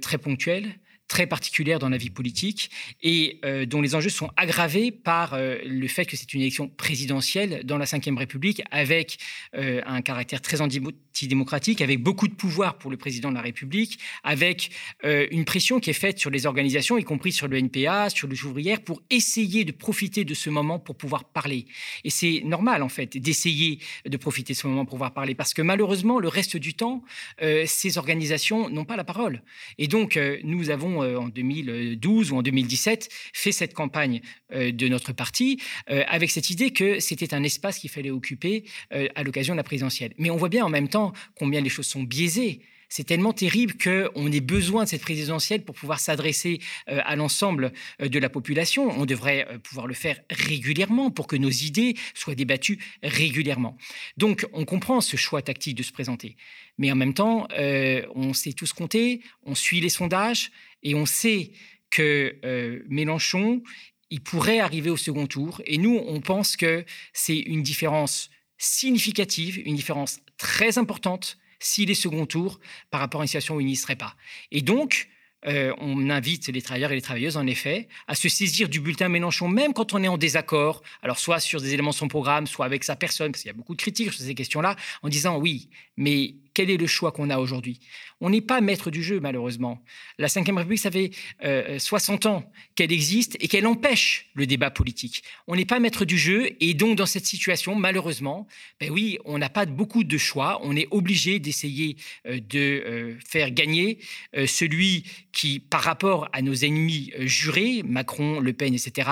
très 0.00 0.18
ponctuelle 0.18 0.74
très 1.12 1.26
particulière 1.26 1.78
dans 1.78 1.90
la 1.90 1.98
vie 1.98 2.08
politique 2.08 2.70
et 3.02 3.38
dont 3.66 3.82
les 3.82 3.94
enjeux 3.94 4.08
sont 4.08 4.30
aggravés 4.38 4.90
par 4.90 5.38
le 5.38 5.86
fait 5.88 6.06
que 6.06 6.16
c'est 6.16 6.32
une 6.32 6.40
élection 6.40 6.68
présidentielle 6.68 7.60
dans 7.64 7.76
la 7.76 7.84
Ve 7.84 8.16
République 8.16 8.62
avec 8.70 9.18
un 9.52 10.00
caractère 10.00 10.40
très 10.40 10.62
démocratique 11.28 11.80
avec 11.80 12.02
beaucoup 12.02 12.28
de 12.28 12.34
pouvoir 12.34 12.78
pour 12.78 12.90
le 12.90 12.96
président 12.96 13.30
de 13.30 13.34
la 13.34 13.42
République, 13.42 13.98
avec 14.24 14.70
euh, 15.04 15.26
une 15.30 15.44
pression 15.44 15.80
qui 15.80 15.90
est 15.90 15.94
faite 15.94 16.18
sur 16.18 16.30
les 16.30 16.46
organisations, 16.46 16.98
y 16.98 17.04
compris 17.04 17.32
sur 17.32 17.48
le 17.48 17.58
NPA, 17.58 18.10
sur 18.10 18.28
le 18.28 18.36
ouvrière, 18.44 18.80
pour 18.80 19.02
essayer 19.10 19.64
de 19.64 19.72
profiter 19.72 20.24
de 20.24 20.34
ce 20.34 20.50
moment 20.50 20.78
pour 20.78 20.96
pouvoir 20.96 21.24
parler. 21.24 21.66
Et 22.04 22.10
c'est 22.10 22.42
normal, 22.44 22.82
en 22.82 22.88
fait, 22.88 23.16
d'essayer 23.16 23.78
de 24.04 24.16
profiter 24.16 24.52
de 24.52 24.58
ce 24.58 24.66
moment 24.66 24.84
pour 24.84 24.96
pouvoir 24.96 25.12
parler, 25.12 25.34
parce 25.34 25.54
que 25.54 25.62
malheureusement, 25.62 26.18
le 26.18 26.28
reste 26.28 26.56
du 26.56 26.74
temps, 26.74 27.04
euh, 27.42 27.64
ces 27.66 27.98
organisations 27.98 28.68
n'ont 28.68 28.84
pas 28.84 28.96
la 28.96 29.04
parole. 29.04 29.42
Et 29.78 29.86
donc, 29.86 30.16
euh, 30.16 30.38
nous 30.44 30.70
avons, 30.70 31.01
en 31.02 31.28
2012 31.28 32.32
ou 32.32 32.36
en 32.36 32.42
2017, 32.42 33.08
fait 33.32 33.52
cette 33.52 33.74
campagne 33.74 34.20
de 34.50 34.88
notre 34.88 35.12
parti, 35.12 35.60
avec 35.86 36.30
cette 36.30 36.50
idée 36.50 36.70
que 36.70 37.00
c'était 37.00 37.34
un 37.34 37.42
espace 37.42 37.78
qu'il 37.78 37.90
fallait 37.90 38.10
occuper 38.10 38.64
à 38.90 39.22
l'occasion 39.22 39.54
de 39.54 39.58
la 39.58 39.64
présidentielle. 39.64 40.14
Mais 40.18 40.30
on 40.30 40.36
voit 40.36 40.48
bien 40.48 40.64
en 40.64 40.70
même 40.70 40.88
temps 40.88 41.12
combien 41.36 41.60
les 41.60 41.68
choses 41.68 41.86
sont 41.86 42.02
biaisées. 42.02 42.60
C'est 42.92 43.04
tellement 43.04 43.32
terrible 43.32 43.72
qu'on 43.82 44.30
ait 44.30 44.40
besoin 44.42 44.84
de 44.84 44.88
cette 44.90 45.00
présidentielle 45.00 45.64
pour 45.64 45.74
pouvoir 45.74 45.98
s'adresser 45.98 46.60
euh, 46.90 47.00
à 47.06 47.16
l'ensemble 47.16 47.72
euh, 48.02 48.08
de 48.10 48.18
la 48.18 48.28
population. 48.28 48.90
On 48.90 49.06
devrait 49.06 49.46
euh, 49.48 49.58
pouvoir 49.58 49.86
le 49.86 49.94
faire 49.94 50.20
régulièrement 50.28 51.10
pour 51.10 51.26
que 51.26 51.36
nos 51.36 51.48
idées 51.48 51.94
soient 52.12 52.34
débattues 52.34 52.78
régulièrement. 53.02 53.78
Donc, 54.18 54.46
on 54.52 54.66
comprend 54.66 55.00
ce 55.00 55.16
choix 55.16 55.40
tactique 55.40 55.74
de 55.78 55.82
se 55.82 55.90
présenter. 55.90 56.36
Mais 56.76 56.92
en 56.92 56.94
même 56.94 57.14
temps, 57.14 57.48
on 58.14 58.32
sait 58.32 58.54
tous 58.54 58.72
compter, 58.72 59.20
on 59.44 59.54
suit 59.54 59.80
les 59.80 59.90
sondages 59.90 60.50
et 60.82 60.94
on 60.94 61.06
sait 61.06 61.52
que 61.90 62.38
Mélenchon, 62.88 63.62
il 64.12 64.20
pourrait 64.20 64.60
arriver 64.60 64.90
au 64.90 64.96
second 64.96 65.26
tour. 65.26 65.62
Et 65.64 65.78
nous, 65.78 66.02
on 66.06 66.20
pense 66.20 66.56
que 66.56 66.84
c'est 67.12 67.38
une 67.38 67.62
différence 67.62 68.30
significative, 68.58 69.60
une 69.66 69.74
différence 69.74 70.20
très 70.36 70.78
importante 70.78 71.38
s'il 71.58 71.90
est 71.90 71.94
second 71.94 72.26
tour 72.26 72.60
par 72.90 73.00
rapport 73.00 73.20
à 73.20 73.24
une 73.24 73.28
situation 73.28 73.56
où 73.56 73.60
il 73.60 73.66
n'y 73.66 73.76
serait 73.76 73.96
pas. 73.96 74.14
Et 74.50 74.60
donc, 74.60 75.08
euh, 75.46 75.74
on 75.78 76.10
invite 76.10 76.48
les 76.48 76.62
travailleurs 76.62 76.92
et 76.92 76.94
les 76.94 77.02
travailleuses, 77.02 77.36
en 77.36 77.46
effet, 77.46 77.88
à 78.06 78.14
se 78.14 78.28
saisir 78.28 78.68
du 78.68 78.80
bulletin 78.80 79.08
Mélenchon, 79.08 79.48
même 79.48 79.72
quand 79.72 79.92
on 79.94 80.02
est 80.02 80.08
en 80.08 80.18
désaccord, 80.18 80.82
alors 81.02 81.18
soit 81.18 81.40
sur 81.40 81.60
des 81.60 81.74
éléments 81.74 81.90
de 81.90 81.96
son 81.96 82.08
programme, 82.08 82.46
soit 82.46 82.66
avec 82.66 82.84
sa 82.84 82.94
personne, 82.96 83.32
parce 83.32 83.42
qu'il 83.42 83.48
y 83.48 83.54
a 83.54 83.56
beaucoup 83.56 83.74
de 83.74 83.80
critiques 83.80 84.12
sur 84.12 84.22
ces 84.22 84.34
questions-là, 84.34 84.76
en 85.02 85.08
disant 85.08 85.38
oui, 85.38 85.68
mais 85.96 86.36
quel 86.54 86.70
est 86.70 86.76
le 86.76 86.86
choix 86.86 87.12
qu'on 87.12 87.30
a 87.30 87.38
aujourd'hui? 87.38 87.80
On 88.20 88.30
n'est 88.30 88.40
pas 88.40 88.60
maître 88.60 88.90
du 88.90 89.02
jeu, 89.02 89.18
malheureusement. 89.20 89.82
La 90.18 90.28
Ve 90.28 90.56
République, 90.56 90.78
ça 90.78 90.90
fait 90.90 91.10
60 91.78 92.26
euh, 92.26 92.28
ans 92.28 92.52
qu'elle 92.74 92.92
existe 92.92 93.36
et 93.40 93.48
qu'elle 93.48 93.66
empêche 93.66 94.30
le 94.34 94.46
débat 94.46 94.70
politique. 94.70 95.24
On 95.48 95.56
n'est 95.56 95.64
pas 95.64 95.80
maître 95.80 96.04
du 96.04 96.16
jeu 96.16 96.50
et 96.60 96.74
donc 96.74 96.96
dans 96.96 97.06
cette 97.06 97.26
situation, 97.26 97.74
malheureusement, 97.74 98.46
ben 98.80 98.90
oui, 98.90 99.18
on 99.24 99.38
n'a 99.38 99.48
pas 99.48 99.66
beaucoup 99.66 100.04
de 100.04 100.18
choix. 100.18 100.60
On 100.62 100.76
est 100.76 100.86
obligé 100.90 101.40
d'essayer 101.40 101.96
euh, 102.26 102.38
de 102.38 102.58
euh, 102.58 103.14
faire 103.26 103.50
gagner 103.50 103.98
celui 104.46 105.04
qui, 105.32 105.58
par 105.58 105.82
rapport 105.82 106.28
à 106.32 106.42
nos 106.42 106.54
ennemis 106.54 107.12
jurés, 107.18 107.82
Macron, 107.84 108.40
Le 108.40 108.52
Pen, 108.52 108.74
etc., 108.74 109.10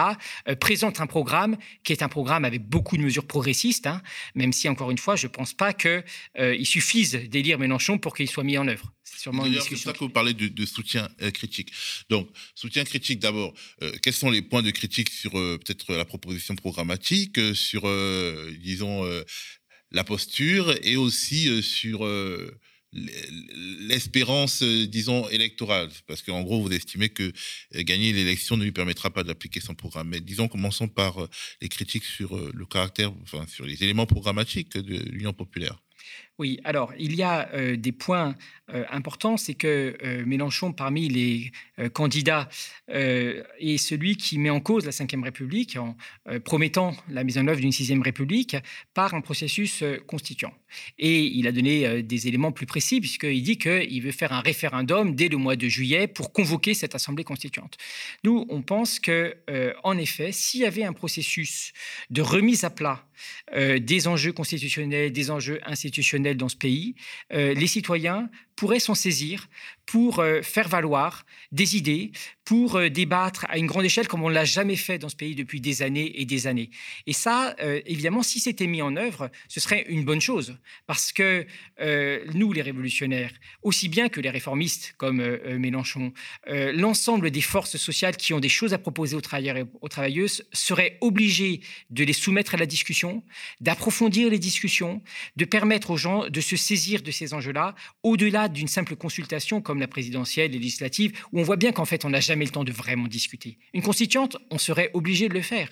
présente 0.61 1.01
un 1.01 1.07
programme 1.07 1.57
qui 1.83 1.93
est 1.93 2.03
un 2.03 2.09
programme 2.09 2.45
avec 2.45 2.63
beaucoup 2.63 2.97
de 2.97 3.03
mesures 3.03 3.27
progressistes, 3.27 3.87
hein, 3.87 4.03
même 4.35 4.53
si, 4.53 4.69
encore 4.69 4.91
une 4.91 4.99
fois, 4.99 5.17
je 5.17 5.27
ne 5.27 5.33
pense 5.33 5.53
pas 5.55 5.73
qu'il 5.73 6.67
suffise 6.67 7.30
d'élire 7.31 7.59
Mélenchon 7.59 7.99
pour 7.99 8.15
qu'il 8.15 8.29
soit 8.29 8.45
mis 8.45 8.59
en 8.59 8.69
œuvre. 8.69 8.93
C'est 9.05 9.21
sûrement 9.21 9.47
une 9.47 9.53
discussion. 9.53 9.77
C'est 9.77 9.85
ça 9.85 9.93
que 9.93 9.99
vous 10.01 10.11
parlez 10.11 10.35
de, 10.35 10.67
soutien 10.67 11.09
euh, 11.23 11.31
critique. 11.31 11.73
Donc, 12.11 12.29
soutien 12.55 12.85
critique 12.85 13.21
d'abord. 13.21 13.55
Euh, 13.83 13.93
quels 14.03 14.15
sont 14.15 14.31
les 14.31 14.43
points 14.43 14.63
de 14.63 14.71
critique 14.71 15.11
sur 15.11 15.39
euh, 15.39 15.59
peut-être 15.59 15.95
la 15.95 16.05
proposition 16.05 16.55
programmatique, 16.57 17.39
sur, 17.55 17.83
disons, 18.61 19.05
la 19.93 20.05
posture 20.05 20.75
et 20.83 20.97
aussi 20.97 21.63
sur 21.63 22.07
l'espérance, 22.93 24.63
disons, 24.63 25.29
électorale? 25.29 25.89
Parce 26.07 26.23
qu'en 26.23 26.43
gros, 26.43 26.61
vous 26.61 26.73
estimez 26.73 27.09
que 27.09 27.33
gagner 27.75 28.13
l'élection 28.13 28.57
ne 28.57 28.65
lui 28.65 28.73
permettra 28.73 29.11
pas 29.11 29.23
d'appliquer 29.23 29.61
son 29.61 29.75
programme. 29.75 30.09
Mais 30.09 30.21
disons, 30.21 30.49
commençons 30.49 30.89
par 30.89 31.29
les 31.61 31.69
critiques 31.69 32.05
sur 32.05 32.37
le 32.37 32.67
caractère, 32.67 33.13
enfin, 33.23 33.47
sur 33.47 33.65
les 33.65 33.83
éléments 33.83 34.07
programmatiques 34.07 34.77
de 34.77 34.97
l'Union 35.11 35.33
populaire. 35.33 35.81
Oui, 36.41 36.59
alors 36.65 36.95
il 36.99 37.15
y 37.17 37.23
a 37.23 37.51
euh, 37.53 37.77
des 37.77 37.93
points 37.93 38.35
euh, 38.73 38.85
importants, 38.91 39.37
c'est 39.37 39.53
que 39.53 39.95
euh, 40.03 40.25
Mélenchon, 40.25 40.73
parmi 40.73 41.07
les 41.07 41.53
candidats, 41.93 42.49
est 42.89 43.79
celui 43.79 44.17
qui 44.17 44.37
met 44.39 44.51
en 44.51 44.61
cause 44.61 44.85
la 44.85 44.91
Ve 44.91 45.23
République 45.23 45.77
en 45.77 45.97
promettant 46.45 46.95
la 47.09 47.25
mise 47.25 47.39
en 47.39 47.47
œuvre 47.47 47.61
d'une 47.61 47.73
Sixième 47.73 48.03
République 48.03 48.57
par 48.93 49.15
un 49.15 49.23
processus 49.23 49.83
constituant. 50.07 50.53
Et 50.99 51.21
il 51.23 51.47
a 51.47 51.53
donné 51.53 52.03
des 52.03 52.29
éléments 52.29 52.53
plus 52.53 52.67
précis, 52.67 53.01
puisqu'il 53.01 53.43
dit 53.43 53.57
qu'il 53.57 54.03
veut 54.03 54.13
faire 54.13 54.33
un 54.33 54.41
référendum 54.41 55.15
dès 55.15 55.29
le 55.29 55.39
mois 55.39 55.57
de 55.57 55.69
juillet 55.69 56.07
pour 56.07 56.33
convoquer 56.33 56.75
cette 56.75 56.95
Assemblée 56.95 57.25
constituante. 57.25 57.79
Nous, 58.25 58.45
on 58.51 58.61
pense 58.61 59.01
que, 59.01 59.37
en 59.83 59.97
effet, 59.97 60.33
s'il 60.33 60.61
y 60.61 60.67
avait 60.67 60.85
un 60.85 60.93
processus 60.93 61.73
de 62.11 62.21
remise 62.21 62.65
à 62.65 62.71
plat 62.71 63.07
des 63.55 64.09
enjeux 64.09 64.33
constitutionnels, 64.33 65.13
des 65.13 65.31
enjeux 65.31 65.61
institutionnels, 65.65 66.30
dans 66.35 66.49
ce 66.49 66.57
pays, 66.57 66.95
euh, 67.33 67.55
les 67.55 67.67
citoyens 67.67 68.29
pourraient 68.61 68.79
s'en 68.79 68.95
saisir 68.95 69.49
pour 69.87 70.19
euh, 70.19 70.43
faire 70.43 70.69
valoir 70.69 71.25
des 71.51 71.79
idées, 71.79 72.13
pour 72.45 72.77
euh, 72.77 72.91
débattre 72.91 73.47
à 73.49 73.57
une 73.57 73.67
grande 73.67 73.87
échelle 73.87 74.07
comme 74.07 74.23
on 74.23 74.29
ne 74.29 74.35
l'a 74.35 74.45
jamais 74.45 74.77
fait 74.77 74.99
dans 74.99 75.09
ce 75.09 75.17
pays 75.17 75.35
depuis 75.35 75.63
des 75.63 75.81
années 75.81 76.21
et 76.21 76.27
des 76.27 76.47
années. 76.47 76.69
Et 77.07 77.15
ça, 77.15 77.57
euh, 77.63 77.81
évidemment, 77.87 78.23
si 78.23 78.39
c'était 78.39 78.67
mis 78.67 78.83
en 78.83 78.97
œuvre, 78.97 79.31
ce 79.49 79.61
serait 79.61 79.87
une 79.89 80.05
bonne 80.05 80.21
chose, 80.21 80.59
parce 80.87 81.11
que 81.11 81.47
nous, 82.35 82.53
les 82.53 82.61
révolutionnaires, 82.61 83.33
aussi 83.63 83.89
bien 83.89 84.11
que 84.11 84.21
les 84.21 84.29
réformistes 84.29 84.95
comme 84.99 85.23
Mélenchon, 85.57 86.13
l'ensemble 86.47 87.31
des 87.31 87.41
forces 87.41 87.79
sociales 87.79 88.17
qui 88.17 88.35
ont 88.35 88.41
des 88.41 88.51
choses 88.51 88.75
à 88.75 88.79
proposer 88.79 89.17
aux 89.17 89.23
travailleurs 89.23 89.57
et 89.57 89.65
aux 89.81 89.89
travailleuses 89.89 90.45
seraient 90.53 90.99
obligés 91.01 91.63
de 91.89 92.05
les 92.05 92.13
soumettre 92.13 92.55
à 92.55 92.59
la 92.59 92.67
discussion, 92.67 93.25
d'approfondir 93.61 94.29
les 94.29 94.39
discussions, 94.39 95.03
de 95.37 95.45
permettre 95.47 95.91
aux 95.91 95.97
gens 95.97 96.29
de 96.29 96.41
se 96.43 96.57
saisir 96.57 97.01
de 97.03 97.11
ces 97.11 97.33
enjeux-là, 97.33 97.75
au-delà 98.03 98.50
d'une 98.53 98.69
simple 98.69 98.97
consultation 98.97 99.61
comme 99.61 99.81
la 99.81 99.89
présidentielle, 99.89 100.53
les 100.53 100.59
législatives, 100.59 101.13
où 101.33 101.41
on 101.41 101.43
voit 101.43 101.57
bien 101.57 101.73
qu'en 101.73 101.85
fait, 101.85 102.05
on 102.05 102.11
n'a 102.11 102.21
jamais 102.21 102.45
le 102.45 102.51
temps 102.51 102.65
de 102.65 102.73
vraiment 102.73 103.07
discuter. 103.07 103.59
Une 103.75 103.83
constituante, 103.83 104.37
on 104.51 104.59
serait 104.59 104.91
obligé 104.95 105.29
de 105.29 105.35
le 105.35 105.43
faire. 105.43 105.69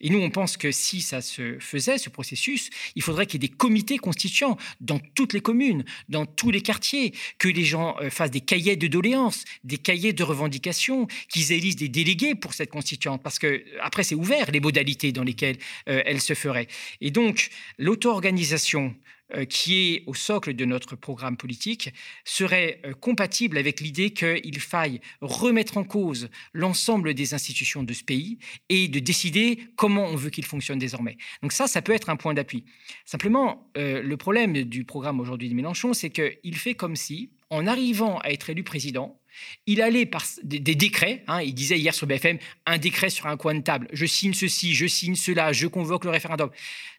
Et 0.00 0.10
nous, 0.10 0.20
on 0.20 0.30
pense 0.30 0.56
que 0.56 0.70
si 0.70 1.00
ça 1.00 1.20
se 1.20 1.58
faisait, 1.58 1.98
ce 1.98 2.10
processus, 2.10 2.70
il 2.94 3.02
faudrait 3.02 3.26
qu'il 3.26 3.42
y 3.42 3.44
ait 3.44 3.48
des 3.48 3.54
comités 3.54 3.98
constituants 3.98 4.56
dans 4.80 4.98
toutes 5.14 5.32
les 5.32 5.40
communes, 5.40 5.84
dans 6.08 6.26
tous 6.26 6.50
les 6.50 6.62
quartiers, 6.62 7.12
que 7.38 7.48
les 7.48 7.64
gens 7.64 7.96
euh, 8.00 8.10
fassent 8.10 8.30
des 8.30 8.40
cahiers 8.40 8.76
de 8.76 8.86
doléances, 8.86 9.44
des 9.64 9.78
cahiers 9.78 10.12
de 10.12 10.22
revendications, 10.22 11.06
qu'ils 11.28 11.52
élisent 11.52 11.76
des 11.76 11.88
délégués 11.88 12.34
pour 12.34 12.54
cette 12.54 12.70
constituante, 12.70 13.22
parce 13.22 13.38
que 13.38 13.64
après, 13.82 14.02
c'est 14.02 14.14
ouvert 14.14 14.50
les 14.50 14.60
modalités 14.60 15.12
dans 15.12 15.24
lesquelles 15.24 15.58
euh, 15.88 16.02
elle 16.04 16.20
se 16.20 16.34
ferait. 16.34 16.68
Et 17.00 17.10
donc, 17.10 17.50
l'auto-organisation 17.78 18.88
euh, 18.88 19.10
qui 19.44 19.94
est 19.94 20.04
au 20.06 20.14
socle 20.14 20.54
de 20.54 20.64
notre 20.64 20.96
programme 20.96 21.36
politique 21.36 21.92
serait 22.24 22.80
euh, 22.84 22.92
compatible 22.92 23.58
avec 23.58 23.80
l'idée 23.80 24.10
qu'il 24.10 24.60
faille 24.60 25.00
remettre 25.20 25.76
en 25.76 25.84
cause 25.84 26.28
l'ensemble 26.52 27.14
des 27.14 27.34
institutions 27.34 27.82
de 27.82 27.92
ce 27.92 28.04
pays 28.04 28.38
et 28.68 28.88
de 28.88 28.98
décider 28.98 29.58
comment 29.76 30.06
on 30.06 30.16
veut 30.16 30.30
qu'il 30.30 30.44
fonctionne 30.44 30.78
désormais. 30.78 31.16
Donc 31.42 31.52
ça, 31.52 31.66
ça 31.66 31.82
peut 31.82 31.92
être 31.92 32.10
un 32.10 32.16
point 32.16 32.34
d'appui. 32.34 32.64
Simplement, 33.04 33.70
euh, 33.76 34.02
le 34.02 34.16
problème 34.16 34.64
du 34.64 34.84
programme 34.84 35.20
aujourd'hui 35.20 35.48
de 35.48 35.54
Mélenchon, 35.54 35.92
c'est 35.92 36.10
qu'il 36.10 36.56
fait 36.56 36.74
comme 36.74 36.96
si, 36.96 37.30
en 37.50 37.66
arrivant 37.66 38.18
à 38.18 38.30
être 38.30 38.50
élu 38.50 38.62
président, 38.62 39.19
il 39.66 39.82
allait 39.82 40.06
par 40.06 40.24
des, 40.42 40.58
décrets, 40.58 41.24
hein, 41.26 41.42
il 41.42 41.54
disait 41.54 41.78
hier 41.78 41.94
sur 41.94 42.06
BFM, 42.06 42.38
un 42.66 42.78
décret 42.78 43.10
sur 43.10 43.26
un 43.26 43.36
coin 43.36 43.54
de 43.54 43.60
table, 43.60 43.88
je 43.92 44.06
signe 44.06 44.34
ceci, 44.34 44.74
je 44.74 44.86
signe 44.86 45.14
cela, 45.14 45.52
je 45.52 45.66
convoque 45.66 46.04
le 46.04 46.10
référendum, 46.10 46.50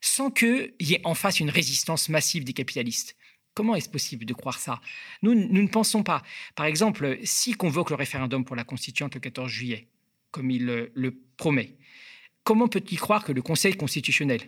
sans 0.01 0.31
qu'il 0.31 0.73
y 0.79 0.93
ait 0.93 1.01
en 1.03 1.15
face 1.15 1.39
une 1.39 1.49
résistance 1.49 2.09
massive 2.09 2.43
des 2.43 2.53
capitalistes. 2.53 3.15
Comment 3.53 3.75
est-ce 3.75 3.89
possible 3.89 4.25
de 4.25 4.33
croire 4.33 4.59
ça? 4.59 4.79
Nous, 5.21 5.33
nous 5.33 5.61
ne 5.61 5.67
pensons 5.67 6.03
pas. 6.03 6.23
Par 6.55 6.65
exemple, 6.65 7.19
s'il 7.23 7.57
convoque 7.57 7.89
le 7.89 7.97
référendum 7.97 8.45
pour 8.45 8.55
la 8.55 8.63
constituante 8.63 9.15
le 9.15 9.19
14 9.19 9.51
juillet, 9.51 9.87
comme 10.31 10.49
il 10.49 10.65
le, 10.65 10.91
le 10.95 11.19
promet, 11.35 11.75
comment 12.43 12.69
peut-il 12.69 12.97
croire 12.97 13.25
que 13.25 13.33
le 13.33 13.41
Conseil 13.41 13.75
constitutionnel, 13.75 14.41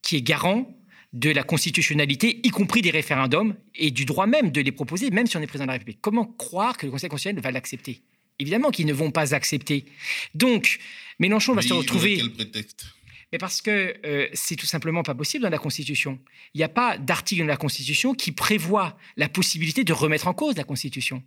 qui 0.00 0.16
est 0.16 0.22
garant 0.22 0.74
de 1.12 1.30
la 1.30 1.42
constitutionnalité, 1.42 2.40
y 2.42 2.50
compris 2.50 2.82
des 2.82 2.90
référendums, 2.90 3.54
et 3.74 3.90
du 3.90 4.04
droit 4.04 4.26
même 4.26 4.50
de 4.50 4.60
les 4.60 4.72
proposer, 4.72 5.10
même 5.10 5.26
si 5.26 5.36
on 5.36 5.40
est 5.40 5.46
président 5.46 5.64
de 5.64 5.68
la 5.68 5.74
République. 5.74 6.00
Comment 6.00 6.26
croire 6.26 6.76
que 6.76 6.86
le 6.86 6.92
Conseil 6.92 7.08
constitutionnel 7.08 7.42
va 7.42 7.50
l'accepter? 7.50 8.02
Évidemment 8.38 8.70
qu'ils 8.70 8.86
ne 8.86 8.92
vont 8.92 9.10
pas 9.10 9.34
accepter. 9.34 9.86
Donc, 10.34 10.78
Mélenchon 11.18 11.54
va 11.54 11.62
se 11.62 11.72
retrouver... 11.72 12.18
Quel 12.18 12.32
prétexte? 12.32 12.86
Mais 13.32 13.38
parce 13.38 13.60
que 13.60 13.94
euh, 14.04 14.28
c'est 14.32 14.56
tout 14.56 14.66
simplement 14.66 15.02
pas 15.02 15.14
possible 15.14 15.42
dans 15.42 15.50
la 15.50 15.58
Constitution. 15.58 16.18
Il 16.54 16.58
n'y 16.58 16.64
a 16.64 16.68
pas 16.68 16.96
d'article 16.96 17.42
dans 17.42 17.48
la 17.48 17.56
Constitution 17.56 18.14
qui 18.14 18.32
prévoit 18.32 18.96
la 19.16 19.28
possibilité 19.28 19.84
de 19.84 19.92
remettre 19.92 20.28
en 20.28 20.34
cause 20.34 20.56
la 20.56 20.64
Constitution. 20.64 21.22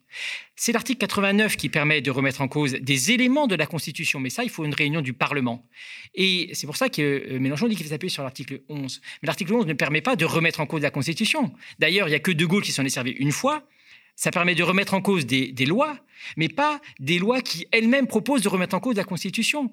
C'est 0.55 0.71
l'article 0.71 0.99
89 0.99 1.57
qui 1.57 1.69
permet 1.69 2.01
de 2.01 2.11
remettre 2.11 2.41
en 2.41 2.47
cause 2.47 2.73
des 2.73 3.11
éléments 3.11 3.47
de 3.47 3.55
la 3.55 3.65
Constitution, 3.65 4.19
mais 4.19 4.29
ça, 4.29 4.43
il 4.43 4.49
faut 4.49 4.65
une 4.65 4.73
réunion 4.73 5.01
du 5.01 5.13
Parlement. 5.13 5.67
Et 6.15 6.49
c'est 6.53 6.65
pour 6.65 6.77
ça 6.77 6.89
que 6.89 7.01
euh, 7.01 7.39
Mélenchon 7.39 7.67
dit 7.67 7.75
qu'il 7.75 7.85
faut 7.85 7.91
s'appuyer 7.91 8.11
sur 8.11 8.23
l'article 8.23 8.61
11. 8.69 9.01
Mais 9.21 9.27
l'article 9.27 9.53
11 9.53 9.65
ne 9.67 9.73
permet 9.73 10.01
pas 10.01 10.15
de 10.15 10.25
remettre 10.25 10.59
en 10.59 10.65
cause 10.65 10.81
la 10.81 10.91
Constitution. 10.91 11.53
D'ailleurs, 11.79 12.07
il 12.07 12.11
n'y 12.11 12.15
a 12.15 12.19
que 12.19 12.31
De 12.31 12.45
Gaulle 12.45 12.63
qui 12.63 12.71
s'en 12.71 12.83
est 12.83 12.89
servi 12.89 13.11
une 13.11 13.31
fois. 13.31 13.67
Ça 14.15 14.31
permet 14.31 14.55
de 14.55 14.63
remettre 14.63 14.93
en 14.93 15.01
cause 15.01 15.25
des, 15.25 15.65
lois, 15.65 15.97
mais 16.37 16.49
pas 16.49 16.79
des 16.99 17.17
lois 17.17 17.41
qui 17.41 17.65
elles-mêmes 17.71 18.07
proposent 18.07 18.41
de 18.41 18.49
remettre 18.49 18.75
en 18.75 18.79
cause 18.79 18.95
la 18.95 19.03
Constitution. 19.03 19.71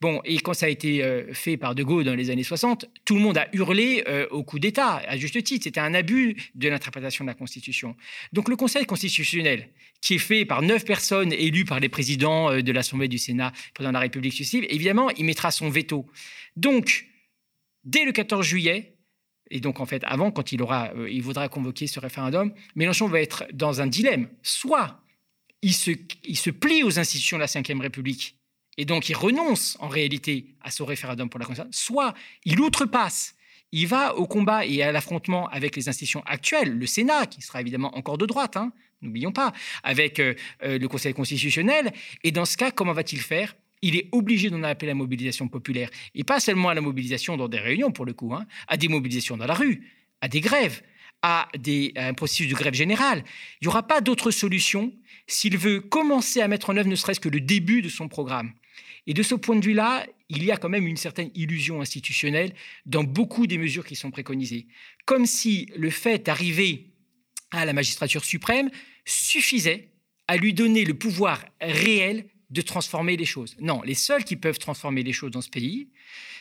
Bon, 0.00 0.20
et 0.24 0.38
quand 0.38 0.54
ça 0.54 0.66
a 0.66 0.68
été 0.68 1.02
euh, 1.02 1.32
fait 1.34 1.56
par 1.56 1.74
De 1.74 1.82
Gaulle 1.82 2.04
dans 2.04 2.14
les 2.14 2.30
années 2.30 2.42
60, 2.42 2.86
tout 3.04 3.14
le 3.14 3.20
monde 3.20 3.36
a 3.36 3.48
hurlé 3.52 4.04
euh, 4.08 4.26
au 4.30 4.42
coup 4.42 4.58
d'État, 4.58 5.02
à 5.06 5.16
juste 5.16 5.42
titre. 5.42 5.64
C'était 5.64 5.80
un 5.80 5.94
abus 5.94 6.36
de 6.54 6.68
l'interprétation 6.68 7.24
de 7.24 7.30
la 7.30 7.34
Constitution. 7.34 7.96
Donc 8.32 8.48
le 8.48 8.56
Conseil 8.56 8.86
constitutionnel, 8.86 9.68
qui 10.00 10.14
est 10.14 10.18
fait 10.18 10.44
par 10.44 10.62
neuf 10.62 10.84
personnes 10.84 11.32
élues 11.32 11.64
par 11.64 11.80
les 11.80 11.88
présidents 11.88 12.50
euh, 12.50 12.62
de 12.62 12.72
l'Assemblée 12.72 13.08
du 13.08 13.18
Sénat, 13.18 13.52
président 13.74 13.90
de 13.90 13.94
la 13.94 14.00
République 14.00 14.32
successive, 14.32 14.64
évidemment, 14.70 15.10
il 15.10 15.24
mettra 15.24 15.50
son 15.50 15.68
veto. 15.68 16.06
Donc, 16.56 17.06
dès 17.84 18.04
le 18.04 18.12
14 18.12 18.46
juillet, 18.46 18.94
et 19.50 19.60
donc 19.60 19.80
en 19.80 19.86
fait 19.86 20.02
avant, 20.04 20.30
quand 20.30 20.52
il, 20.52 20.62
aura, 20.62 20.90
euh, 20.96 21.10
il 21.10 21.22
voudra 21.22 21.48
convoquer 21.48 21.86
ce 21.86 22.00
référendum, 22.00 22.52
Mélenchon 22.76 23.08
va 23.08 23.20
être 23.20 23.44
dans 23.52 23.80
un 23.80 23.86
dilemme. 23.86 24.28
Soit 24.42 25.00
il 25.62 25.74
se, 25.74 26.50
plie 26.50 26.82
aux 26.82 26.98
institutions 26.98 27.36
de 27.36 27.42
la 27.42 27.46
Ve 27.46 27.80
République, 27.80 28.36
et 28.78 28.84
donc 28.84 29.08
il 29.08 29.16
renonce 29.16 29.76
en 29.80 29.88
réalité 29.88 30.54
à 30.62 30.70
ce 30.70 30.82
référendum 30.82 31.28
pour 31.28 31.38
la 31.38 31.46
Constitution, 31.46 31.70
soit 31.72 32.14
il 32.44 32.60
outrepasse, 32.60 33.34
il 33.72 33.86
va 33.86 34.16
au 34.16 34.26
combat 34.26 34.64
et 34.64 34.82
à 34.82 34.90
l'affrontement 34.90 35.48
avec 35.48 35.76
les 35.76 35.88
institutions 35.88 36.22
actuelles, 36.24 36.78
le 36.78 36.86
Sénat, 36.86 37.26
qui 37.26 37.42
sera 37.42 37.60
évidemment 37.60 37.96
encore 37.96 38.18
de 38.18 38.26
droite, 38.26 38.56
hein, 38.56 38.72
n'oublions 39.02 39.32
pas, 39.32 39.52
avec 39.82 40.18
euh, 40.18 40.34
euh, 40.62 40.78
le 40.78 40.88
Conseil 40.88 41.12
constitutionnel, 41.12 41.92
et 42.24 42.32
dans 42.32 42.44
ce 42.46 42.56
cas, 42.56 42.70
comment 42.70 42.92
va-t-il 42.92 43.20
faire 43.20 43.54
il 43.82 43.96
est 43.96 44.08
obligé 44.12 44.50
d'en 44.50 44.62
appeler 44.62 44.90
à 44.90 44.94
la 44.94 44.98
mobilisation 44.98 45.48
populaire. 45.48 45.90
Et 46.14 46.24
pas 46.24 46.40
seulement 46.40 46.68
à 46.68 46.74
la 46.74 46.80
mobilisation 46.80 47.36
dans 47.36 47.48
des 47.48 47.58
réunions, 47.58 47.92
pour 47.92 48.04
le 48.04 48.12
coup, 48.12 48.34
hein, 48.34 48.46
à 48.68 48.76
des 48.76 48.88
mobilisations 48.88 49.36
dans 49.36 49.46
la 49.46 49.54
rue, 49.54 49.88
à 50.20 50.28
des 50.28 50.40
grèves, 50.40 50.82
à, 51.22 51.48
des, 51.58 51.92
un 51.96 52.14
processus 52.14 52.48
de 52.48 52.54
grève 52.54 52.74
générale. 52.74 53.24
Il 53.60 53.64
n'y 53.66 53.68
aura 53.68 53.86
pas 53.86 54.00
d'autre 54.00 54.30
solution 54.30 54.92
s'il 55.26 55.56
veut 55.56 55.80
commencer 55.80 56.40
à 56.40 56.48
mettre 56.48 56.70
en 56.70 56.76
œuvre 56.76 56.88
ne 56.88 56.96
serait-ce 56.96 57.20
que 57.20 57.28
le 57.28 57.40
début 57.40 57.82
de 57.82 57.88
son 57.88 58.08
programme. 58.08 58.52
Et 59.06 59.14
de 59.14 59.22
ce 59.22 59.34
point 59.34 59.56
de 59.56 59.64
vue-là, 59.64 60.06
il 60.28 60.44
y 60.44 60.52
a 60.52 60.56
quand 60.56 60.68
même 60.68 60.86
une 60.86 60.96
certaine 60.96 61.30
illusion 61.34 61.80
institutionnelle 61.80 62.54
dans 62.86 63.04
beaucoup 63.04 63.46
des 63.46 63.58
mesures 63.58 63.84
qui 63.84 63.96
sont 63.96 64.10
préconisées. 64.10 64.66
Comme 65.04 65.26
si 65.26 65.70
le 65.76 65.90
fait 65.90 66.26
d'arriver 66.26 66.90
à 67.50 67.64
la 67.64 67.72
magistrature 67.72 68.24
suprême 68.24 68.70
suffisait 69.04 69.88
à 70.28 70.36
lui 70.36 70.54
donner 70.54 70.84
le 70.84 70.94
pouvoir 70.94 71.44
réel 71.60 72.26
de 72.50 72.62
transformer 72.62 73.16
les 73.16 73.24
choses. 73.24 73.56
Non, 73.60 73.82
les 73.82 73.94
seuls 73.94 74.24
qui 74.24 74.36
peuvent 74.36 74.58
transformer 74.58 75.02
les 75.02 75.12
choses 75.12 75.30
dans 75.30 75.40
ce 75.40 75.50
pays, 75.50 75.88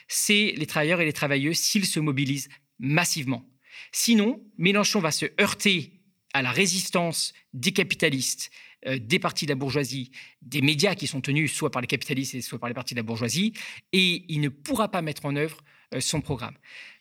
c'est 0.08 0.54
les 0.58 0.66
travailleurs 0.66 1.02
et 1.02 1.06
les 1.06 1.14
travailleuses 1.14 1.58
s'ils 1.58 1.86
se 1.86 2.00
mobilisent 2.00 2.50
massivement. 2.80 3.46
Sinon, 3.92 4.44
Mélenchon 4.58 5.00
va 5.00 5.12
se 5.12 5.28
heurter 5.40 5.94
à 6.34 6.42
la 6.42 6.52
résistance 6.52 7.34
des 7.54 7.72
capitalistes, 7.72 8.52
euh, 8.88 8.98
des 9.00 9.20
partis 9.20 9.46
de 9.46 9.52
la 9.52 9.56
bourgeoisie, 9.56 10.12
des 10.42 10.62
médias 10.62 10.96
qui 10.96 11.08
sont 11.08 11.22
tenus 11.22 11.52
soit 11.52 11.72
par 11.72 11.82
les 11.82 11.88
capitalistes, 11.88 12.40
soit 12.42 12.60
par 12.60 12.70
les 12.70 12.76
partis 12.76 12.94
de 12.94 13.00
la 13.00 13.04
bourgeoisie, 13.04 13.54
et 13.94 14.26
il 14.30 14.42
ne 14.42 14.50
pourra 14.50 14.90
pas 14.90 15.02
mettre 15.02 15.26
en 15.26 15.36
œuvre 15.36 15.58
son 16.00 16.22
programme. 16.22 16.56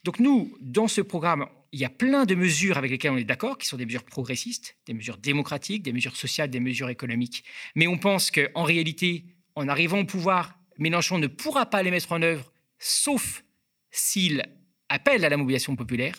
Donc 0.04 0.18
nous, 0.20 0.56
dans 0.60 0.88
ce 0.88 1.00
programme, 1.00 1.46
il 1.72 1.80
y 1.80 1.84
a 1.84 1.90
plein 1.90 2.24
de 2.24 2.34
mesures 2.34 2.78
avec 2.78 2.90
lesquelles 2.90 3.10
on 3.10 3.18
est 3.18 3.24
d'accord, 3.24 3.58
qui 3.58 3.66
sont 3.66 3.76
des 3.76 3.84
mesures 3.84 4.04
progressistes, 4.04 4.76
des 4.86 4.94
mesures 4.94 5.18
démocratiques, 5.18 5.82
des 5.82 5.92
mesures 5.92 6.16
sociales, 6.16 6.48
des 6.48 6.60
mesures 6.60 6.88
économiques. 6.88 7.44
Mais 7.74 7.86
on 7.86 7.98
pense 7.98 8.30
qu'en 8.30 8.62
réalité, 8.62 9.24
en 9.54 9.68
arrivant 9.68 9.98
au 9.98 10.04
pouvoir, 10.04 10.58
Mélenchon 10.78 11.18
ne 11.18 11.26
pourra 11.26 11.66
pas 11.66 11.82
les 11.82 11.90
mettre 11.90 12.12
en 12.12 12.22
œuvre, 12.22 12.52
sauf 12.78 13.44
s'il 13.90 14.44
appelle 14.88 15.24
à 15.24 15.28
la 15.28 15.36
mobilisation 15.36 15.76
populaire. 15.76 16.14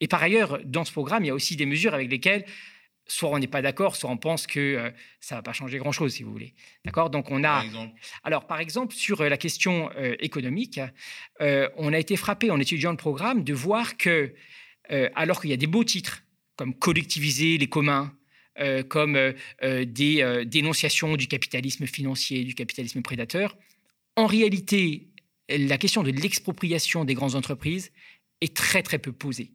Et 0.00 0.08
par 0.08 0.22
ailleurs, 0.22 0.60
dans 0.64 0.84
ce 0.84 0.92
programme, 0.92 1.24
il 1.24 1.28
y 1.28 1.30
a 1.30 1.34
aussi 1.34 1.56
des 1.56 1.66
mesures 1.66 1.92
avec 1.92 2.10
lesquelles 2.10 2.46
soit 3.10 3.30
on 3.30 3.38
n'est 3.38 3.46
pas 3.46 3.62
d'accord, 3.62 3.96
soit 3.96 4.10
on 4.10 4.16
pense 4.16 4.46
que 4.46 4.60
euh, 4.60 4.90
ça 5.20 5.34
va 5.34 5.42
pas 5.42 5.52
changer 5.52 5.78
grand-chose, 5.78 6.14
si 6.14 6.22
vous 6.22 6.32
voulez. 6.32 6.54
D'accord? 6.84 7.10
Donc 7.10 7.30
on 7.30 7.44
a. 7.44 7.64
Alors 8.22 8.46
par 8.46 8.60
exemple 8.60 8.94
sur 8.94 9.20
euh, 9.20 9.28
la 9.28 9.36
question 9.36 9.90
euh, 9.96 10.14
économique, 10.20 10.80
on 11.40 11.92
a 11.92 11.98
été 11.98 12.16
frappé 12.16 12.50
en 12.50 12.60
étudiant 12.60 12.90
le 12.90 12.96
programme 12.96 13.44
de 13.44 13.54
voir 13.54 13.96
que 13.96 14.34
alors 15.14 15.40
qu'il 15.40 15.50
y 15.50 15.52
a 15.52 15.56
des 15.56 15.66
beaux 15.66 15.84
titres 15.84 16.22
comme 16.56 16.74
collectiviser 16.74 17.58
les 17.58 17.68
communs, 17.68 18.12
comme 18.88 19.34
des 19.62 20.44
dénonciations 20.46 21.16
du 21.16 21.26
capitalisme 21.26 21.86
financier, 21.86 22.44
du 22.44 22.54
capitalisme 22.54 23.00
prédateur, 23.00 23.56
en 24.16 24.26
réalité, 24.26 25.08
la 25.48 25.78
question 25.78 26.02
de 26.02 26.10
l'expropriation 26.10 27.04
des 27.04 27.14
grandes 27.14 27.36
entreprises 27.36 27.92
est 28.40 28.54
très 28.54 28.82
très 28.82 28.98
peu 28.98 29.12
posée. 29.12 29.52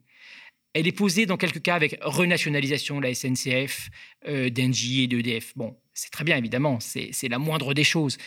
Elle 0.75 0.87
est 0.87 0.91
posée 0.91 1.25
dans 1.25 1.37
quelques 1.37 1.61
cas 1.61 1.75
avec 1.75 1.97
renationalisation 2.01 2.99
de 2.99 3.03
la 3.03 3.13
SNCF, 3.15 3.89
euh, 4.27 4.49
d'Engie 4.49 5.03
et 5.03 5.07
d'EDF. 5.07 5.53
Bon, 5.55 5.77
c'est 5.93 6.11
très 6.11 6.25
bien, 6.25 6.35
évidemment, 6.35 6.79
c'est 6.81 7.29
la 7.29 7.39
moindre 7.39 7.73
des 7.73 7.85
choses. 7.85 8.17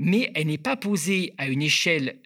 Mais 0.00 0.32
elle 0.34 0.48
n'est 0.48 0.58
pas 0.58 0.76
posée 0.76 1.34
à 1.38 1.46
une 1.46 1.62
échelle 1.62 2.20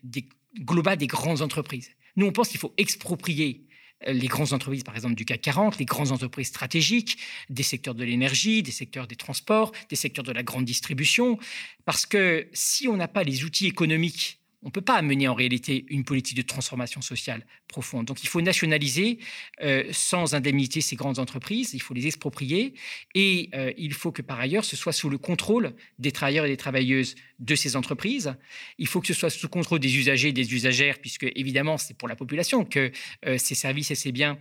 globale 0.59 0.97
des 0.97 1.07
grandes 1.07 1.43
entreprises. 1.43 1.91
Nous, 2.17 2.25
on 2.25 2.33
pense 2.33 2.49
qu'il 2.49 2.59
faut 2.59 2.73
exproprier 2.79 3.67
euh, 4.07 4.13
les 4.15 4.27
grandes 4.27 4.55
entreprises, 4.55 4.85
par 4.85 4.97
exemple, 4.97 5.17
du 5.17 5.27
CAC 5.27 5.43
40, 5.43 5.79
les 5.79 5.85
grandes 5.85 6.13
entreprises 6.13 6.49
stratégiques, 6.49 7.19
des 7.51 7.63
secteurs 7.63 7.95
de 7.95 8.05
l'énergie, 8.05 8.63
des 8.63 8.71
secteurs 8.71 9.07
des 9.07 9.17
transports, 9.17 9.73
des 9.91 9.97
secteurs 9.97 10.25
de 10.25 10.33
la 10.33 10.43
grande 10.43 10.65
distribution. 10.65 11.39
Parce 11.85 12.07
que 12.07 12.49
si 12.55 12.89
on 12.89 12.97
n'a 12.97 13.07
pas 13.07 13.23
les 13.23 13.45
outils 13.45 13.67
économiques 13.67 14.41
on 14.63 14.69
ne 14.69 14.73
peut 14.73 14.81
pas 14.81 15.01
mener 15.03 15.29
en 15.29 15.35
réalité 15.35 15.85
une 15.89 16.05
politique 16.05 16.37
de 16.37 16.43
transformation 16.43 17.01
sociale 17.01 17.47
profonde. 17.69 18.07
Donc 18.07 18.25
il 18.25 18.29
faut 18.29 18.41
nationaliser 18.41 19.19
euh, 19.63 19.85
sans 19.93 20.35
indemnité 20.35 20.81
ces 20.81 20.97
grandes 20.97 21.21
entreprises, 21.21 21.75
il 21.75 21.83
faut 21.83 21.95
les 21.95 22.07
exproprier 22.07 22.75
et 23.15 23.51
euh, 23.55 23.73
il 23.77 23.93
faut 23.93 24.11
que 24.11 24.23
par 24.23 24.41
ailleurs 24.41 24.65
ce 24.65 24.77
soit 24.77 24.93
sous 24.93 25.11
le 25.11 25.19
contrôle 25.19 25.75
des 25.99 26.11
travailleurs 26.11 26.45
et 26.47 26.49
des 26.49 26.57
travailleuses 26.57 27.15
de 27.39 27.55
ces 27.55 27.77
entreprises. 27.77 28.35
Il 28.79 28.89
faut 28.89 29.01
que 29.01 29.07
ce 29.07 29.15
soit 29.15 29.31
sous 29.31 29.49
contrôle 29.49 29.79
des 29.79 29.97
usagers 29.97 30.31
et 30.31 30.33
des 30.33 30.53
usagères, 30.53 30.99
puisque 30.99 31.27
évidemment 31.37 31.79
c'est 31.79 31.97
pour 31.97 32.09
la 32.09 32.17
population 32.17 32.65
que 32.65 32.91
euh, 33.27 33.39
ces 33.39 33.55
services 33.55 33.93
et 33.93 33.95
ces 33.95 34.11
biens 34.11 34.39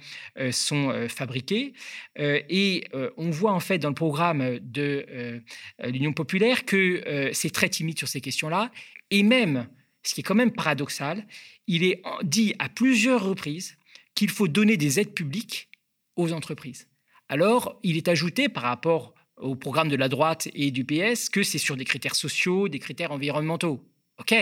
sont 0.52 1.08
fabriqués. 1.10 1.74
et 2.18 2.84
on 3.18 3.30
voit 3.30 3.52
en 3.52 3.60
fait 3.60 3.80
dans 3.80 3.90
le 3.90 3.96
programme 3.96 4.60
de 4.60 5.42
l'Union 5.84 6.14
populaire 6.14 6.66
que 6.66 7.32
c'est 7.34 7.52
très 7.52 7.70
timide 7.70 7.98
sur 7.98 8.08
ces 8.08 8.22
questions-là 8.22 8.72
et 9.12 9.24
même 9.24 9.68
ce 10.04 10.14
qui 10.14 10.22
est 10.22 10.24
quand 10.24 10.36
même 10.36 10.52
paradoxal, 10.52 11.28
il 11.68 11.84
est 11.84 12.02
dit 12.24 12.56
à 12.60 12.70
plusieurs 12.70 13.24
reprises 13.24 13.78
qu'il 14.16 14.30
faut 14.30 14.48
donner 14.48 14.78
des 14.78 15.00
aides 15.00 15.14
publiques 15.14 15.70
aux 16.16 16.34
entreprises. 16.34 16.88
Alors, 17.30 17.80
il 17.84 17.98
est 17.98 18.08
ajouté 18.08 18.50
par 18.50 18.64
rapport 18.64 19.14
au 19.38 19.56
programme 19.56 19.90
de 19.90 19.96
la 19.96 20.10
droite 20.10 20.48
et 20.54 20.72
du 20.72 20.86
PS 20.86 21.30
que 21.30 21.44
c'est 21.44 21.58
sur 21.58 21.78
des 21.78 21.86
critères 21.86 22.16
sociaux, 22.16 22.68
des 22.68 22.80
critères 22.80 23.12
environnementaux. 23.12 23.86
OK, 24.20 24.34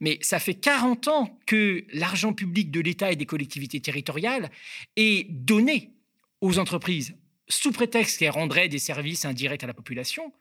mais 0.00 0.18
ça 0.22 0.38
fait 0.38 0.54
40 0.54 1.08
ans 1.08 1.38
que 1.46 1.84
l'argent 1.92 2.32
public 2.32 2.70
de 2.70 2.80
l'État 2.80 3.12
et 3.12 3.16
des 3.16 3.26
collectivités 3.26 3.80
territoriales 3.80 4.50
est 4.96 5.30
donné 5.30 5.92
aux 6.40 6.58
entreprises 6.58 7.14
sous 7.48 7.72
prétexte 7.72 8.18
qu'elles 8.18 8.30
rendraient 8.30 8.68
des 8.68 8.78
services 8.78 9.24
indirects 9.24 9.64
à 9.64 9.66
la 9.66 9.74
population. 9.74 10.32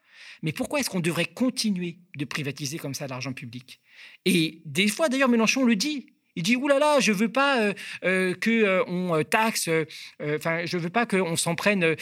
Mais 0.41 0.53
pourquoi 0.53 0.79
est-ce 0.79 0.89
qu'on 0.89 1.01
devrait 1.01 1.25
continuer 1.25 1.97
de 2.15 2.25
privatiser 2.25 2.77
comme 2.77 2.93
ça 2.93 3.07
l'argent 3.07 3.33
public? 3.33 3.81
Et 4.25 4.61
des 4.65 4.87
fois, 4.87 5.09
d'ailleurs, 5.09 5.29
Mélenchon 5.29 5.63
le 5.63 5.75
dit. 5.75 6.07
Il 6.37 6.43
dit 6.43 6.55
Ouh 6.55 6.67
là 6.67 6.77
là, 6.77 6.99
je 6.99 7.11
veux 7.11 7.31
pas 7.31 7.59
euh, 7.61 7.73
euh, 8.05 8.35
que 8.35 8.51
euh, 8.51 8.83
on 8.85 9.23
taxe, 9.23 9.69
enfin, 10.21 10.65
je 10.65 10.77
veux 10.77 10.91
pas 10.91 11.07
qu'on 11.07 11.35
s'en 11.35 11.55
prenne 11.55 11.95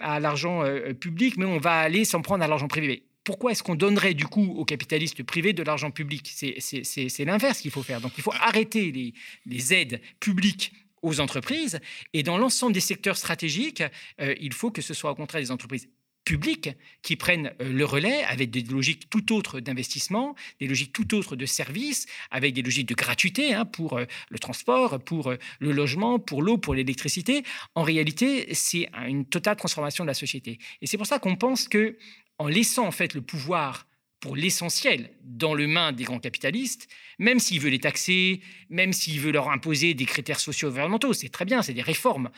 à 0.00 0.20
l'argent 0.20 0.64
public, 1.00 1.36
mais 1.36 1.44
on 1.44 1.58
va 1.58 1.78
aller 1.78 2.04
s'en 2.04 2.20
prendre 2.20 2.42
à 2.44 2.48
l'argent 2.48 2.66
privé. 2.66 3.04
Pourquoi 3.22 3.52
est-ce 3.52 3.62
qu'on 3.62 3.76
donnerait 3.76 4.14
du 4.14 4.26
coup 4.26 4.54
aux 4.56 4.64
capitalistes 4.64 5.22
privés 5.22 5.52
de 5.52 5.62
l'argent 5.62 5.92
public? 5.92 6.28
C'est 6.34 7.24
l'inverse 7.24 7.60
qu'il 7.60 7.70
faut 7.70 7.84
faire. 7.84 8.00
Donc 8.00 8.12
il 8.16 8.24
faut 8.24 8.32
arrêter 8.40 9.14
les 9.46 9.74
aides 9.74 10.00
publiques 10.18 10.72
aux 11.02 11.20
entreprises 11.20 11.78
et 12.12 12.24
dans 12.24 12.38
l'ensemble 12.38 12.72
des 12.72 12.80
secteurs 12.80 13.16
stratégiques, 13.16 13.84
il 14.18 14.52
faut 14.52 14.72
que 14.72 14.82
ce 14.82 14.94
soit 14.94 15.12
au 15.12 15.14
contraire 15.14 15.42
des 15.42 15.52
entreprises 15.52 15.88
publics 16.30 16.70
qui 17.02 17.16
prennent 17.16 17.52
euh, 17.60 17.72
le 17.72 17.84
relais 17.84 18.22
avec 18.22 18.52
des 18.52 18.62
logiques 18.62 19.10
tout 19.10 19.34
autres 19.34 19.58
d'investissement, 19.58 20.36
des 20.60 20.68
logiques 20.68 20.92
tout 20.92 21.12
autres 21.16 21.34
de 21.34 21.44
services, 21.44 22.06
avec 22.30 22.54
des 22.54 22.62
logiques 22.62 22.88
de 22.88 22.94
gratuité 22.94 23.52
hein, 23.52 23.64
pour 23.64 23.98
euh, 23.98 24.04
le 24.28 24.38
transport, 24.38 25.00
pour 25.00 25.26
euh, 25.26 25.38
le 25.58 25.72
logement, 25.72 26.20
pour 26.20 26.42
l'eau, 26.42 26.56
pour 26.56 26.74
l'électricité. 26.74 27.42
En 27.74 27.82
réalité, 27.82 28.54
c'est 28.54 28.88
une 29.08 29.24
totale 29.24 29.56
transformation 29.56 30.04
de 30.04 30.06
la 30.06 30.14
société. 30.14 30.60
Et 30.80 30.86
c'est 30.86 30.98
pour 30.98 31.06
ça 31.08 31.18
qu'on 31.18 31.34
pense 31.34 31.66
que 31.66 31.98
en 32.38 32.46
laissant 32.46 32.86
en 32.86 32.92
fait 32.92 33.14
le 33.14 33.22
pouvoir 33.22 33.88
pour 34.20 34.36
l'essentiel 34.36 35.10
dans 35.24 35.54
le 35.54 35.66
main 35.66 35.90
des 35.90 36.04
grands 36.04 36.20
capitalistes, 36.20 36.86
même 37.18 37.40
s'il 37.40 37.58
veut 37.58 37.70
les 37.70 37.80
taxer, 37.80 38.40
même 38.68 38.92
s'il 38.92 39.18
veut 39.18 39.32
leur 39.32 39.50
imposer 39.50 39.94
des 39.94 40.06
critères 40.06 40.38
sociaux 40.38 40.68
environnementaux, 40.68 41.12
c'est 41.12 41.28
très 41.28 41.44
bien, 41.44 41.60
c'est 41.62 41.74
des 41.74 41.82
réformes. 41.82 42.30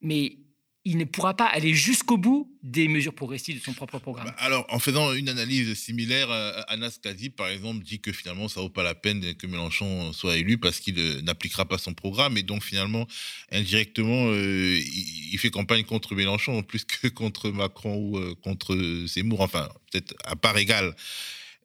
Mais 0.00 0.38
il 0.88 0.96
ne 0.96 1.04
pourra 1.04 1.34
pas 1.34 1.44
aller 1.44 1.74
jusqu'au 1.74 2.16
bout 2.16 2.50
des 2.62 2.88
mesures 2.88 3.14
progressives 3.14 3.58
de 3.58 3.62
son 3.62 3.74
propre 3.74 3.98
programme. 3.98 4.24
Bah, 4.24 4.34
alors, 4.38 4.64
en 4.70 4.78
faisant 4.78 5.12
une 5.12 5.28
analyse 5.28 5.74
similaire, 5.74 6.30
euh, 6.30 6.62
Anas 6.68 6.98
Kazi, 7.02 7.28
par 7.28 7.48
exemple, 7.48 7.84
dit 7.84 8.00
que 8.00 8.10
finalement, 8.10 8.48
ça 8.48 8.62
vaut 8.62 8.70
pas 8.70 8.82
la 8.82 8.94
peine 8.94 9.34
que 9.34 9.46
Mélenchon 9.46 10.14
soit 10.14 10.38
élu 10.38 10.56
parce 10.56 10.80
qu'il 10.80 10.98
euh, 10.98 11.20
n'appliquera 11.20 11.66
pas 11.66 11.76
son 11.76 11.92
programme. 11.92 12.38
Et 12.38 12.42
donc, 12.42 12.64
finalement, 12.64 13.06
indirectement, 13.52 14.28
euh, 14.30 14.78
il, 15.30 15.38
fait 15.38 15.50
campagne 15.50 15.84
contre 15.84 16.14
Mélenchon 16.14 16.62
plus 16.62 16.86
que 16.86 17.08
contre 17.08 17.50
Macron 17.50 17.94
ou 17.96 18.34
contre 18.36 18.74
Zemmour. 19.06 19.42
Enfin, 19.42 19.68
peut-être 19.92 20.14
à 20.24 20.36
part 20.36 20.56
égale. 20.56 20.96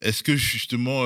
Est-ce 0.02 0.22
que 0.22 0.36
justement, 0.36 1.06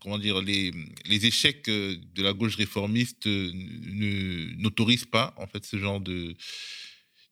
comment 0.00 0.18
dire, 0.18 0.40
les, 0.40 0.72
les, 1.04 1.26
échecs 1.26 1.66
de 1.66 2.22
la 2.22 2.32
gauche 2.32 2.56
réformiste 2.56 3.26
n'autorisent 3.26 5.04
pas 5.04 5.34
en 5.36 5.46
fait 5.46 5.66
ce 5.66 5.76
genre 5.76 6.00
de 6.00 6.34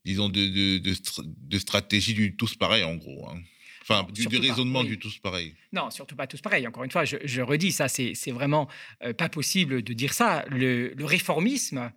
disons, 0.05 0.29
de, 0.29 0.79
de, 0.79 0.79
de, 0.79 1.59
stratégie 1.59 2.15
du 2.15 2.37
tous 2.37 2.55
pareil, 2.55 2.85
en 2.85 2.97
gros. 2.97 3.29
Hein. 3.29 3.41
Enfin, 3.83 4.07
du, 4.13 4.27
raisonnement 4.37 4.85
du 4.85 4.99
tous 4.99 5.19
pareil. 5.19 5.55
Non, 5.73 5.91
surtout 5.91 6.15
pas 6.15 6.27
tous 6.27 6.41
pareil. 6.41 6.67
Encore 6.67 6.85
une 6.85 6.91
fois, 6.91 7.05
je, 7.05 7.41
redis, 7.41 7.73
ça, 7.73 7.89
c'est 7.89 8.31
vraiment 8.31 8.69
euh, 9.03 9.13
pas 9.13 9.29
possible 9.29 9.83
de 9.83 9.93
dire 9.93 10.13
ça. 10.13 10.45
Le, 10.49 10.95
réformisme, 11.01 11.91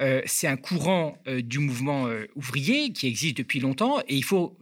euh, 0.00 0.22
c'est 0.26 0.48
un 0.48 0.56
courant 0.56 1.22
euh, 1.28 1.42
du 1.42 1.58
mouvement 1.58 2.08
ouvrier 2.34 2.92
qui 2.92 3.06
existe 3.06 3.36
depuis 3.36 3.60
longtemps 3.60 4.00
et 4.08 4.16
il 4.16 4.24
faut 4.24 4.58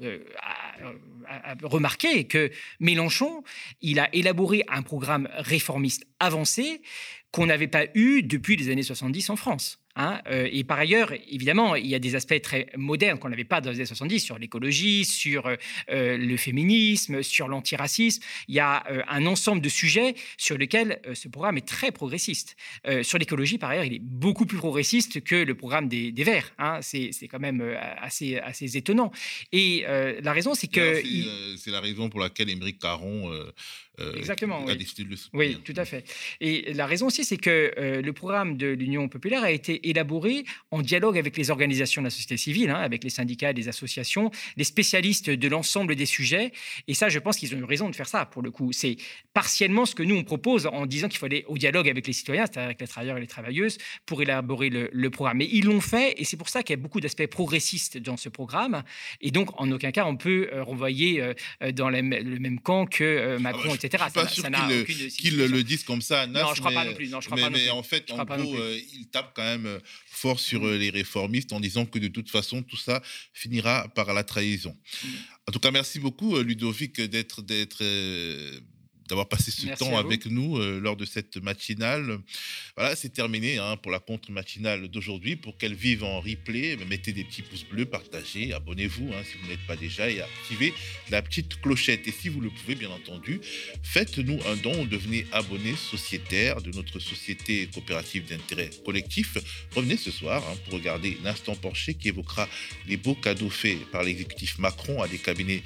remarquer 1.62 2.24
que 2.24 2.50
Mélenchon, 2.80 3.42
il 3.80 3.98
a 3.98 4.14
élaboré 4.14 4.64
un 4.68 4.82
programme 4.82 5.28
réformiste 5.38 6.06
avancé 6.20 6.82
qu'on 7.30 7.46
n'avait 7.46 7.68
pas 7.68 7.86
eu 7.94 8.22
depuis 8.22 8.56
les 8.56 8.70
années 8.70 8.82
70 8.82 9.30
en 9.30 9.36
France. 9.36 9.83
Hein, 9.96 10.20
euh, 10.28 10.48
et 10.50 10.64
par 10.64 10.78
ailleurs, 10.78 11.12
évidemment, 11.30 11.76
il 11.76 11.86
y 11.86 11.94
a 11.94 11.98
des 11.98 12.16
aspects 12.16 12.40
très 12.42 12.66
modernes 12.76 13.18
qu'on 13.18 13.28
n'avait 13.28 13.44
pas 13.44 13.60
dans 13.60 13.70
les 13.70 13.76
années 13.76 13.86
70 13.86 14.20
sur 14.20 14.38
l'écologie, 14.38 15.04
sur 15.04 15.46
euh, 15.46 15.56
euh, 15.90 16.16
le 16.16 16.36
féminisme, 16.36 17.22
sur 17.22 17.46
l'antiracisme. 17.48 18.22
Il 18.48 18.54
y 18.54 18.60
a 18.60 18.84
un 19.08 19.26
ensemble 19.26 19.62
de 19.62 19.68
sujets 19.68 20.14
sur 20.36 20.58
lesquels 20.58 21.00
ce 21.14 21.28
programme 21.28 21.58
est 21.58 21.66
très 21.66 21.92
progressiste. 21.92 22.56
sur 23.02 23.18
l'écologie, 23.18 23.58
par 23.58 23.70
ailleurs, 23.70 23.84
il 23.84 23.94
est 23.94 24.02
beaucoup 24.02 24.46
plus 24.46 24.58
progressiste 24.58 25.22
que 25.22 25.36
le 25.36 25.54
programme 25.54 25.88
des, 25.88 26.12
Verts. 26.24 26.52
Hein. 26.58 26.80
C'est 26.82 27.28
quand 27.28 27.38
même 27.38 27.60
assez, 27.98 28.38
assez 28.38 28.76
étonnant. 28.76 29.12
Et 29.52 29.84
la 29.86 30.32
raison, 30.32 30.54
c'est 30.54 30.68
que... 30.68 31.02
C'est 31.56 31.70
la 31.70 31.80
raison 31.80 32.08
pour 32.08 32.20
laquelle 32.20 32.50
Émeric 32.50 32.78
Caron 32.78 33.30
Exactement, 34.16 34.64
oui. 34.64 34.76
Oui, 35.32 35.58
tout 35.64 35.74
à 35.76 35.84
fait. 35.84 36.04
Et 36.40 36.72
la 36.74 36.86
raison 36.86 37.06
aussi, 37.06 37.24
c'est 37.24 37.36
que 37.36 37.72
le 37.76 38.12
programme 38.12 38.56
de 38.56 38.68
l'Union 38.68 39.08
populaire 39.08 39.44
a 39.44 39.50
été 39.50 39.83
élaboré 39.84 40.44
en 40.70 40.82
dialogue 40.82 41.18
avec 41.18 41.36
les 41.36 41.50
organisations 41.50 42.02
de 42.02 42.06
la 42.06 42.10
société 42.10 42.36
civile, 42.36 42.70
hein, 42.70 42.80
avec 42.80 43.04
les 43.04 43.10
syndicats, 43.10 43.52
les 43.52 43.68
associations, 43.68 44.30
les 44.56 44.64
spécialistes 44.64 45.30
de 45.30 45.48
l'ensemble 45.48 45.96
des 45.96 46.06
sujets. 46.06 46.52
Et 46.88 46.94
ça, 46.94 47.08
je 47.08 47.18
pense 47.18 47.36
qu'ils 47.36 47.54
ont 47.54 47.58
eu 47.58 47.64
raison 47.64 47.88
de 47.88 47.94
faire 47.94 48.08
ça, 48.08 48.26
pour 48.26 48.42
le 48.42 48.50
coup. 48.50 48.72
C'est 48.72 48.96
partiellement 49.32 49.86
ce 49.86 49.94
que 49.94 50.02
nous, 50.02 50.16
on 50.16 50.24
propose 50.24 50.66
en 50.66 50.86
disant 50.86 51.08
qu'il 51.08 51.18
faut 51.18 51.26
aller 51.26 51.44
au 51.48 51.58
dialogue 51.58 51.88
avec 51.88 52.06
les 52.06 52.12
citoyens, 52.12 52.46
c'est-à-dire 52.46 52.64
avec 52.64 52.80
les 52.80 52.86
travailleurs 52.86 53.16
et 53.16 53.20
les 53.20 53.26
travailleuses, 53.26 53.78
pour 54.06 54.22
élaborer 54.22 54.70
le, 54.70 55.10
programme. 55.10 55.38
Mais 55.38 55.48
ils 55.50 55.64
l'ont 55.64 55.80
fait, 55.80 56.14
et 56.20 56.24
c'est 56.24 56.36
pour 56.36 56.48
ça 56.48 56.62
qu'il 56.62 56.74
y 56.76 56.78
a 56.78 56.82
beaucoup 56.82 57.00
d'aspects 57.00 57.26
progressistes 57.26 57.98
dans 57.98 58.16
ce 58.16 58.28
programme. 58.28 58.82
Et 59.20 59.30
donc, 59.30 59.60
en 59.60 59.70
aucun 59.70 59.92
cas, 59.92 60.06
on 60.06 60.16
peut 60.16 60.48
euh, 60.52 60.64
renvoyer 60.64 61.22
euh, 61.22 61.72
dans 61.72 61.90
le 61.90 62.02
même 62.02 62.60
camp 62.60 62.86
que 62.86 63.04
euh, 63.04 63.38
Macron, 63.38 63.70
ah 63.70 63.74
etc. 63.74 64.04
Je 64.06 64.10
suis 64.10 64.42
pas 64.42 64.68
sûr 64.68 64.86
qu'ils 65.16 65.36
le, 65.36 65.62
disent 65.62 65.84
comme 65.84 66.02
ça, 66.02 66.26
Non, 66.26 66.40
je 66.54 66.60
ne 66.60 66.66
crois 66.66 66.72
pas 66.72 66.84
non 66.84 66.94
plus. 66.94 67.08
Non, 67.08 67.20
je 67.20 67.26
crois 67.26 67.36
mais, 67.36 67.42
pas 67.42 67.50
non 67.50 67.58
mais 67.58 67.70
en 67.70 67.82
fait, 67.82 68.10
en 68.10 68.24
gros, 68.24 68.56
ils 68.92 69.06
tapent 69.10 69.32
quand 69.34 69.42
même 69.42 69.73
fort 70.06 70.40
sur 70.40 70.66
euh, 70.66 70.76
les 70.76 70.90
réformistes 70.90 71.52
en 71.52 71.60
disant 71.60 71.86
que 71.86 71.98
de 71.98 72.08
toute 72.08 72.30
façon, 72.30 72.62
tout 72.62 72.76
ça 72.76 73.02
finira 73.32 73.88
par 73.94 74.12
la 74.12 74.24
trahison. 74.24 74.76
En 75.46 75.52
tout 75.52 75.58
cas, 75.58 75.70
merci 75.70 75.98
beaucoup, 75.98 76.36
euh, 76.36 76.42
Ludovic, 76.42 77.00
d'être 77.00 77.42
d'être 77.42 77.82
euh, 77.82 78.60
d'avoir 79.08 79.28
passé 79.28 79.50
ce 79.50 79.66
temps 79.76 79.98
avec 79.98 80.26
nous 80.26 80.56
euh, 80.56 80.80
lors 80.80 80.96
de 80.96 81.04
cette 81.04 81.36
matinale. 81.36 82.18
Voilà, 82.76 82.96
c'est 82.96 83.10
terminé 83.10 83.58
hein, 83.58 83.76
pour 83.76 83.92
la 83.92 84.00
contre-matinale 84.00 84.88
d'aujourd'hui. 84.88 85.36
Pour 85.36 85.56
qu'elle 85.56 85.74
vive 85.74 86.02
en 86.02 86.20
replay, 86.20 86.76
mettez 86.88 87.12
des 87.12 87.22
petits 87.22 87.42
pouces 87.42 87.64
bleus, 87.64 87.84
partagez, 87.84 88.52
abonnez-vous 88.52 89.12
hein, 89.12 89.22
si 89.22 89.38
vous 89.38 89.48
n'êtes 89.48 89.64
pas 89.64 89.76
déjà 89.76 90.10
et 90.10 90.20
activez 90.20 90.74
la 91.08 91.22
petite 91.22 91.60
clochette. 91.60 92.08
Et 92.08 92.10
si 92.10 92.28
vous 92.28 92.40
le 92.40 92.50
pouvez, 92.50 92.74
bien 92.74 92.90
entendu, 92.90 93.40
faites-nous 93.84 94.40
un 94.48 94.56
don, 94.56 94.86
devenez 94.86 95.24
abonné 95.30 95.76
sociétaire 95.76 96.62
de 96.62 96.72
notre 96.72 96.98
société 96.98 97.68
coopérative 97.72 98.24
d'intérêt 98.24 98.70
collectif. 98.84 99.38
Revenez 99.76 99.96
ce 99.96 100.10
soir 100.10 100.42
hein, 100.44 100.56
pour 100.64 100.74
regarder 100.74 101.16
l'instant 101.22 101.54
penché 101.54 101.94
qui 101.94 102.08
évoquera 102.08 102.48
les 102.88 102.96
beaux 102.96 103.14
cadeaux 103.14 103.50
faits 103.50 103.78
par 103.92 104.02
l'exécutif 104.02 104.58
Macron 104.58 105.00
à 105.00 105.06
des 105.06 105.18
cabinets 105.18 105.62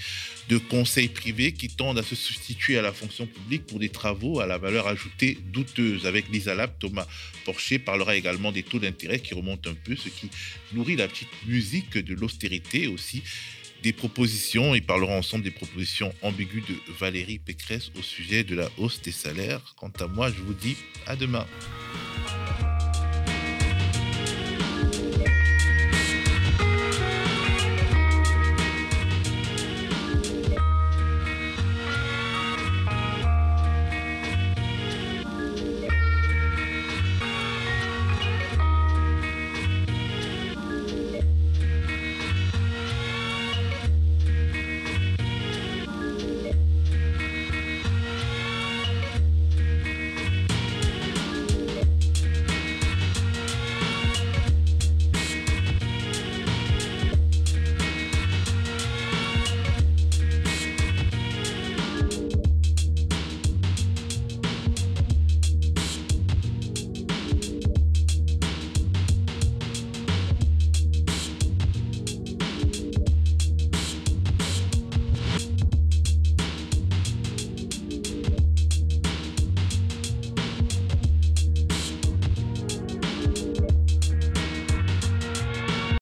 de 0.51 0.59
conseils 0.59 1.09
privés 1.09 1.53
qui 1.53 1.69
tendent 1.69 1.99
à 1.99 2.03
se 2.03 2.15
substituer 2.15 2.77
à 2.77 2.83
la 2.83 2.93
fonction 2.93 3.27
publique 3.27 3.67
pour 3.67 3.79
des 3.79 3.89
travaux 3.89 4.41
à 4.41 4.47
la 4.47 4.59
valeur 4.59 4.89
ajoutée 4.89 5.39
douteuse. 5.53 6.05
Avec 6.05 6.29
Lisa 6.29 6.55
Lab, 6.55 6.73
Thomas 6.79 6.98
Porcher 7.45 7.79
parlera 7.79 8.17
également 8.17 8.53
des 8.53 8.63
taux 8.63 8.79
d'intérêt 8.79 9.21
qui 9.21 9.35
remontent 9.35 9.71
un 9.71 9.75
peu, 9.75 9.97
ce 9.97 10.09
qui 10.09 10.31
nourrit 10.73 10.97
la 10.97 11.09
petite 11.09 11.29
musique 11.47 11.99
de 11.99 12.15
l'austérité 12.15 12.87
aussi 12.87 13.23
des 13.83 13.93
propositions. 13.93 14.75
Ils 14.75 14.85
parleront 14.85 15.19
ensemble 15.19 15.45
des 15.45 15.51
propositions 15.51 16.13
ambiguës 16.23 16.65
de 16.69 16.93
Valérie 16.99 17.39
Pécresse 17.39 17.91
au 17.99 18.03
sujet 18.03 18.45
de 18.45 18.55
la 18.55 18.69
hausse 18.79 19.01
des 19.03 19.13
salaires. 19.13 19.75
Quant 19.77 19.93
à 20.01 20.07
moi, 20.07 20.31
je 20.31 20.41
vous 20.41 20.55
dis 20.55 20.77
à 21.07 21.17
demain. 21.17 21.47